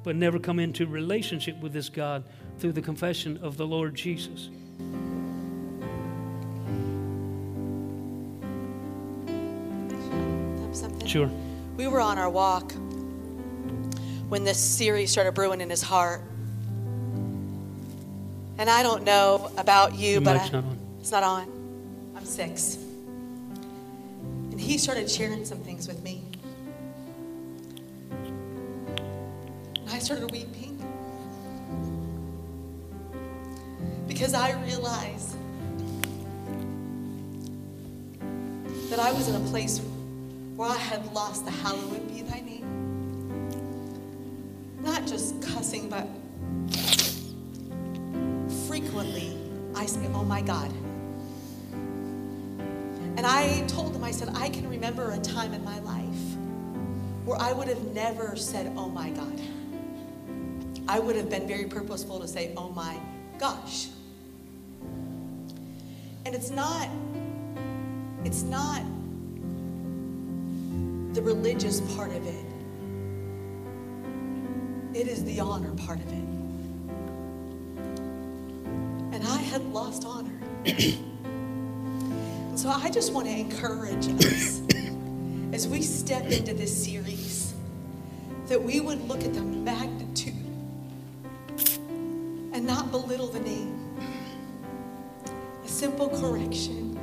but 0.05 0.17
never 0.17 0.39
come 0.39 0.59
into 0.59 0.87
relationship 0.87 1.59
with 1.61 1.73
this 1.73 1.89
God 1.89 2.25
through 2.59 2.73
the 2.73 2.83
confession 2.83 3.39
of 3.43 3.57
the 3.57 3.67
Lord 3.67 3.95
Jesus. 3.95 4.51
Sure. 11.05 11.31
We 11.77 11.87
were 11.87 12.01
on 12.01 12.19
our 12.19 12.29
walk 12.29 12.73
when 14.29 14.45
this 14.45 14.59
series 14.59 15.11
started 15.11 15.33
brewing 15.35 15.61
in 15.61 15.71
his 15.71 15.83
heart. 15.83 16.23
And 18.59 18.69
I 18.69 18.83
don't 18.83 19.05
know 19.05 19.51
about 19.57 19.95
you, 19.95 20.21
but 20.21 20.37
I- 20.37 20.49
not 20.49 20.65
it's 21.01 21.11
not 21.11 21.23
on. 21.23 21.47
I'm 22.17 22.25
six. 22.25 22.77
And 24.51 24.61
he 24.61 24.77
started 24.79 25.11
sharing 25.11 25.45
some 25.45 25.59
things 25.59 25.87
with 25.87 26.03
me. 26.03 26.23
And 28.11 29.91
I 29.91 29.99
started 30.01 30.31
weeping. 30.31 30.75
Because 34.09 34.35
I 34.35 34.53
realized 34.65 35.37
that 38.91 38.99
I 38.99 39.13
was 39.13 39.29
in 39.29 39.37
a 39.37 39.41
place 39.51 39.81
where 40.57 40.69
I 40.69 40.77
had 40.77 41.13
lost 41.15 41.45
the 41.45 41.51
hallowed 41.53 42.09
be 42.09 42.23
thy 42.23 42.41
name. 42.41 42.48
Not 44.81 45.07
just 45.07 45.41
cussing, 45.43 45.89
but 45.89 46.07
frequently 48.67 49.37
I 49.75 49.87
say, 49.87 50.07
oh 50.15 50.25
my 50.25 50.41
God. 50.41 50.73
And 53.17 53.27
I 53.27 53.65
told 53.67 53.97
him, 53.97 54.05
I 54.05 54.13
said, 54.13 54.31
I 54.35 54.49
can 54.49 54.69
remember 54.69 55.11
a 55.11 55.19
time 55.19 55.53
in 55.53 55.65
my 55.65 55.81
life 55.81 56.05
where 57.25 57.41
I 57.41 57.53
would 57.53 57.69
have 57.69 57.83
never 57.93 58.37
said, 58.37 58.73
oh 58.77 58.89
my 58.89 59.11
God. 59.11 59.41
I 60.87 60.99
would 60.99 61.17
have 61.17 61.29
been 61.29 61.47
very 61.47 61.65
purposeful 61.65 62.21
to 62.21 62.29
say, 62.29 62.55
oh 62.57 62.71
my 62.71 62.99
gosh. 63.39 63.89
And 66.25 66.35
it's 66.35 66.51
not, 66.51 66.89
it's 68.25 68.43
not 68.43 68.83
the 71.15 71.23
religious 71.23 71.81
part 71.97 72.13
of 72.13 72.27
it. 72.27 72.48
It 74.95 75.07
is 75.07 75.25
the 75.25 75.41
honor 75.41 75.75
part 75.75 75.99
of 76.01 76.07
it. 76.09 76.25
And 79.15 79.23
I 79.27 79.37
had 79.37 79.63
lost 79.67 80.05
honor. 80.07 80.39
so 82.57 82.69
I 82.71 82.91
just 82.91 83.13
want 83.13 83.27
to 83.27 83.33
encourage 83.33 84.09
us 84.09 84.63
as 85.53 85.69
we 85.69 85.83
step 85.83 86.25
into 86.27 86.55
this 86.55 86.85
series, 86.85 87.55
that 88.47 88.63
we 88.63 88.81
would 88.81 89.07
look 89.07 89.25
at 89.25 89.35
the 89.35 89.43
magnitude 89.43 90.35
and 92.53 92.67
not 92.67 92.91
belittle 92.91 93.29
the 93.29 93.41
name. 93.41 93.75
A 95.65 95.69
simple 95.69 96.09
correction 96.09 96.99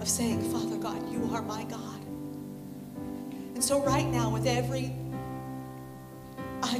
of 0.00 0.08
saying, 0.08 0.40
Father 0.50 0.76
God, 0.76 1.12
you 1.12 1.28
are 1.32 1.42
my 1.42 1.64
God. 1.64 2.00
And 3.54 3.62
so, 3.62 3.82
right 3.82 4.06
now, 4.06 4.30
with 4.30 4.46
every 4.46 4.94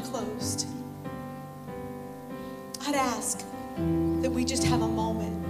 eye 0.00 0.08
closed, 0.08 0.66
I'd 2.86 2.94
ask 2.94 3.44
that 4.22 4.30
we 4.30 4.44
just 4.44 4.64
have 4.64 4.82
a 4.82 4.88
moment, 4.88 5.46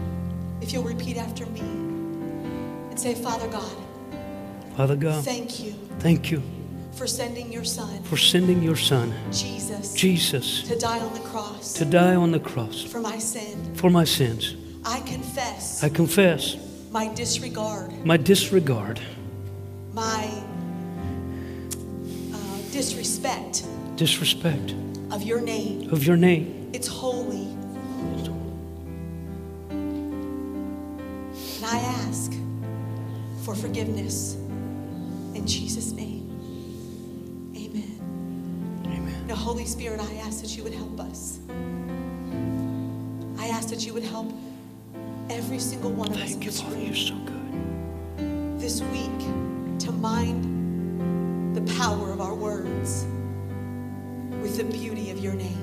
if 0.61 0.72
you'll 0.72 0.84
repeat 0.84 1.16
after 1.16 1.46
me, 1.46 1.61
and 1.61 2.98
say, 2.98 3.14
Father 3.14 3.48
God, 3.48 3.76
Father 4.76 4.96
God, 4.96 5.24
thank 5.24 5.61
you 5.61 5.72
thank 5.98 6.30
you 6.30 6.42
for 6.92 7.07
sending 7.07 7.53
your 7.53 7.64
Son, 7.64 8.03
for 8.05 8.16
sending 8.16 8.62
your 8.62 8.76
Son, 8.76 9.12
Jesus, 9.30 9.94
Jesus, 9.94 10.62
to 10.68 10.78
die 10.78 11.01
on 11.01 11.12
the 11.14 11.20
cross 11.20 11.74
to 11.74 11.84
die 11.84 12.14
on 12.14 12.30
the 12.30 12.40
cross 12.40 12.82
for 12.82 13.01
my 13.01 13.18
sin. 13.18 13.74
for 13.74 13.90
my 13.90 14.05
sins. 14.05 14.57
I 14.84 15.01
confess 15.01 15.84
I 15.84 15.88
confess 15.88 16.57
my 16.90 17.12
disregard, 17.14 17.92
my 18.05 18.16
disregard, 18.16 19.01
my 19.92 20.30
uh, 22.32 22.72
disrespect 22.72 23.64
disrespect 24.01 24.74
of 25.11 25.22
your 25.22 25.42
name. 25.42 25.90
of 25.92 26.03
your 26.05 26.16
name. 26.16 26.70
It's 26.72 26.88
holy. 26.88 27.48
And 29.68 31.64
I 31.66 31.76
ask 32.07 32.32
for 33.44 33.55
forgiveness 33.55 34.36
in 35.34 35.46
Jesus' 35.46 35.92
name. 35.92 36.24
Amen. 37.55 38.82
Amen. 38.86 39.26
Now, 39.26 39.34
Holy 39.34 39.66
Spirit, 39.66 40.01
I 40.01 40.14
ask 40.26 40.40
that 40.40 40.57
you 40.57 40.62
would 40.64 40.72
help 40.72 40.98
us. 41.01 41.40
I 43.38 43.48
ask 43.48 43.68
that 43.68 43.84
you 43.84 43.92
would 43.92 44.03
help 44.05 44.32
every 45.28 45.59
single 45.59 45.90
one 45.92 46.09
of 46.09 46.16
us 46.16 46.30
Thank 46.30 46.44
you, 46.44 46.51
this 46.53 46.62
Father. 46.62 46.78
You're 46.78 46.94
so 46.94 47.16
good. 47.26 48.59
this 48.61 48.80
week 48.80 49.20
to 49.80 49.92
mind 49.92 50.46
the 51.55 51.74
power 51.74 52.11
of 52.12 52.22
our 52.22 52.34
the 54.63 54.79
beauty 54.79 55.11
of 55.11 55.19
your 55.19 55.33
name. 55.33 55.57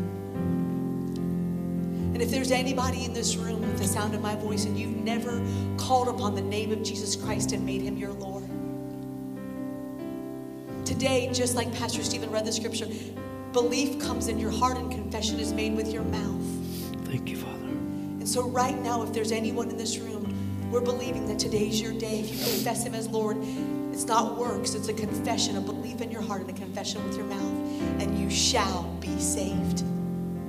And 2.13 2.21
if 2.21 2.31
there's 2.31 2.51
anybody 2.51 3.05
in 3.05 3.13
this 3.13 3.35
room 3.35 3.61
with 3.61 3.77
the 3.77 3.87
sound 3.87 4.15
of 4.15 4.21
my 4.21 4.35
voice 4.35 4.65
and 4.65 4.75
you've 4.75 4.95
never 4.95 5.39
called 5.77 6.07
upon 6.07 6.33
the 6.33 6.41
name 6.41 6.71
of 6.71 6.81
Jesus 6.81 7.15
Christ 7.15 7.51
and 7.51 7.63
made 7.63 7.83
him 7.83 7.95
your 7.95 8.11
Lord, 8.13 8.49
today, 10.83 11.29
just 11.31 11.55
like 11.55 11.71
Pastor 11.75 12.03
Stephen 12.03 12.31
read 12.31 12.43
the 12.43 12.51
scripture, 12.51 12.87
belief 13.53 13.99
comes 13.99 14.29
in 14.29 14.39
your 14.39 14.49
heart 14.49 14.77
and 14.77 14.91
confession 14.91 15.39
is 15.39 15.53
made 15.53 15.75
with 15.75 15.93
your 15.93 16.03
mouth. 16.03 16.41
Thank 17.05 17.29
you, 17.29 17.37
Father. 17.37 17.67
And 17.67 18.27
so, 18.27 18.49
right 18.49 18.79
now, 18.79 19.03
if 19.03 19.13
there's 19.13 19.31
anyone 19.31 19.69
in 19.69 19.77
this 19.77 19.99
room, 19.99 20.71
we're 20.71 20.81
believing 20.81 21.27
that 21.27 21.37
today's 21.37 21.79
your 21.79 21.93
day. 21.93 22.21
If 22.21 22.31
you 22.31 22.37
confess 22.37 22.83
Him 22.83 22.95
as 22.95 23.07
Lord, 23.07 23.37
it's 23.91 24.05
not 24.05 24.39
works, 24.39 24.73
it's 24.73 24.87
a 24.87 24.93
confession, 24.93 25.55
a 25.55 25.61
belief 25.61 26.01
in 26.01 26.09
your 26.09 26.23
heart, 26.23 26.41
and 26.41 26.49
a 26.49 26.53
confession 26.53 27.03
with 27.07 27.15
your 27.15 27.25
mouth. 27.25 27.66
And 27.99 28.17
you 28.17 28.29
shall 28.29 28.83
be 28.99 29.19
saved 29.19 29.81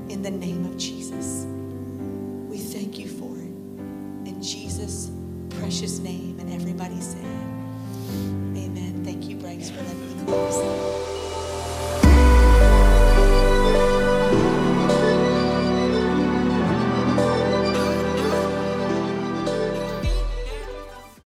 in 0.09 0.22
the 0.22 0.31
name 0.31 0.64
of 0.66 0.76
Jesus. 0.76 1.47
We 2.49 2.59
thank 2.59 2.99
you 2.99 3.09
for 3.09 3.37
it. 3.37 4.29
In 4.29 4.43
Jesus' 4.43 5.11
precious 5.51 5.99
name. 5.99 6.39
And 6.41 6.53
everybody 6.53 7.01
said, 7.01 7.24